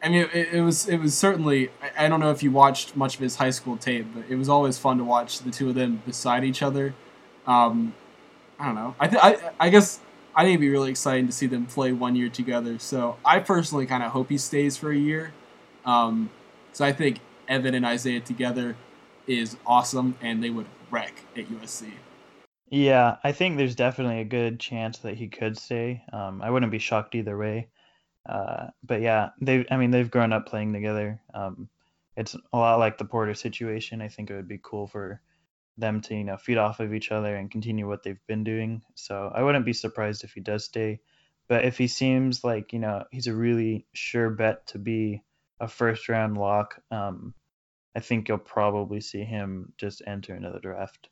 I 0.03 0.09
mean, 0.09 0.29
it, 0.33 0.53
it, 0.53 0.61
was 0.61 0.87
it 0.87 0.97
was 0.97 1.17
certainly. 1.17 1.69
I, 1.81 2.05
I, 2.05 2.09
don't 2.09 2.19
know 2.19 2.31
if 2.31 2.43
you 2.43 2.51
watched 2.51 2.95
much 2.95 3.15
of 3.15 3.21
his 3.21 3.35
high 3.35 3.49
school 3.49 3.77
tape, 3.77 4.05
but 4.13 4.25
it 4.29 4.35
was 4.35 4.47
always 4.47 4.77
fun 4.77 4.97
to 4.99 5.03
watch 5.03 5.39
the 5.39 5.51
two 5.51 5.69
of 5.69 5.75
them 5.75 6.01
beside 6.05 6.43
each 6.43 6.61
other. 6.61 6.93
Um, 7.47 7.93
I 8.59 8.65
don't 8.65 8.75
know. 8.75 8.95
I, 8.99 9.07
th- 9.07 9.21
I 9.23 9.51
I 9.59 9.69
guess 9.69 9.99
I 10.35 10.43
think 10.43 10.53
it'd 10.53 10.61
be 10.61 10.69
really 10.69 10.91
exciting 10.91 11.25
to 11.25 11.33
see 11.33 11.47
them 11.47 11.65
play 11.65 11.91
one 11.93 12.15
year 12.15 12.29
together. 12.29 12.77
So 12.77 13.17
I 13.25 13.39
personally 13.39 13.87
kind 13.87 14.03
of 14.03 14.11
hope 14.11 14.29
he 14.29 14.37
stays 14.37 14.77
for 14.77 14.91
a 14.91 14.97
year. 14.97 15.33
Um, 15.83 16.29
so 16.73 16.85
I 16.85 16.91
think 16.91 17.19
Evan 17.47 17.73
and 17.73 17.85
Isaiah 17.85 18.19
together 18.19 18.75
is 19.25 19.57
awesome, 19.65 20.15
and 20.21 20.43
they 20.43 20.51
would 20.51 20.67
wreck 20.91 21.23
at 21.35 21.45
USC. 21.49 21.91
Yeah, 22.69 23.17
I 23.23 23.31
think 23.31 23.57
there's 23.57 23.75
definitely 23.75 24.19
a 24.19 24.25
good 24.25 24.59
chance 24.59 24.99
that 24.99 25.15
he 25.15 25.27
could 25.27 25.57
stay. 25.57 26.03
Um, 26.11 26.41
I 26.41 26.49
wouldn't 26.49 26.71
be 26.71 26.79
shocked 26.79 27.15
either 27.15 27.37
way. 27.37 27.69
Uh, 28.27 28.67
but 28.83 29.01
yeah, 29.01 29.29
they 29.41 29.65
I 29.71 29.77
mean 29.77 29.91
they've 29.91 30.11
grown 30.11 30.33
up 30.33 30.47
playing 30.47 30.73
together. 30.73 31.21
Um, 31.33 31.69
it's 32.15 32.35
a 32.35 32.57
lot 32.57 32.79
like 32.79 32.97
the 32.97 33.05
Porter 33.05 33.33
situation. 33.33 34.01
I 34.01 34.09
think 34.09 34.29
it 34.29 34.35
would 34.35 34.47
be 34.47 34.59
cool 34.61 34.87
for 34.87 35.21
them 35.77 36.01
to 36.01 36.15
you 36.15 36.23
know 36.23 36.37
feed 36.37 36.57
off 36.57 36.79
of 36.79 36.93
each 36.93 37.11
other 37.11 37.35
and 37.35 37.51
continue 37.51 37.87
what 37.87 38.03
they've 38.03 38.25
been 38.27 38.43
doing. 38.43 38.81
So 38.95 39.31
I 39.33 39.43
wouldn't 39.43 39.65
be 39.65 39.73
surprised 39.73 40.23
if 40.23 40.33
he 40.33 40.41
does 40.41 40.65
stay. 40.65 40.99
But 41.47 41.63
if 41.63 41.77
he 41.77 41.87
seems 41.87 42.43
like 42.43 42.73
you 42.73 42.79
know 42.79 43.05
he's 43.11 43.27
a 43.27 43.35
really 43.35 43.85
sure 43.93 44.29
bet 44.29 44.67
to 44.67 44.79
be 44.79 45.23
a 45.59 45.67
first 45.67 46.09
round 46.09 46.37
lock, 46.37 46.81
um, 46.91 47.33
I 47.95 47.99
think 48.01 48.27
you'll 48.27 48.39
probably 48.39 49.01
see 49.01 49.23
him 49.23 49.73
just 49.77 50.01
enter 50.05 50.35
into 50.35 50.51
the 50.51 50.59
draft. 50.59 51.09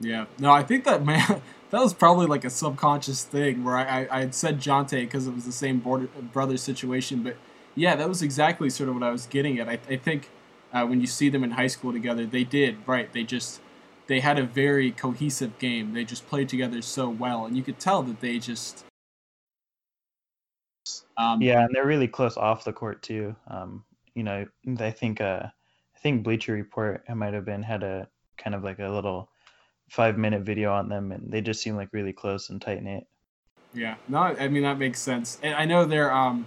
Yeah. 0.00 0.26
No, 0.38 0.52
I 0.52 0.62
think 0.62 0.84
that 0.84 1.04
man 1.04 1.42
that 1.70 1.80
was 1.80 1.94
probably 1.94 2.26
like 2.26 2.44
a 2.44 2.50
subconscious 2.50 3.24
thing 3.24 3.64
where 3.64 3.76
I 3.76 4.02
I, 4.02 4.20
I 4.20 4.30
said 4.30 4.60
Jontay 4.60 5.02
because 5.02 5.26
it 5.26 5.34
was 5.34 5.44
the 5.44 5.52
same 5.52 5.80
border, 5.80 6.08
brother 6.32 6.56
situation, 6.56 7.22
but 7.22 7.36
yeah, 7.74 7.94
that 7.96 8.08
was 8.08 8.22
exactly 8.22 8.70
sort 8.70 8.88
of 8.88 8.94
what 8.94 9.04
I 9.04 9.10
was 9.10 9.26
getting 9.26 9.58
at. 9.58 9.68
I, 9.68 9.78
I 9.88 9.96
think 9.96 10.30
uh, 10.72 10.86
when 10.86 11.00
you 11.00 11.06
see 11.06 11.28
them 11.28 11.44
in 11.44 11.52
high 11.52 11.66
school 11.66 11.92
together, 11.92 12.26
they 12.26 12.44
did 12.44 12.78
right. 12.86 13.12
They 13.12 13.22
just 13.22 13.60
they 14.06 14.20
had 14.20 14.38
a 14.38 14.44
very 14.44 14.90
cohesive 14.90 15.58
game. 15.58 15.92
They 15.92 16.04
just 16.04 16.26
played 16.26 16.48
together 16.48 16.82
so 16.82 17.08
well, 17.08 17.46
and 17.46 17.56
you 17.56 17.62
could 17.62 17.78
tell 17.78 18.02
that 18.02 18.20
they 18.20 18.38
just. 18.38 18.84
Um, 21.18 21.40
yeah, 21.42 21.64
and 21.64 21.74
they're 21.74 21.86
really 21.86 22.08
close 22.08 22.36
off 22.36 22.64
the 22.64 22.72
court 22.72 23.02
too. 23.02 23.34
Um, 23.48 23.84
you 24.14 24.22
know, 24.22 24.46
I 24.78 24.90
think 24.90 25.20
uh, 25.20 25.42
I 25.44 25.98
think 25.98 26.22
Bleacher 26.22 26.52
Report 26.52 27.02
might 27.14 27.34
have 27.34 27.44
been 27.44 27.62
had 27.62 27.82
a 27.82 28.08
kind 28.38 28.54
of 28.54 28.62
like 28.62 28.78
a 28.78 28.88
little 28.88 29.30
five 29.88 30.18
minute 30.18 30.42
video 30.42 30.72
on 30.72 30.88
them, 30.88 31.12
and 31.12 31.30
they 31.30 31.40
just 31.40 31.62
seem 31.62 31.76
like 31.76 31.88
really 31.92 32.12
close 32.12 32.50
and 32.50 32.60
tight 32.60 32.82
knit. 32.82 33.06
Yeah, 33.74 33.96
no, 34.08 34.18
I 34.18 34.48
mean 34.48 34.62
that 34.62 34.78
makes 34.78 35.00
sense. 35.00 35.38
And 35.42 35.54
I 35.54 35.64
know 35.64 35.84
their, 35.84 36.12
um, 36.12 36.46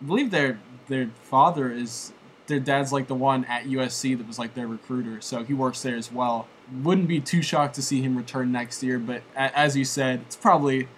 I 0.00 0.06
believe 0.06 0.30
their 0.30 0.58
their 0.88 1.10
father 1.22 1.70
is 1.70 2.12
their 2.46 2.60
dad's 2.60 2.92
like 2.92 3.06
the 3.06 3.14
one 3.14 3.44
at 3.44 3.64
USC 3.64 4.16
that 4.18 4.26
was 4.26 4.38
like 4.38 4.54
their 4.54 4.66
recruiter, 4.66 5.20
so 5.20 5.44
he 5.44 5.54
works 5.54 5.82
there 5.82 5.96
as 5.96 6.10
well. 6.10 6.48
Wouldn't 6.82 7.08
be 7.08 7.20
too 7.20 7.42
shocked 7.42 7.74
to 7.76 7.82
see 7.82 8.00
him 8.00 8.16
return 8.16 8.52
next 8.52 8.82
year, 8.82 8.98
but 8.98 9.22
as 9.34 9.76
you 9.76 9.84
said, 9.84 10.22
it's 10.26 10.36
probably 10.36 10.88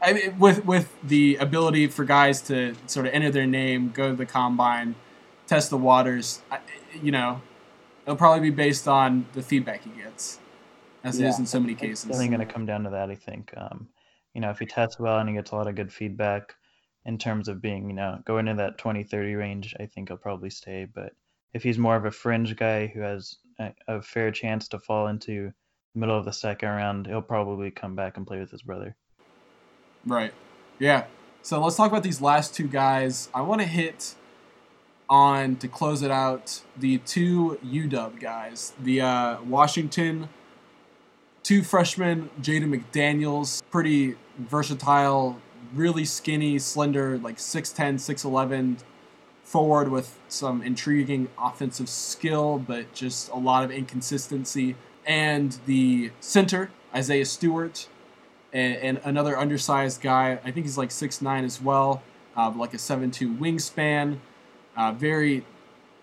I 0.00 0.12
mean, 0.12 0.38
with 0.38 0.64
with 0.64 0.94
the 1.02 1.36
ability 1.36 1.88
for 1.88 2.04
guys 2.04 2.40
to 2.42 2.74
sort 2.86 3.06
of 3.06 3.14
enter 3.14 3.30
their 3.30 3.46
name, 3.46 3.90
go 3.90 4.10
to 4.10 4.16
the 4.16 4.26
combine, 4.26 4.94
test 5.46 5.70
the 5.70 5.76
waters. 5.76 6.40
You 7.00 7.12
know, 7.12 7.40
it'll 8.04 8.16
probably 8.16 8.50
be 8.50 8.54
based 8.54 8.88
on 8.88 9.26
the 9.32 9.42
feedback 9.42 9.84
he 9.84 9.90
gets 9.90 10.38
as 11.04 11.18
yeah, 11.18 11.26
it 11.26 11.30
is 11.30 11.38
in 11.38 11.46
so 11.46 11.60
many 11.60 11.74
cases. 11.74 11.90
It's 11.90 12.02
definitely 12.04 12.28
going 12.28 12.46
to 12.46 12.52
come 12.52 12.66
down 12.66 12.84
to 12.84 12.90
that, 12.90 13.10
I 13.10 13.14
think. 13.14 13.52
Um, 13.56 13.88
you 14.34 14.40
know, 14.40 14.50
if 14.50 14.58
he 14.58 14.66
tests 14.66 14.98
well 14.98 15.18
and 15.18 15.28
he 15.28 15.34
gets 15.34 15.50
a 15.50 15.56
lot 15.56 15.68
of 15.68 15.74
good 15.74 15.92
feedback 15.92 16.54
in 17.04 17.18
terms 17.18 17.48
of 17.48 17.60
being, 17.60 17.88
you 17.88 17.96
know, 17.96 18.18
going 18.24 18.48
in 18.48 18.56
that 18.56 18.78
20, 18.78 19.02
30 19.02 19.34
range, 19.34 19.74
I 19.80 19.86
think 19.86 20.08
he'll 20.08 20.16
probably 20.16 20.50
stay. 20.50 20.86
But 20.92 21.12
if 21.52 21.62
he's 21.62 21.78
more 21.78 21.96
of 21.96 22.04
a 22.04 22.10
fringe 22.10 22.56
guy 22.56 22.86
who 22.86 23.00
has 23.00 23.36
a, 23.58 23.72
a 23.88 24.02
fair 24.02 24.30
chance 24.30 24.68
to 24.68 24.78
fall 24.78 25.08
into 25.08 25.52
middle 25.94 26.18
of 26.18 26.24
the 26.24 26.32
second 26.32 26.68
round, 26.68 27.06
he'll 27.06 27.22
probably 27.22 27.70
come 27.70 27.94
back 27.94 28.16
and 28.16 28.26
play 28.26 28.38
with 28.38 28.50
his 28.50 28.62
brother. 28.62 28.96
Right. 30.06 30.32
Yeah. 30.78 31.04
So 31.42 31.60
let's 31.62 31.76
talk 31.76 31.90
about 31.90 32.02
these 32.02 32.20
last 32.20 32.54
two 32.54 32.68
guys. 32.68 33.28
I 33.34 33.42
want 33.42 33.60
to 33.60 33.66
hit 33.66 34.14
on 35.10 35.56
to 35.56 35.68
close 35.68 36.02
it 36.02 36.10
out 36.10 36.62
the 36.76 36.98
two 36.98 37.58
UW 37.64 38.18
guys, 38.18 38.72
the 38.80 39.00
uh, 39.00 39.42
Washington 39.42 40.28
two 41.42 41.62
freshmen, 41.62 42.30
Jaden 42.40 42.82
McDaniels, 42.82 43.62
pretty 43.70 44.16
versatile, 44.38 45.38
really 45.74 46.04
skinny, 46.04 46.58
slender, 46.58 47.18
like 47.18 47.38
6'10, 47.38 47.94
6'11 47.94 48.76
forward 49.42 49.90
with 49.90 50.18
some 50.28 50.62
intriguing 50.62 51.28
offensive 51.38 51.88
skill, 51.88 52.58
but 52.58 52.92
just 52.94 53.30
a 53.30 53.36
lot 53.36 53.64
of 53.64 53.70
inconsistency. 53.70 54.76
And 55.04 55.58
the 55.66 56.10
center, 56.20 56.70
Isaiah 56.94 57.26
Stewart, 57.26 57.88
and, 58.52 58.76
and 58.76 59.00
another 59.04 59.36
undersized 59.36 60.00
guy. 60.00 60.38
I 60.44 60.50
think 60.50 60.66
he's 60.66 60.78
like 60.78 60.90
6'9 60.90 61.44
as 61.44 61.60
well, 61.60 62.02
uh, 62.36 62.50
like 62.54 62.74
a 62.74 62.78
7'2 62.78 63.38
wingspan. 63.38 64.18
Uh, 64.76 64.92
very 64.92 65.44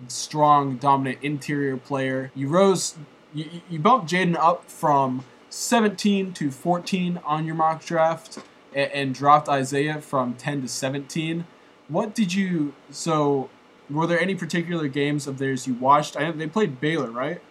strong, 0.08 0.78
dominant 0.78 1.20
interior 1.24 1.78
player. 1.78 2.32
You 2.36 2.50
rose 2.50 2.98
you, 3.34 3.50
you 3.70 3.80
bumped 3.80 4.12
Jaden 4.12 4.36
up 4.36 4.70
from 4.70 5.24
17 5.50 6.34
to 6.34 6.52
14 6.52 7.20
on 7.26 7.46
your 7.46 7.56
mock 7.56 7.84
draft 7.84 8.40
and, 8.74 8.92
and, 8.92 9.16
dropped 9.16 9.50
Isaiah 9.50 10.02
from 10.02 10.36
10 10.36 10.64
to 10.64 10.68
17. 10.68 11.46
What 11.88 12.14
did 12.14 12.34
you 12.34 12.74
so 12.92 13.50
were 13.90 14.06
there 14.06 14.20
any 14.20 14.36
particular 14.36 14.88
games 14.88 15.26
of 15.26 15.38
theirs 15.40 15.66
you 15.66 15.74
watched? 15.74 16.16
I 16.16 16.32
they 16.32 16.48
played 16.48 16.80
Baylor, 16.80 17.10
right? 17.10 17.42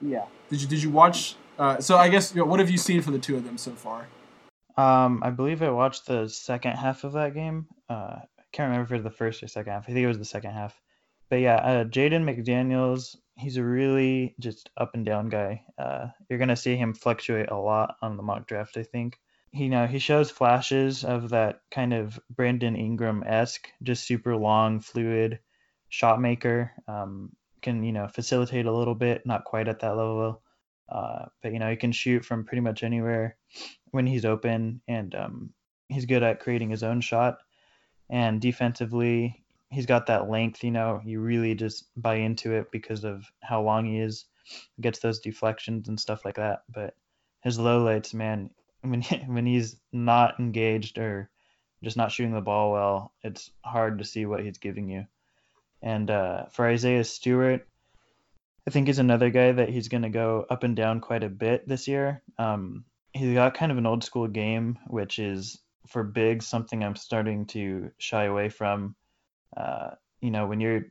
Yeah. 0.00 0.26
Did 0.50 0.62
you 0.62 0.68
did 0.68 0.82
you 0.82 0.90
watch 0.90 1.36
uh, 1.58 1.80
so 1.80 1.96
I 1.96 2.08
guess 2.08 2.34
you 2.34 2.42
know, 2.42 2.46
what 2.46 2.60
have 2.60 2.70
you 2.70 2.78
seen 2.78 3.00
for 3.02 3.10
the 3.10 3.18
two 3.18 3.36
of 3.36 3.44
them 3.44 3.56
so 3.58 3.72
far? 3.72 4.06
Um, 4.76 5.22
I 5.22 5.30
believe 5.30 5.62
I 5.62 5.70
watched 5.70 6.06
the 6.06 6.28
second 6.28 6.72
half 6.72 7.04
of 7.04 7.12
that 7.14 7.32
game. 7.32 7.66
Uh, 7.88 8.18
I 8.38 8.42
can't 8.52 8.68
remember 8.68 8.84
if 8.84 8.90
it 8.90 9.04
was 9.04 9.04
the 9.04 9.16
first 9.16 9.42
or 9.42 9.48
second 9.48 9.72
half. 9.72 9.84
I 9.84 9.86
think 9.86 9.98
it 9.98 10.06
was 10.06 10.18
the 10.18 10.24
second 10.24 10.50
half. 10.50 10.78
But 11.30 11.36
yeah, 11.36 11.56
uh, 11.56 11.84
Jaden 11.84 12.24
McDaniels 12.24 13.16
he's 13.36 13.56
a 13.56 13.64
really 13.64 14.34
just 14.40 14.70
up 14.76 14.94
and 14.94 15.04
down 15.04 15.28
guy. 15.28 15.62
Uh, 15.78 16.08
you're 16.28 16.38
gonna 16.38 16.56
see 16.56 16.76
him 16.76 16.94
fluctuate 16.94 17.50
a 17.50 17.56
lot 17.56 17.96
on 18.02 18.16
the 18.16 18.22
mock 18.22 18.46
draft, 18.46 18.76
I 18.76 18.82
think. 18.82 19.18
He 19.50 19.64
you 19.64 19.70
know 19.70 19.86
he 19.86 19.98
shows 19.98 20.30
flashes 20.30 21.04
of 21.04 21.30
that 21.30 21.60
kind 21.70 21.92
of 21.94 22.18
Brandon 22.30 22.76
Ingram 22.76 23.22
esque, 23.26 23.68
just 23.82 24.06
super 24.06 24.36
long, 24.36 24.80
fluid 24.80 25.38
shot 25.88 26.20
maker. 26.20 26.72
Um, 26.88 27.30
can 27.62 27.82
you 27.82 27.92
know 27.92 28.08
facilitate 28.08 28.66
a 28.66 28.72
little 28.72 28.94
bit, 28.94 29.26
not 29.26 29.44
quite 29.44 29.68
at 29.68 29.80
that 29.80 29.96
level, 29.96 30.42
uh, 30.88 31.26
but 31.42 31.52
you 31.52 31.58
know 31.58 31.70
he 31.70 31.76
can 31.76 31.92
shoot 31.92 32.24
from 32.24 32.44
pretty 32.44 32.62
much 32.62 32.82
anywhere 32.82 33.36
when 33.90 34.06
he's 34.06 34.24
open, 34.24 34.80
and 34.88 35.14
um, 35.14 35.50
he's 35.88 36.06
good 36.06 36.22
at 36.22 36.40
creating 36.40 36.70
his 36.70 36.82
own 36.82 37.00
shot. 37.00 37.38
And 38.08 38.40
defensively, 38.40 39.44
he's 39.70 39.86
got 39.86 40.06
that 40.06 40.28
length, 40.28 40.62
you 40.62 40.70
know, 40.70 41.00
you 41.04 41.20
really 41.20 41.54
just 41.54 41.84
buy 41.96 42.16
into 42.16 42.52
it 42.52 42.70
because 42.70 43.04
of 43.04 43.24
how 43.42 43.62
long 43.62 43.86
he 43.86 43.98
is, 43.98 44.24
gets 44.80 45.00
those 45.00 45.20
deflections 45.20 45.88
and 45.88 45.98
stuff 45.98 46.24
like 46.24 46.36
that. 46.36 46.62
But 46.68 46.94
his 47.42 47.58
lowlights, 47.58 48.14
man, 48.14 48.50
when 48.82 49.02
when 49.26 49.46
he's 49.46 49.76
not 49.92 50.38
engaged 50.40 50.98
or 50.98 51.30
just 51.82 51.96
not 51.96 52.12
shooting 52.12 52.32
the 52.32 52.40
ball 52.40 52.72
well, 52.72 53.12
it's 53.22 53.50
hard 53.64 53.98
to 53.98 54.04
see 54.04 54.26
what 54.26 54.44
he's 54.44 54.58
giving 54.58 54.88
you. 54.88 55.06
And 55.82 56.10
uh, 56.10 56.46
for 56.52 56.66
Isaiah 56.66 57.04
Stewart, 57.04 57.66
I 58.66 58.70
think 58.70 58.86
he's 58.86 58.98
another 58.98 59.30
guy 59.30 59.52
that 59.52 59.68
he's 59.68 59.88
going 59.88 60.02
to 60.02 60.08
go 60.08 60.46
up 60.48 60.64
and 60.64 60.74
down 60.74 61.00
quite 61.00 61.22
a 61.22 61.28
bit 61.28 61.68
this 61.68 61.86
year. 61.86 62.22
Um, 62.38 62.84
he's 63.12 63.34
got 63.34 63.54
kind 63.54 63.70
of 63.70 63.78
an 63.78 63.86
old 63.86 64.02
school 64.02 64.26
game, 64.26 64.78
which 64.88 65.18
is 65.18 65.58
for 65.86 66.02
big 66.02 66.42
something 66.42 66.82
I'm 66.82 66.96
starting 66.96 67.46
to 67.46 67.90
shy 67.98 68.24
away 68.24 68.48
from 68.48 68.96
uh, 69.56 69.90
you 70.20 70.30
know, 70.30 70.46
when 70.46 70.60
you're 70.60 70.86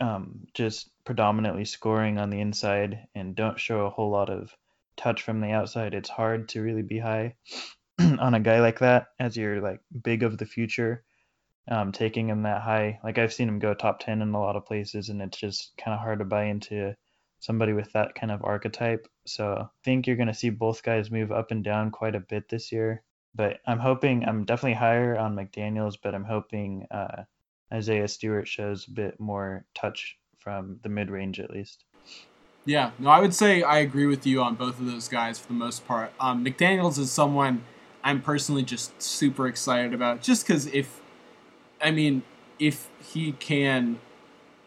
um, 0.00 0.46
just 0.54 0.90
predominantly 1.04 1.64
scoring 1.64 2.18
on 2.18 2.30
the 2.30 2.40
inside 2.40 3.06
and 3.14 3.34
don't 3.34 3.60
show 3.60 3.86
a 3.86 3.90
whole 3.90 4.10
lot 4.10 4.30
of 4.30 4.54
touch 4.96 5.22
from 5.22 5.40
the 5.40 5.50
outside, 5.50 5.94
it's 5.94 6.08
hard 6.08 6.48
to 6.50 6.62
really 6.62 6.82
be 6.82 6.98
high 6.98 7.34
on 7.98 8.34
a 8.34 8.40
guy 8.40 8.60
like 8.60 8.78
that 8.78 9.08
as 9.18 9.36
you're 9.36 9.60
like 9.60 9.80
big 10.02 10.22
of 10.22 10.38
the 10.38 10.46
future. 10.46 11.04
Um, 11.68 11.92
taking 11.92 12.28
him 12.28 12.42
that 12.42 12.62
high, 12.62 12.98
like 13.04 13.18
I've 13.18 13.32
seen 13.32 13.46
him 13.46 13.60
go 13.60 13.74
top 13.74 14.00
10 14.00 14.22
in 14.22 14.34
a 14.34 14.40
lot 14.40 14.56
of 14.56 14.66
places, 14.66 15.08
and 15.08 15.22
it's 15.22 15.38
just 15.38 15.72
kind 15.76 15.94
of 15.94 16.00
hard 16.00 16.18
to 16.18 16.24
buy 16.24 16.44
into 16.44 16.96
somebody 17.38 17.72
with 17.72 17.92
that 17.92 18.14
kind 18.14 18.32
of 18.32 18.42
archetype. 18.42 19.06
So 19.24 19.56
I 19.60 19.66
think 19.84 20.06
you're 20.06 20.16
going 20.16 20.28
to 20.28 20.34
see 20.34 20.50
both 20.50 20.82
guys 20.82 21.10
move 21.10 21.30
up 21.30 21.50
and 21.50 21.62
down 21.62 21.90
quite 21.90 22.14
a 22.14 22.20
bit 22.20 22.48
this 22.48 22.72
year. 22.72 23.02
But 23.34 23.60
I'm 23.66 23.78
hoping, 23.78 24.24
I'm 24.24 24.44
definitely 24.44 24.74
higher 24.74 25.16
on 25.16 25.36
McDaniels, 25.36 25.96
but 26.02 26.14
I'm 26.14 26.24
hoping 26.24 26.86
uh, 26.90 27.24
Isaiah 27.72 28.08
Stewart 28.08 28.48
shows 28.48 28.86
a 28.88 28.90
bit 28.90 29.20
more 29.20 29.64
touch 29.74 30.18
from 30.38 30.78
the 30.82 30.88
mid 30.88 31.10
range 31.10 31.38
at 31.38 31.50
least. 31.50 31.84
Yeah, 32.64 32.90
no, 32.98 33.10
I 33.10 33.20
would 33.20 33.34
say 33.34 33.62
I 33.62 33.78
agree 33.78 34.06
with 34.06 34.26
you 34.26 34.42
on 34.42 34.54
both 34.54 34.80
of 34.80 34.86
those 34.86 35.08
guys 35.08 35.38
for 35.38 35.48
the 35.48 35.54
most 35.54 35.86
part. 35.86 36.12
Um, 36.20 36.44
McDaniels 36.44 36.98
is 36.98 37.10
someone 37.10 37.64
I'm 38.02 38.20
personally 38.20 38.62
just 38.62 39.00
super 39.00 39.46
excited 39.46 39.94
about, 39.94 40.22
just 40.22 40.46
because 40.46 40.66
if, 40.66 41.00
I 41.82 41.90
mean, 41.90 42.22
if 42.58 42.88
he 43.02 43.32
can 43.32 43.98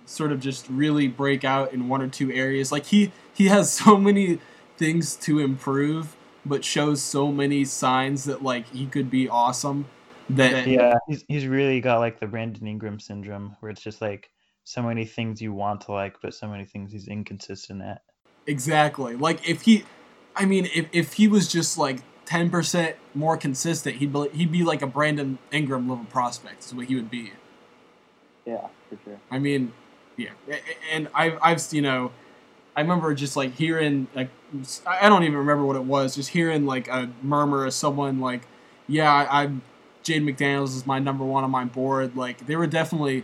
sort 0.06 0.32
of 0.32 0.40
just 0.40 0.68
really 0.70 1.08
break 1.08 1.44
out 1.44 1.72
in 1.74 1.88
one 1.88 2.02
or 2.02 2.08
two 2.08 2.32
areas, 2.32 2.72
like 2.72 2.88
he 2.88 3.12
he 3.34 3.48
has 3.48 3.72
so 3.74 3.98
many 3.98 4.40
things 4.78 5.16
to 5.18 5.40
improve, 5.40 6.16
but 6.46 6.66
shows 6.66 7.02
so 7.02 7.32
many 7.32 7.64
signs 7.66 8.24
that 8.26 8.44
like 8.44 8.68
he 8.70 8.86
could 8.88 9.10
be 9.10 9.30
awesome 9.30 9.86
that 10.30 10.68
yeah, 10.68 10.96
he's 11.08 11.24
he's 11.28 11.48
really 11.48 11.82
got 11.82 12.00
like 12.00 12.20
the 12.20 12.28
Brandon 12.28 12.68
Ingram 12.68 13.00
syndrome, 13.00 13.56
where 13.60 13.72
it's 13.72 13.82
just 13.82 14.02
like 14.02 14.30
so 14.64 14.82
many 14.82 15.06
things 15.06 15.42
you 15.42 15.54
want 15.54 15.82
to 15.82 15.92
like, 15.92 16.16
but 16.22 16.34
so 16.34 16.48
many 16.48 16.66
things 16.66 16.92
he's 16.92 17.08
inconsistent 17.08 17.82
at. 17.82 18.02
Exactly. 18.48 19.16
Like 19.16 19.48
if 19.48 19.64
he, 19.64 19.84
I 20.36 20.46
mean, 20.46 20.68
if 20.74 20.88
if 20.92 21.14
he 21.14 21.28
was 21.28 21.52
just 21.52 21.78
like 21.78 22.00
ten 22.26 22.50
percent 22.50 22.96
more 23.14 23.38
consistent, 23.38 23.98
he'd 23.98 24.14
be 24.14 24.30
he'd 24.34 24.52
be 24.52 24.64
like 24.64 24.82
a 24.82 24.88
Brandon 24.88 25.38
Ingram 25.52 25.90
level 25.90 26.06
prospect. 26.06 26.66
Is 26.66 26.74
what 26.74 26.88
he 26.88 26.96
would 26.96 27.12
be. 27.12 27.32
Yeah, 28.46 28.68
for 28.90 28.98
sure. 29.04 29.20
I 29.32 29.40
mean, 29.40 29.74
yeah, 30.18 30.32
and 30.92 31.10
I've 31.14 31.38
I've 31.42 31.62
you 31.72 31.82
know. 31.82 32.12
I 32.76 32.82
remember 32.82 33.14
just 33.14 33.38
like 33.38 33.54
hearing 33.54 34.08
like 34.16 34.30
I 34.88 35.08
don't 35.08 35.24
even 35.24 35.38
remember 35.38 35.64
what 35.64 35.76
it 35.76 35.84
was. 35.84 36.16
Just 36.16 36.30
hearing 36.30 36.66
like 36.66 36.88
a 36.88 37.08
murmur 37.22 37.68
of 37.68 37.74
someone 37.76 38.20
like, 38.20 38.42
"Yeah, 38.88 39.14
I, 39.14 39.44
I'm 39.44 39.62
Jade 40.04 40.24
McDaniels 40.24 40.76
is 40.76 40.86
my 40.86 41.00
number 41.00 41.24
one 41.24 41.44
on 41.44 41.52
my 41.52 41.66
board. 41.66 42.16
Like 42.16 42.46
they 42.46 42.56
were 42.56 42.68
definitely 42.68 43.24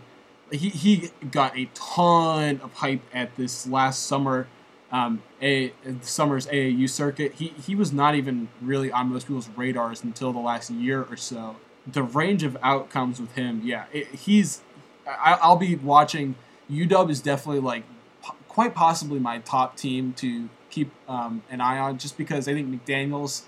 he 0.52 0.70
he 0.70 1.12
got 1.30 1.58
a 1.58 1.70
ton 1.74 2.60
of 2.64 2.74
hype 2.74 3.02
at 3.14 3.36
this 3.36 3.68
last 3.68 4.06
summer 4.06 4.48
um, 4.92 5.22
a 5.42 5.74
summer's 6.02 6.48
AAU 6.48 6.90
circuit. 6.90 7.34
He 7.34 7.54
he 7.66 7.76
was 7.76 7.92
not 7.94 8.16
even 8.16 8.50
really 8.62 8.92
on 8.92 9.12
most 9.12 9.28
people's 9.28 9.50
radars 9.50 10.04
until 10.04 10.34
the 10.34 10.40
last 10.40 10.70
year 10.70 11.04
or 11.04 11.18
so. 11.18 11.58
The 11.88 12.04
range 12.04 12.44
of 12.44 12.58
outcomes 12.62 13.20
with 13.20 13.34
him, 13.34 13.62
yeah, 13.64 13.86
it, 13.92 14.08
he's. 14.08 14.62
I, 15.08 15.40
I'll 15.42 15.56
be 15.56 15.76
watching. 15.76 16.36
UW 16.72 17.10
is 17.10 17.22
definitely 17.22 17.62
like 17.62 17.84
po- 18.22 18.36
quite 18.48 18.76
possibly 18.76 19.20
my 19.20 19.40
top 19.40 19.76
team 19.76 20.14
to 20.14 20.50
keep 20.70 20.92
um, 21.08 21.42
an 21.50 21.62
eye 21.62 21.80
on, 21.80 21.98
just 21.98 22.18
because 22.18 22.48
I 22.48 22.54
think 22.54 22.70
McDaniel's 22.70 23.46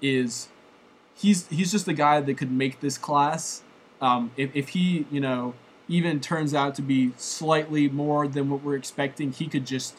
is 0.00 0.48
he's 1.16 1.46
he's 1.48 1.72
just 1.72 1.86
the 1.86 1.94
guy 1.94 2.20
that 2.20 2.34
could 2.36 2.52
make 2.52 2.80
this 2.80 2.98
class. 2.98 3.62
Um, 4.00 4.32
if, 4.36 4.54
if 4.54 4.70
he 4.70 5.06
you 5.10 5.20
know 5.20 5.54
even 5.88 6.20
turns 6.20 6.54
out 6.54 6.74
to 6.76 6.82
be 6.82 7.12
slightly 7.16 7.88
more 7.88 8.26
than 8.26 8.50
what 8.50 8.62
we're 8.62 8.76
expecting, 8.76 9.32
he 9.32 9.46
could 9.46 9.66
just 9.66 9.96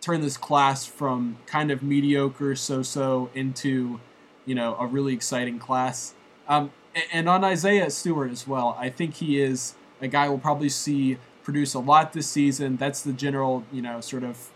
turn 0.00 0.20
this 0.20 0.36
class 0.36 0.86
from 0.86 1.36
kind 1.46 1.70
of 1.70 1.82
mediocre 1.82 2.54
so-so 2.54 3.30
into 3.34 4.00
you 4.44 4.54
know 4.54 4.76
a 4.78 4.86
really 4.86 5.14
exciting 5.14 5.58
class. 5.58 6.14
Um, 6.48 6.70
and 7.12 7.28
on 7.28 7.44
Isaiah 7.44 7.90
Stewart 7.90 8.30
as 8.30 8.46
well, 8.46 8.76
I 8.78 8.88
think 8.88 9.14
he 9.14 9.40
is 9.40 9.74
a 10.00 10.08
guy 10.08 10.28
we'll 10.28 10.38
probably 10.38 10.68
see 10.68 11.18
produce 11.42 11.74
a 11.74 11.78
lot 11.78 12.12
this 12.12 12.26
season. 12.26 12.76
That's 12.76 13.02
the 13.02 13.12
general 13.12 13.64
you 13.72 13.82
know 13.82 14.00
sort 14.00 14.22
of 14.22 14.50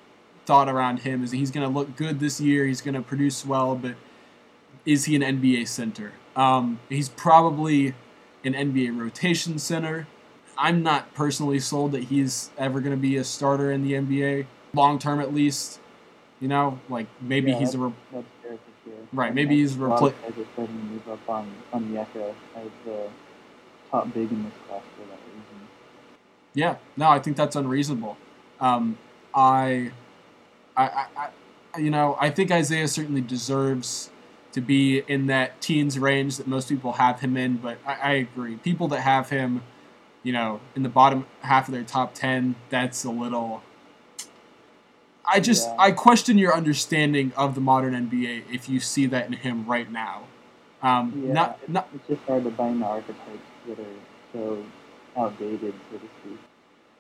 thought 0.47 0.69
around 0.69 1.01
him 1.01 1.23
is 1.23 1.31
he's 1.31 1.51
going 1.51 1.67
to 1.69 1.73
look 1.73 1.97
good 1.97 2.19
this 2.19 2.41
year. 2.41 2.67
He's 2.67 2.81
going 2.81 2.95
to 2.95 3.03
produce 3.03 3.47
well, 3.47 3.77
but 3.77 3.95
is 4.85 5.05
he 5.05 5.17
an 5.17 5.23
NBA 5.23 5.69
center? 5.69 6.13
Um, 6.37 6.81
he's 6.89 7.09
probably 7.09 7.95
an 8.45 8.55
NBA 8.55 8.99
rotation 8.99 9.59
center. 9.59 10.07
I'm 10.57 10.83
not 10.83 11.15
personally 11.15 11.59
sold 11.59 11.93
that 11.93 12.05
he's 12.05 12.51
ever 12.59 12.81
going 12.81 12.95
to 12.95 13.01
be 13.01 13.17
a 13.17 13.25
starter 13.25 13.73
in 13.73 13.83
the 13.83 13.95
NBA 13.95 14.47
long 14.75 14.99
term, 14.99 15.21
at 15.21 15.33
least. 15.35 15.81
You 16.41 16.49
know, 16.49 16.79
like 16.89 17.07
maybe 17.21 17.51
Yeah, 17.51 17.59
he's 17.59 17.75
a 17.75 17.79
re- 17.79 17.93
That's 18.13 18.27
fair 18.43 18.53
for 18.53 18.89
sure. 18.89 18.99
Right, 19.13 19.35
maybe 19.35 19.57
he's 19.57 19.77
a 19.77 19.81
lot 19.87 20.03
of 20.03 20.15
repla- 20.15 20.23
guys 20.23 20.39
are 20.39 20.49
starting 20.55 20.79
to 20.79 20.85
move 20.85 21.09
up 21.09 21.29
on 21.29 21.51
on 21.73 21.93
the 21.93 22.01
Echo 22.01 22.35
as 22.57 22.69
the 22.85 23.09
top 23.91 24.13
big 24.15 24.31
in 24.31 24.45
this 24.45 24.53
class 24.67 24.83
for 24.97 25.03
that 25.09 25.19
reason. 25.27 25.69
yeah. 26.55 26.77
No, 26.97 27.09
I 27.09 27.19
think 27.19 27.37
that's 27.37 27.57
unreasonable. 27.57 28.17
Um, 28.61 28.99
I, 29.35 29.91
I, 30.77 30.85
I, 30.85 31.07
I, 31.75 31.79
you 31.79 31.91
know, 31.91 32.17
I 32.21 32.31
think 32.31 32.51
Isaiah 32.51 32.89
certainly 32.89 33.21
deserves 33.21 34.11
to 34.53 34.61
be 34.61 34.99
in 35.07 35.27
that 35.27 35.61
teens 35.61 35.99
range 35.99 36.37
that 36.37 36.47
most 36.47 36.69
people 36.69 36.93
have 36.93 37.21
him 37.21 37.37
in. 37.37 37.57
But 37.57 37.79
I, 37.87 37.95
I 37.95 38.13
agree, 38.13 38.57
people 38.57 38.89
that 38.89 39.01
have 39.01 39.31
him, 39.31 39.63
you 40.23 40.33
know, 40.33 40.61
in 40.75 40.83
the 40.83 40.89
bottom 40.89 41.27
half 41.43 41.69
of 41.69 41.75
their 41.75 41.85
top 41.85 42.15
ten, 42.15 42.57
that's 42.69 43.05
a 43.05 43.11
little. 43.11 43.63
I 45.25 45.39
just 45.39 45.69
Yeah. 45.69 45.77
I 45.79 45.93
question 45.93 46.39
your 46.39 46.55
understanding 46.55 47.33
of 47.37 47.55
the 47.55 47.61
modern 47.61 47.95
NBA 47.95 48.45
if 48.53 48.69
you 48.69 48.81
see 48.81 49.07
that 49.07 49.27
in 49.27 49.35
him 49.35 49.67
right 49.67 49.91
now. 49.91 50.25
Um, 50.83 51.25
Yeah, 51.27 51.33
not 51.33 51.59
it's, 51.61 51.71
not 51.71 51.89
it's 51.95 52.09
just 52.09 52.23
hard 52.23 52.45
to 52.45 52.51
bind 52.51 52.83
the 52.83 52.87
archetypes 52.87 53.39
that 53.69 53.79
are 53.79 53.85
so 54.33 54.65
outdated, 55.17 55.75
so 55.91 55.99
to 55.99 56.05
speak. 56.23 56.39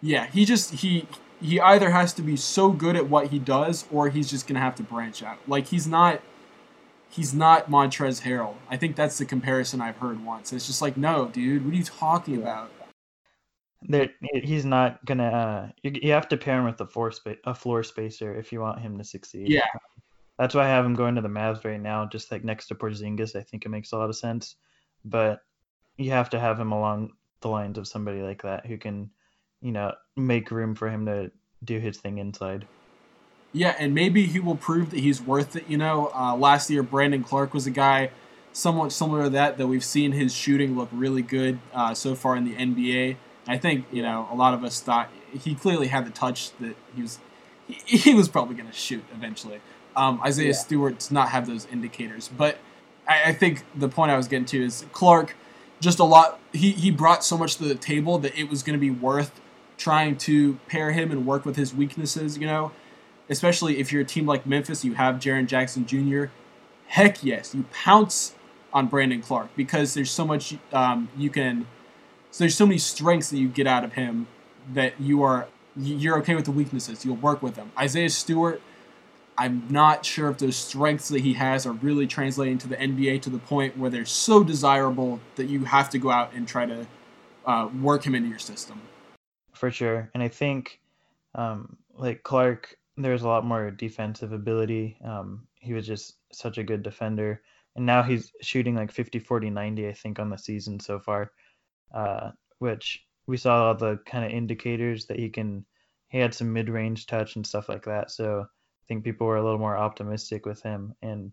Yeah, 0.02 0.26
he 0.26 0.44
just 0.44 0.74
he 0.74 1.06
he 1.40 1.58
either 1.60 1.90
has 1.90 2.12
to 2.14 2.22
be 2.22 2.36
so 2.36 2.70
good 2.70 2.96
at 2.96 3.08
what 3.08 3.28
he 3.28 3.38
does 3.38 3.86
or 3.90 4.10
he's 4.10 4.30
just 4.30 4.46
gonna 4.46 4.60
have 4.60 4.74
to 4.76 4.82
branch 4.82 5.22
out. 5.22 5.38
Like 5.48 5.66
he's 5.66 5.86
not 5.86 6.20
he's 7.10 7.34
not 7.34 7.68
Montrezl 7.68 8.22
Harrell. 8.22 8.54
I 8.70 8.76
think 8.76 8.96
that's 8.96 9.18
the 9.18 9.26
comparison 9.26 9.80
I've 9.80 9.96
heard 9.96 10.24
once. 10.24 10.52
It's 10.52 10.66
just 10.66 10.80
like, 10.80 10.96
no, 10.96 11.26
dude, 11.26 11.64
what 11.64 11.74
are 11.74 11.76
you 11.76 11.84
talking 11.84 12.36
about? 12.36 12.70
There, 13.82 14.10
he's 14.34 14.64
not 14.64 15.04
gonna. 15.04 15.24
Uh, 15.24 15.68
you, 15.82 15.92
you 16.02 16.12
have 16.12 16.28
to 16.28 16.36
pair 16.36 16.58
him 16.58 16.66
with 16.66 16.80
a 16.80 16.86
floor 16.86 17.10
spa- 17.10 17.40
a 17.44 17.54
floor 17.54 17.82
spacer 17.82 18.34
if 18.34 18.52
you 18.52 18.60
want 18.60 18.80
him 18.80 18.98
to 18.98 19.04
succeed. 19.04 19.48
Yeah. 19.48 19.66
That's 20.38 20.54
why 20.54 20.64
I 20.64 20.68
have 20.68 20.84
him 20.84 20.94
going 20.94 21.14
to 21.16 21.20
the 21.22 21.28
Mavs 21.28 21.64
right 21.64 21.80
now, 21.80 22.06
just 22.06 22.30
like 22.30 22.44
next 22.44 22.68
to 22.68 22.74
Porzingis. 22.74 23.36
I 23.36 23.42
think 23.42 23.64
it 23.64 23.70
makes 23.70 23.92
a 23.92 23.98
lot 23.98 24.08
of 24.08 24.16
sense, 24.16 24.56
but 25.04 25.40
you 25.96 26.10
have 26.10 26.30
to 26.30 26.40
have 26.40 26.58
him 26.58 26.72
along 26.72 27.12
the 27.40 27.48
lines 27.48 27.78
of 27.78 27.88
somebody 27.88 28.22
like 28.22 28.42
that 28.42 28.64
who 28.64 28.78
can, 28.78 29.10
you 29.60 29.72
know, 29.72 29.92
make 30.16 30.50
room 30.50 30.74
for 30.74 30.88
him 30.88 31.06
to 31.06 31.30
do 31.64 31.78
his 31.78 31.98
thing 31.98 32.18
inside. 32.18 32.66
Yeah, 33.52 33.74
and 33.78 33.94
maybe 33.94 34.26
he 34.26 34.38
will 34.38 34.56
prove 34.56 34.90
that 34.90 35.00
he's 35.00 35.20
worth 35.20 35.56
it. 35.56 35.64
You 35.68 35.76
know, 35.76 36.10
uh, 36.14 36.36
last 36.36 36.70
year 36.70 36.82
Brandon 36.82 37.24
Clarke 37.24 37.52
was 37.52 37.66
a 37.66 37.70
guy 37.70 38.10
somewhat 38.52 38.92
similar 38.92 39.24
to 39.24 39.30
that 39.30 39.58
that 39.58 39.66
we've 39.66 39.84
seen 39.84 40.12
his 40.12 40.34
shooting 40.34 40.76
look 40.76 40.88
really 40.92 41.22
good 41.22 41.58
uh, 41.72 41.94
so 41.94 42.14
far 42.14 42.36
in 42.36 42.44
the 42.44 42.54
NBA. 42.54 43.16
I 43.48 43.58
think 43.58 43.86
you 43.90 44.02
know 44.02 44.28
a 44.30 44.34
lot 44.34 44.54
of 44.54 44.62
us 44.64 44.80
thought 44.80 45.10
he 45.32 45.54
clearly 45.54 45.88
had 45.88 46.06
the 46.06 46.10
touch 46.10 46.52
that 46.58 46.76
he 46.94 47.02
was 47.02 47.18
he, 47.66 47.96
he 47.96 48.14
was 48.14 48.28
probably 48.28 48.54
going 48.54 48.68
to 48.68 48.76
shoot 48.76 49.04
eventually. 49.14 49.60
Um, 49.96 50.20
Isaiah 50.24 50.48
Yeah. 50.48 50.52
Stewart 50.52 50.98
does 50.98 51.10
not 51.10 51.30
have 51.30 51.46
those 51.46 51.66
indicators, 51.66 52.28
but 52.36 52.58
I, 53.08 53.30
I 53.30 53.32
think 53.32 53.64
the 53.74 53.88
point 53.88 54.12
I 54.12 54.16
was 54.16 54.28
getting 54.28 54.46
to 54.46 54.62
is 54.64 54.84
Clarke 54.92 55.34
just 55.80 55.98
a 55.98 56.04
lot. 56.04 56.38
He 56.52 56.70
he 56.72 56.90
brought 56.90 57.24
so 57.24 57.36
much 57.36 57.56
to 57.56 57.64
the 57.64 57.74
table 57.74 58.18
that 58.18 58.38
it 58.38 58.48
was 58.48 58.62
going 58.62 58.74
to 58.74 58.80
be 58.80 58.90
worth 58.90 59.40
trying 59.76 60.16
to 60.18 60.54
pair 60.68 60.92
him 60.92 61.10
and 61.10 61.26
work 61.26 61.44
with 61.44 61.56
his 61.56 61.74
weaknesses. 61.74 62.38
You 62.38 62.46
know, 62.46 62.72
especially 63.30 63.78
if 63.78 63.92
you're 63.92 64.02
a 64.02 64.04
team 64.04 64.26
like 64.26 64.44
Memphis, 64.44 64.84
you 64.84 64.94
have 64.94 65.16
Jaren 65.16 65.46
Jackson 65.46 65.86
Jr. 65.86 66.24
Heck 66.88 67.24
yes, 67.24 67.54
you 67.54 67.64
pounce 67.72 68.34
on 68.72 68.88
Brandon 68.88 69.22
Clarke 69.22 69.54
because 69.56 69.94
there's 69.94 70.10
so 70.10 70.26
much 70.26 70.56
um, 70.72 71.08
you 71.16 71.30
can. 71.30 71.66
So 72.32 72.44
there's 72.44 72.56
so 72.56 72.66
many 72.66 72.78
strengths 72.78 73.30
that 73.30 73.38
you 73.38 73.48
get 73.48 73.66
out 73.66 73.84
of 73.84 73.94
him 73.94 74.26
that 74.72 75.00
you 75.00 75.22
are 75.22 75.48
you're 75.76 76.18
okay 76.18 76.34
with 76.34 76.44
the 76.44 76.50
weaknesses. 76.50 77.04
You'll 77.04 77.16
work 77.16 77.42
with 77.42 77.54
them. 77.54 77.70
Isaiah 77.78 78.10
Stewart, 78.10 78.60
I'm 79.38 79.66
not 79.70 80.04
sure 80.04 80.28
if 80.30 80.38
those 80.38 80.56
strengths 80.56 81.08
that 81.08 81.20
he 81.20 81.34
has 81.34 81.64
are 81.64 81.72
really 81.72 82.06
translating 82.06 82.58
to 82.58 82.68
the 82.68 82.76
NBA 82.76 83.22
to 83.22 83.30
the 83.30 83.38
point 83.38 83.78
where 83.78 83.88
they're 83.88 84.04
so 84.04 84.42
desirable 84.42 85.20
that 85.36 85.46
you 85.46 85.64
have 85.64 85.88
to 85.90 85.98
go 85.98 86.10
out 86.10 86.32
and 86.34 86.46
try 86.46 86.66
to 86.66 86.86
uh, 87.46 87.68
work 87.80 88.04
him 88.04 88.14
into 88.14 88.28
your 88.28 88.38
system. 88.38 88.80
for 89.52 89.70
sure. 89.70 90.10
And 90.14 90.22
I 90.22 90.28
think, 90.28 90.80
um, 91.34 91.76
like 91.96 92.22
Clarke, 92.22 92.76
there's 93.04 93.22
a 93.22 93.28
lot 93.28 93.44
more 93.44 93.70
defensive 93.70 94.32
ability. 94.32 94.98
Um, 95.04 95.46
he 95.60 95.72
was 95.72 95.86
just 95.86 96.14
such 96.32 96.58
a 96.58 96.64
good 96.64 96.82
defender. 96.82 97.42
And 97.76 97.86
now 97.86 98.02
he's 98.02 98.32
shooting 98.42 98.74
like 98.74 98.90
50, 98.90 99.18
40, 99.20 99.50
90, 99.50 99.88
I 99.88 99.92
think, 99.92 100.18
on 100.18 100.30
the 100.30 100.36
season 100.36 100.80
so 100.80 100.98
far, 100.98 101.30
uh, 101.94 102.30
which 102.58 103.04
we 103.26 103.36
saw 103.36 103.68
all 103.68 103.74
the 103.74 103.98
kind 104.06 104.24
of 104.24 104.30
indicators 104.30 105.06
that 105.06 105.18
he 105.18 105.28
can, 105.28 105.64
he 106.08 106.18
had 106.18 106.34
some 106.34 106.52
mid 106.52 106.68
range 106.68 107.06
touch 107.06 107.36
and 107.36 107.46
stuff 107.46 107.68
like 107.68 107.84
that. 107.84 108.10
So 108.10 108.40
I 108.42 108.84
think 108.88 109.04
people 109.04 109.26
were 109.26 109.36
a 109.36 109.44
little 109.44 109.58
more 109.58 109.76
optimistic 109.76 110.46
with 110.46 110.62
him. 110.62 110.94
And 111.02 111.32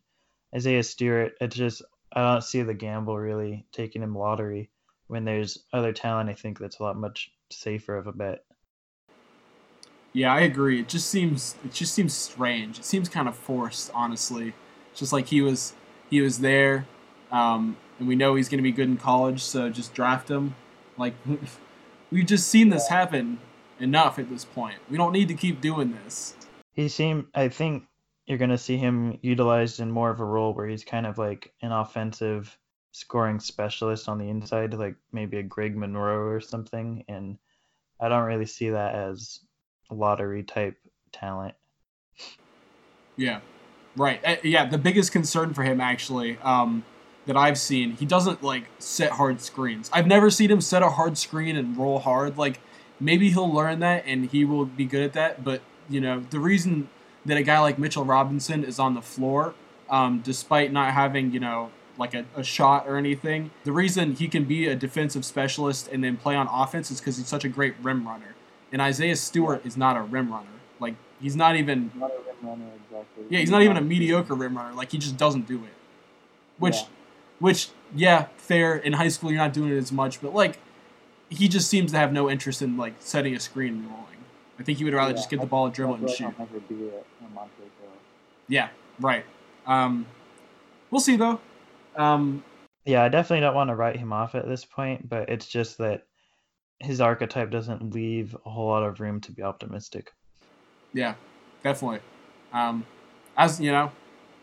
Isaiah 0.56 0.84
Stewart, 0.84 1.34
it's 1.42 1.56
just, 1.56 1.82
I 2.14 2.22
don't 2.22 2.44
see 2.44 2.62
the 2.62 2.74
gamble 2.74 3.18
really 3.18 3.66
taking 3.72 4.04
him 4.04 4.16
lottery 4.16 4.70
when 5.08 5.24
there's 5.24 5.66
other 5.74 5.94
talent, 5.94 6.30
I 6.30 6.34
think 6.34 6.60
that's 6.60 6.80
a 6.80 6.84
lot 6.84 6.98
much 6.98 7.32
safer 7.50 7.98
of 7.98 8.08
a 8.08 8.12
bet. 8.12 8.44
Yeah, 10.14 10.34
I 10.34 10.42
agree. 10.42 10.80
It 10.80 10.88
just 10.88 11.10
seems 11.10 11.56
it 11.64 11.74
just 11.74 11.94
seems 11.94 12.14
strange. 12.14 12.80
It 12.80 12.86
seems 12.86 13.10
kind 13.10 13.28
of 13.28 13.36
forced, 13.36 13.92
honestly. 13.94 14.54
Just 14.96 15.14
like 15.14 15.28
he 15.28 15.42
was 15.42 15.74
he 16.10 16.22
was 16.22 16.40
there, 16.40 16.88
um, 17.32 17.78
and 18.00 18.08
we 18.08 18.16
know 18.16 18.36
he's 18.36 18.50
going 18.50 18.58
to 18.60 18.64
be 18.64 18.72
good 18.72 18.88
in 18.88 18.98
college, 18.98 19.42
so 19.44 19.70
just 19.70 19.94
draft 19.94 20.30
him. 20.30 20.56
Like 20.98 21.14
we've 22.12 22.26
just 22.26 22.48
seen 22.48 22.70
this 22.70 22.88
happen 22.88 23.40
enough 23.80 24.20
at 24.20 24.30
this 24.30 24.46
point. 24.46 24.78
We 24.90 24.98
don't 24.98 25.12
need 25.12 25.28
to 25.28 25.34
keep 25.34 25.62
doing 25.62 25.98
this. 26.04 26.36
He 26.74 26.88
seemed, 26.88 27.26
I 27.34 27.50
think 27.50 27.84
you're 28.26 28.38
going 28.38 28.52
to 28.52 28.58
see 28.58 28.78
him 28.78 29.18
utilized 29.22 29.80
in 29.80 29.92
more 29.92 30.10
of 30.10 30.20
a 30.20 30.26
role 30.26 30.54
where 30.54 30.68
he's 30.68 30.84
kind 30.84 31.06
of 31.06 31.18
like 31.18 31.54
an 31.62 31.72
offensive 31.72 32.58
scoring 32.92 33.40
specialist 33.40 34.10
on 34.10 34.18
the 34.18 34.30
inside, 34.30 34.74
like 34.74 34.96
maybe 35.12 35.38
a 35.38 35.44
Greg 35.44 35.76
Monroe 35.76 36.28
or 36.28 36.40
something. 36.40 37.04
And 37.08 37.38
I 38.00 38.10
don't 38.10 38.26
really 38.26 38.46
see 38.46 38.70
that 38.70 38.96
as 38.96 39.40
lottery 39.90 40.44
type 40.44 40.78
talent. 41.12 41.56
Yeah, 43.16 43.40
right. 43.96 44.20
Uh, 44.26 44.36
yeah, 44.44 44.66
the 44.66 44.78
biggest 44.78 45.12
concern 45.12 45.54
for 45.54 45.64
him 45.64 45.82
actually 45.82 46.38
um, 46.40 46.86
that 47.26 47.36
I've 47.36 47.58
seen, 47.58 47.94
he 47.94 48.06
doesn't 48.06 48.44
like 48.44 48.66
set 48.80 49.12
hard 49.12 49.42
screens. 49.42 49.90
I've 49.92 50.08
never 50.08 50.30
seen 50.30 50.52
him 50.52 50.62
set 50.62 50.84
a 50.84 50.90
hard 50.90 51.18
screen 51.18 51.56
and 51.56 51.76
roll 51.76 52.00
hard. 52.00 52.38
Like 52.38 52.60
maybe 53.00 53.30
he'll 53.30 53.52
learn 53.52 53.80
that 53.80 54.04
and 54.06 54.30
he 54.30 54.46
will 54.46 54.66
be 54.66 54.86
good 54.86 55.04
at 55.04 55.14
that. 55.14 55.44
But 55.44 55.62
you 55.90 56.02
know, 56.02 56.22
the 56.30 56.40
reason 56.40 56.90
that 57.26 57.38
a 57.38 57.44
guy 57.44 57.60
like 57.60 57.78
Mitchell 57.80 58.06
Robinson 58.06 58.64
is 58.64 58.80
on 58.80 58.94
the 58.94 59.02
floor, 59.02 59.54
um, 59.90 60.22
despite 60.24 60.72
not 60.72 60.94
having 60.94 61.32
you 61.32 61.40
know 61.40 61.72
like 61.98 62.14
a, 62.14 62.26
a 62.36 62.44
shot 62.44 62.88
or 62.88 62.98
anything, 62.98 63.50
the 63.64 63.72
reason 63.72 64.14
he 64.14 64.28
can 64.28 64.46
be 64.46 64.68
a 64.68 64.76
defensive 64.76 65.26
specialist 65.26 65.88
and 65.92 66.04
then 66.04 66.16
play 66.18 66.36
on 66.36 66.48
offense 66.48 66.92
is 66.92 67.00
because 67.00 67.18
he's 67.18 67.28
such 67.28 67.44
a 67.44 67.50
great 67.50 67.74
rim 67.82 68.08
runner. 68.08 68.36
And 68.72 68.82
Isaiah 68.82 69.16
Stewart 69.16 69.66
is 69.66 69.78
not 69.78 69.96
a 69.98 70.02
rim 70.02 70.32
runner. 70.32 70.48
Like 70.80 70.96
he's 71.22 71.36
not 71.36 71.56
even 71.56 71.92
Not 71.96 72.12
a 72.12 72.16
rim 72.18 72.50
runner 72.50 72.66
exactly. 72.76 73.24
yeah, 73.30 73.40
he's 73.40 73.50
not 73.50 73.62
even 73.62 73.78
a 73.78 73.82
mediocre 73.82 74.34
rim 74.36 74.58
runner. 74.58 74.74
Like 74.74 74.92
he 74.92 74.98
just 74.98 75.18
doesn't 75.18 75.48
do 75.48 75.64
it. 75.64 75.74
Which, 76.60 76.76
Yeah. 76.76 76.86
which, 77.40 77.70
yeah, 77.96 78.26
fair. 78.38 78.76
In 78.76 78.94
high 78.94 79.08
school, 79.10 79.32
you're 79.32 79.38
not 79.42 79.54
doing 79.54 79.72
it 79.72 79.78
as 79.78 79.92
much, 79.92 80.22
but 80.22 80.34
like, 80.34 80.58
he 81.30 81.48
just 81.48 81.70
seems 81.70 81.92
to 81.92 81.98
have 81.98 82.12
no 82.14 82.30
interest 82.30 82.62
in 82.62 82.78
like 82.78 82.96
setting 83.00 83.36
a 83.36 83.40
screen 83.40 83.74
and 83.76 83.86
rolling. 83.86 84.04
I 84.60 84.64
think 84.64 84.80
he 84.80 84.84
would 84.84 84.94
rather 84.94 85.12
Yeah, 85.12 85.18
just 85.18 85.30
get 85.30 85.40
the 85.40 85.46
ball 85.46 85.66
and 85.66 85.74
I 85.74 85.76
dribble 85.76 85.94
feel 85.96 86.00
and 86.02 86.08
like 86.10 86.18
shoot. 86.18 86.26
I'll 86.40 86.46
never 86.46 86.60
be 86.62 86.88
a, 86.90 86.98
a 87.26 87.30
Monte 87.34 87.52
Yeah, 88.48 88.70
right. 89.00 89.26
Um, 89.66 90.06
we'll 90.90 91.02
see 91.02 91.16
though. 91.16 91.40
Um, 91.96 92.44
Yeah, 92.86 93.04
I 93.04 93.10
definitely 93.10 93.42
don't 93.42 93.56
want 93.56 93.70
to 93.70 93.76
write 93.76 93.98
him 93.98 94.14
off 94.14 94.34
at 94.36 94.48
this 94.48 94.66
point, 94.66 95.08
but 95.08 95.30
it's 95.30 95.48
just 95.48 95.78
that 95.78 96.06
his 96.80 97.02
archetype 97.02 97.50
doesn't 97.52 97.94
leave 97.94 98.36
a 98.46 98.50
whole 98.50 98.68
lot 98.68 98.84
of 98.84 99.00
room 99.00 99.20
to 99.22 99.32
be 99.32 99.42
optimistic. 99.42 100.12
Yeah, 100.94 101.16
definitely. 101.64 102.00
Um, 102.54 102.86
as 103.36 103.60
you 103.60 103.72
know, 103.72 103.92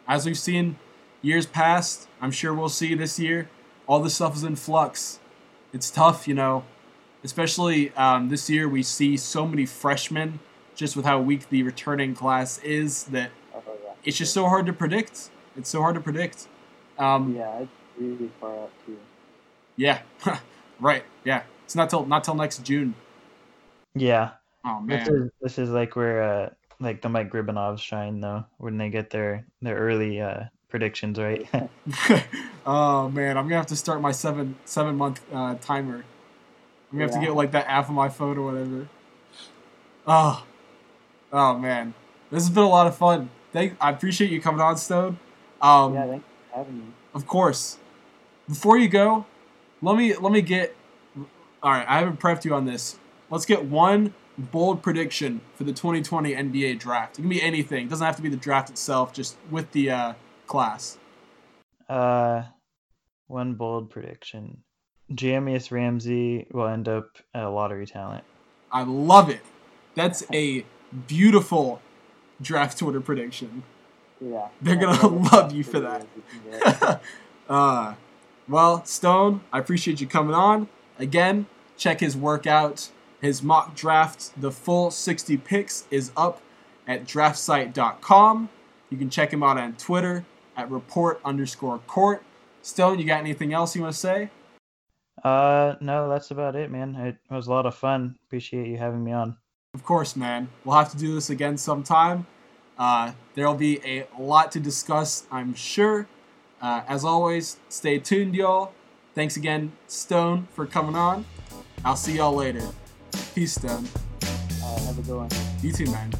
as 0.06 0.26
we've 0.26 0.38
seen 0.38 0.76
years 1.22 1.46
past, 1.46 2.08
I'm 2.20 2.30
sure 2.30 2.52
we'll 2.54 2.68
see 2.68 2.94
this 2.94 3.18
year. 3.18 3.48
All 3.86 4.00
this 4.00 4.14
stuff 4.14 4.36
is 4.36 4.44
in 4.44 4.56
flux. 4.56 5.20
It's 5.72 5.90
tough, 5.90 6.28
you 6.28 6.34
know, 6.34 6.64
especially 7.22 7.92
um, 7.94 8.28
this 8.28 8.48
year. 8.48 8.68
We 8.68 8.82
see 8.82 9.16
so 9.16 9.46
many 9.46 9.66
freshmen, 9.66 10.40
just 10.74 10.96
with 10.96 11.04
how 11.04 11.20
weak 11.20 11.48
the 11.48 11.62
returning 11.62 12.14
class 12.14 12.58
is, 12.58 13.04
that 13.04 13.30
Oh, 13.54 13.62
it's 14.04 14.18
just 14.18 14.32
so 14.34 14.46
hard 14.48 14.66
to 14.66 14.72
predict. 14.72 15.30
It's 15.56 15.70
so 15.70 15.80
hard 15.80 15.94
to 15.94 16.00
predict. 16.00 16.48
Um, 16.98 17.34
Yeah, 17.36 17.60
it's 17.60 17.70
really 17.98 18.30
far 18.40 18.54
out 18.54 18.70
too. 18.86 18.98
yeah, 19.76 20.00
right. 20.80 21.04
Yeah, 21.24 21.42
it's 21.64 21.74
not 21.74 21.90
till 21.90 22.06
not 22.06 22.24
till 22.24 22.34
next 22.34 22.64
June. 22.64 22.94
Yeah, 23.94 24.32
Oh 24.64 24.82
this 24.86 25.06
man. 25.06 25.16
is 25.16 25.30
this 25.42 25.58
is 25.58 25.70
like 25.70 25.94
where 25.94 26.22
uh 26.22 26.50
like 26.80 27.02
the 27.02 27.08
Mike 27.08 27.30
Gribanovs 27.30 27.80
shine 27.80 28.20
though, 28.20 28.44
when 28.56 28.78
they 28.78 28.88
get 28.90 29.10
their 29.10 29.46
their 29.60 29.76
early 29.76 30.20
uh 30.20 30.44
predictions 30.70 31.18
right. 31.18 31.46
oh 32.66 33.08
man, 33.10 33.36
I'm 33.36 33.44
gonna 33.44 33.56
have 33.56 33.66
to 33.66 33.76
start 33.76 34.00
my 34.00 34.12
seven 34.12 34.56
seven 34.64 34.96
month 34.96 35.20
uh, 35.32 35.56
timer. 35.60 36.04
I'm 36.90 36.98
gonna 36.98 37.12
have 37.12 37.20
to 37.20 37.26
get 37.26 37.34
like 37.34 37.52
that 37.52 37.66
app 37.68 37.88
on 37.88 37.94
my 37.94 38.08
phone 38.08 38.38
or 38.38 38.52
whatever. 38.52 38.88
Oh, 40.06 40.44
oh 41.32 41.58
man, 41.58 41.92
this 42.30 42.44
has 42.44 42.50
been 42.50 42.64
a 42.64 42.68
lot 42.68 42.86
of 42.86 42.96
fun. 42.96 43.30
Thank, 43.52 43.76
I 43.80 43.90
appreciate 43.90 44.30
you 44.30 44.40
coming 44.40 44.60
on, 44.60 44.76
Stone. 44.76 45.18
Um, 45.60 45.94
yeah, 45.94 46.06
thanks 46.06 46.24
for 46.50 46.58
having 46.58 46.78
me. 46.78 46.84
of 47.14 47.26
course. 47.26 47.78
Before 48.48 48.76
you 48.76 48.88
go, 48.88 49.26
let 49.82 49.96
me 49.96 50.14
let 50.16 50.32
me 50.32 50.40
get. 50.40 50.74
All 51.64 51.70
right, 51.70 51.88
I 51.88 52.00
haven't 52.00 52.20
prepped 52.20 52.44
you 52.44 52.54
on 52.54 52.66
this. 52.66 52.98
Let's 53.30 53.46
get 53.46 53.64
one 53.64 54.12
bold 54.36 54.82
prediction 54.82 55.40
for 55.54 55.64
the 55.64 55.72
2020 55.72 56.34
NBA 56.34 56.78
draft. 56.78 57.18
It 57.18 57.22
can 57.22 57.30
be 57.30 57.40
anything. 57.40 57.86
It 57.86 57.88
doesn't 57.88 58.04
have 58.04 58.16
to 58.16 58.22
be 58.22 58.28
the 58.28 58.36
draft 58.36 58.68
itself. 58.68 59.14
Just 59.14 59.38
with 59.50 59.72
the 59.72 59.90
uh, 59.90 60.12
class. 60.46 60.98
uh 61.88 62.42
one 63.28 63.54
bold 63.54 63.88
prediction. 63.88 64.58
Jahmi'us 65.10 65.70
Ramsey 65.70 66.46
will 66.52 66.68
end 66.68 66.86
up 66.86 67.16
a 67.32 67.48
lottery 67.48 67.86
talent. 67.86 68.24
I 68.70 68.82
love 68.82 69.30
it. 69.30 69.40
That's 69.94 70.22
a 70.34 70.66
beautiful 71.06 71.80
draft 72.42 72.78
Twitter 72.78 73.00
prediction. 73.00 73.62
Yeah. 74.20 74.48
They're 74.60 74.76
gonna 74.76 75.06
love 75.32 75.52
you 75.54 75.64
for 75.64 75.80
that. 75.80 76.06
you 76.14 76.22
can 76.30 76.60
get. 76.60 77.00
uh, 77.48 77.94
well, 78.48 78.84
Stone, 78.84 79.40
I 79.50 79.60
appreciate 79.60 80.02
you 80.02 80.06
coming 80.06 80.34
on. 80.34 80.68
Again, 80.98 81.46
check 81.76 82.00
his 82.00 82.16
work 82.16 82.46
out. 82.46 82.90
His 83.20 83.42
mock 83.42 83.74
draft, 83.74 84.38
the 84.40 84.50
full 84.50 84.90
60 84.90 85.38
picks, 85.38 85.86
is 85.90 86.12
up 86.16 86.42
at 86.86 87.04
draftsite.com. 87.04 88.48
You 88.90 88.98
can 88.98 89.08
check 89.08 89.32
him 89.32 89.42
out 89.42 89.56
on 89.56 89.74
Twitter 89.74 90.24
at 90.56 90.70
report 90.70 91.20
underscore 91.24 91.78
court. 91.86 92.22
Stone, 92.62 92.98
you 92.98 93.04
got 93.04 93.20
anything 93.20 93.52
else 93.52 93.74
you 93.74 93.82
want 93.82 93.94
to 93.94 94.00
say? 94.00 94.30
Uh 95.22 95.74
no, 95.80 96.08
that's 96.08 96.30
about 96.30 96.54
it, 96.56 96.70
man. 96.70 96.94
It 96.96 97.16
was 97.30 97.46
a 97.46 97.50
lot 97.50 97.66
of 97.66 97.74
fun. 97.74 98.16
Appreciate 98.26 98.66
you 98.66 98.76
having 98.76 99.02
me 99.02 99.12
on. 99.12 99.36
Of 99.74 99.84
course, 99.84 100.16
man. 100.16 100.48
We'll 100.64 100.76
have 100.76 100.90
to 100.92 100.96
do 100.96 101.14
this 101.14 101.30
again 101.30 101.56
sometime. 101.56 102.26
Uh, 102.78 103.12
there'll 103.34 103.54
be 103.54 103.80
a 103.84 104.06
lot 104.18 104.52
to 104.52 104.60
discuss, 104.60 105.26
I'm 105.30 105.54
sure. 105.54 106.06
Uh, 106.60 106.82
as 106.88 107.04
always, 107.04 107.58
stay 107.68 107.98
tuned, 107.98 108.34
y'all. 108.34 108.72
Thanks 109.14 109.36
again, 109.36 109.72
Stone, 109.86 110.48
for 110.52 110.66
coming 110.66 110.96
on. 110.96 111.24
I'll 111.84 111.96
see 111.96 112.16
y'all 112.16 112.34
later. 112.34 112.66
Peace, 113.34 113.54
Stone. 113.54 113.86
Uh, 114.62 114.78
have 114.86 114.98
a 114.98 115.02
good 115.02 115.16
one. 115.16 115.28
You 115.62 115.70
too, 115.70 115.84
man. 115.90 116.10